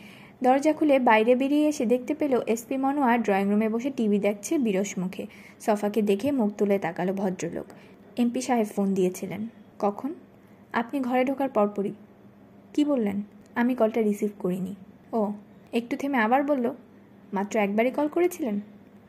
[0.42, 4.98] দরজা খুলে বাইরে বেরিয়ে এসে দেখতে পেল এসপি মনোয়ার ড্রয়িং রুমে বসে টিভি দেখছে বিরস
[4.98, 5.24] মুখে।
[5.60, 7.66] সফাকে দেখে মুখ তুলে তাকালো ভদ্রলোক।
[8.16, 9.42] এমপি সাহেব ফোন দিয়েছিলেন।
[9.78, 10.14] কখন?
[10.72, 11.92] আপনি ঘরে ঢোকার পরপরই।
[12.74, 13.22] কি বললেন?
[13.54, 14.74] আমি কলটা রিসিভ করিনি।
[15.12, 15.32] ও,
[15.72, 16.66] একটু থেমে আবার বলল?
[17.32, 18.60] মাত্র একবারই কল করেছিলেন?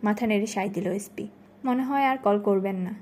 [0.04, 1.28] মাথা নেড়ে সাই দিল এসপি
[1.66, 2.94] মনে হয় আর কল করবেন না।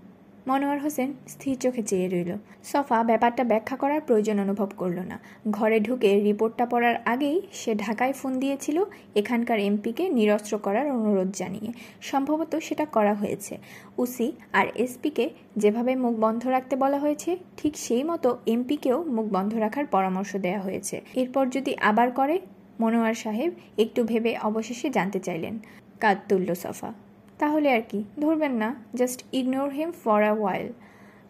[0.47, 5.19] মনোয়ার হোসেন স্থির চোখে চেয়ে রইল। সফা ব্যাপারটা ব্যাখ্যা করার প্রয়োজন অনুভব করল না।
[5.51, 8.83] ঘরে ঢুকে রিপোর্টটা পড়ার আগেই সে ঢাকায় ফোন দিয়েছিল
[9.15, 13.57] এখানকার এমপিকে নিরস্ত্র করার অনুরোধ জানিয়ে। সম্ভবত সেটা করা হয়েছে।
[13.97, 19.55] উসি আর এসপিকে যেভাবে মুখ বন্ধ রাখতে বলা হয়েছে, ঠিক সেই মতো এমপিকেও মুখ বন্ধ
[19.55, 22.39] রাখার পরামর্শ দেওয়া হয়েছে। এরপর যদি আবার করে,
[22.79, 25.59] মনোয়ার সাহেব একটু ভেবে অবশেষে জানতে চাইলেন।
[25.99, 26.93] কাদ তুলল সফা।
[27.39, 30.67] তাহলে আর কি, ধরবেন না just ignore him for a while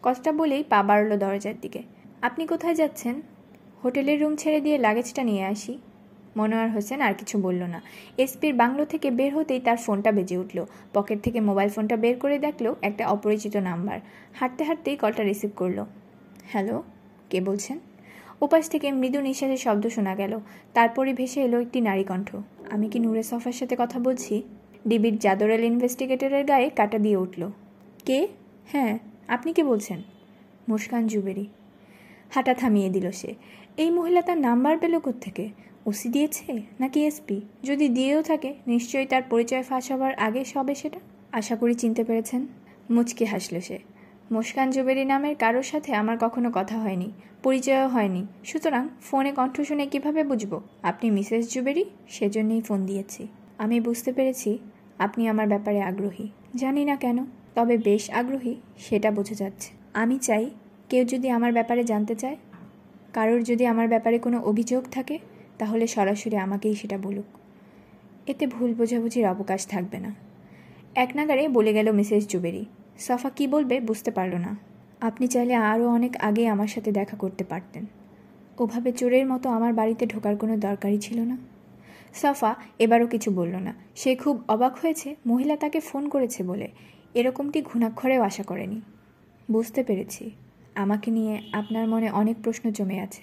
[0.02, 1.82] কথাটা বলেই পা বাড়ল দরজার দিকে।
[2.22, 3.22] আপনি কোথায় যাচ্ছেন?
[3.84, 5.78] হোটেলের রুম ছেড়ে দিয়ে লাগেজটা নিয়ে আসি।
[6.36, 7.82] মনোয়ার হোসেন আর কিছু বলল না।
[8.18, 12.38] এসপির বাংলো থেকে বের হতেই তার ফোনটা বেজে উঠল। পকেট থেকে মোবাইল ফোনটা বের করে
[12.38, 14.00] দেখল একটা অপরিচিত নাম্বার।
[14.34, 15.84] হাঁটতে হাঁটতেই কলটা রিসিভ করল।
[16.44, 16.82] হ্যালো,
[17.30, 17.78] কে বলছেন?
[18.40, 20.38] ওপাশ থেকে মৃদু নিঃশ্বাসের শব্দ শোনা গেল।
[20.74, 22.36] তারপরে ভেসে এলো একটি নারী কণ্ঠ
[22.70, 24.42] আমি কি নূরে সফার সাথে কথা বলছি?
[24.88, 27.50] ডিবির জাদরাল ইনভেস্টিগেটরের গায়ে কাটা দিয়ে উঠল।
[28.04, 28.28] কে?
[28.66, 30.02] হ্যাঁ আপনি কে বলছেন?
[30.68, 31.46] মুস্কান জুবেরি।
[32.30, 33.34] হাঁটা থামিয়ে দিল সে।
[33.76, 35.48] এই মহিলা তার নাম্বার পেল থেকে
[35.86, 37.40] ওসি দিয়েছে নাকি এসপি?
[37.64, 41.00] যদি দিয়েও থাকে, নিশ্চয়ই তার পরিচয় ফাঁস হবার আগে সবে সেটা।
[41.32, 42.46] আশা করি চিনতে পেরেছেন।
[42.90, 43.78] মুচকে হাসল সে।
[44.30, 47.12] মুস্কান জুবেরি নামের কারোর সাথে আমার কখনো কথা হয়নি,
[47.42, 50.60] পরিচয়ও হয়নি। সুতরাং ফোনে কণ্ঠ শুনে কীভাবে বুঝব?
[50.82, 53.28] আপনি মিসেস জুবেরি, সেজন্যই ফোন দিয়েছি।
[53.58, 54.58] আমি বুঝতে পেরেছি
[54.98, 57.24] আপনি আমার ব্যাপারে আগ্রহী। জানি না কেন,
[57.54, 60.50] তবে বেশ আগ্রহী, সেটা বোঝা যাচ্ছে। আমি চাই
[60.88, 62.36] কেউ যদি আমার ব্যাপারে জানতে চায়,
[63.12, 65.18] কারোর যদি আমার ব্যাপারে কোনো অভিযোগ থাকে,
[65.58, 67.24] তাহলে সরাসরি আমাকেই সেটা বলুক।
[68.26, 70.14] এতে ভুল বোঝাবুঝির অবকাশ থাকবে না।
[70.94, 72.64] এক নাগারে বলে গেল মিসেস জুবেরি,
[72.98, 74.56] সফা কি বলবে বুঝতে পারল না।
[75.00, 77.86] আপনি চাইলে আরও অনেক আগে আমার সাথে দেখা করতে পারতেন।
[78.58, 81.36] ওভাবে চোরের মতো আমার বাড়িতে ঢোকার কোনো দরকারই ছিল না।
[82.14, 86.68] সাফা এবারও কিছু বলল না। সে খুব অবাক হয়েছে, মহিলা তাকে ফোন করেছে বলে।
[87.14, 88.80] এরকমটি ঘুণাক্ষরেও আশা করেনি।
[89.50, 90.30] বুঝতে পেরেছি।
[90.74, 93.22] আমাকে নিয়ে আপনার মনে অনেক প্রশ্ন জমে আছে।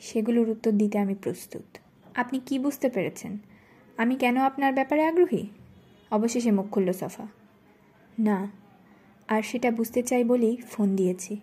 [0.00, 1.78] সেগুলোর উত্তর দিতে আমি প্রস্তুত।
[2.14, 3.38] আপনি কি বুঝতে পেরেছেন?
[3.96, 5.46] আমি কেন আপনার ব্যাপারে আগ্রহী?
[6.10, 7.26] অবশেষে মুখ খুলল সফা।
[8.18, 8.50] না,
[9.28, 11.36] আর সেটা বুঝতে চাই বলেই ফোন দিয়েছি।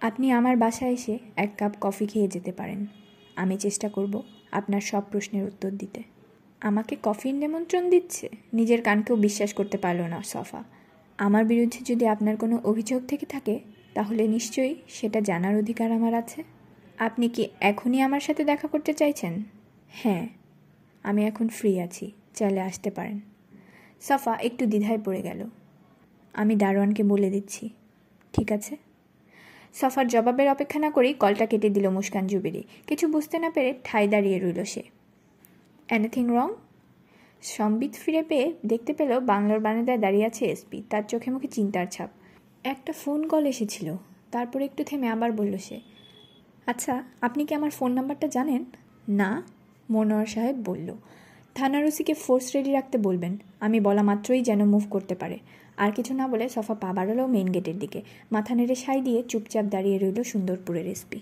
[0.00, 2.86] আপনি আমার বাসায় এসে এক কাপ কফি খেয়ে যেতে পারেন।
[3.36, 4.22] আমি চেষ্টা করব
[4.52, 6.02] আপনার সব প্রশ্নের উত্তর দিতে।
[6.60, 8.28] আমাকে কফির নিমন্ত্রণ দিচ্ছে?
[8.52, 10.64] নিজের কানকেও বিশ্বাস করতে পারল না সফা।
[11.18, 13.60] আমার বিরুদ্ধে যদি আপনার কোনো অভিযোগ থেকে থাকে,
[13.94, 16.42] তাহলে নিশ্চয়ই সেটা জানার অধিকার আমার আছে।
[16.98, 19.42] আপনি কি এখনই আমার সাথে দেখা করতে চাইছেন?
[19.88, 20.28] হ্যাঁ
[21.02, 23.20] আমি এখন ফ্রি আছি, চাইলে আসতে পারেন।
[24.00, 25.44] সাফা একটু দ্বিধায় পড়ে গেল।
[26.32, 27.68] আমি দারোয়ানকে বলে দিচ্ছি,
[28.32, 28.76] ঠিক আছে?
[29.74, 34.08] সফার জবাবের অপেক্ষা না করেই কলটা কেটে দিল মুস্কান জুবেরি কিছু বুঝতে না পেরে ঠাই
[34.08, 34.82] দাঁড়িয়ে রইল সে।
[35.88, 36.50] এনিথিং রং
[37.42, 42.10] সম্বিত ফিরে পেয়ে দেখতে পেল বাংলার বারান্দায় দাঁড়িয়ে আছে এসপি তার চোখে মুখে চিন্তার ছাপ।
[42.64, 43.96] একটা ফোন কল এসেছিল।
[44.30, 45.80] তারপরে একটু থেমে আবার বলল সে।
[46.66, 48.64] আচ্ছা আপনি কি আমার ফোন নাম্বারটা জানেন?
[49.08, 49.42] না,
[49.90, 50.94] মনোয়ার সাহেব বলল।
[51.54, 55.38] থানার ওসিকে ফোর্স রেডি রাখতে বলবেন। আমি বলা মাত্রই যেন মুভ করতে পারে।
[55.80, 56.90] আর কিছু না বলে সফা পা
[57.26, 58.00] মেইন গেটের দিকে।
[58.32, 61.18] মাথা নেড়ে সাই দিয়ে চুপচাপ দাঁড়িয়ে রইল সুন্দরপুরের এসপি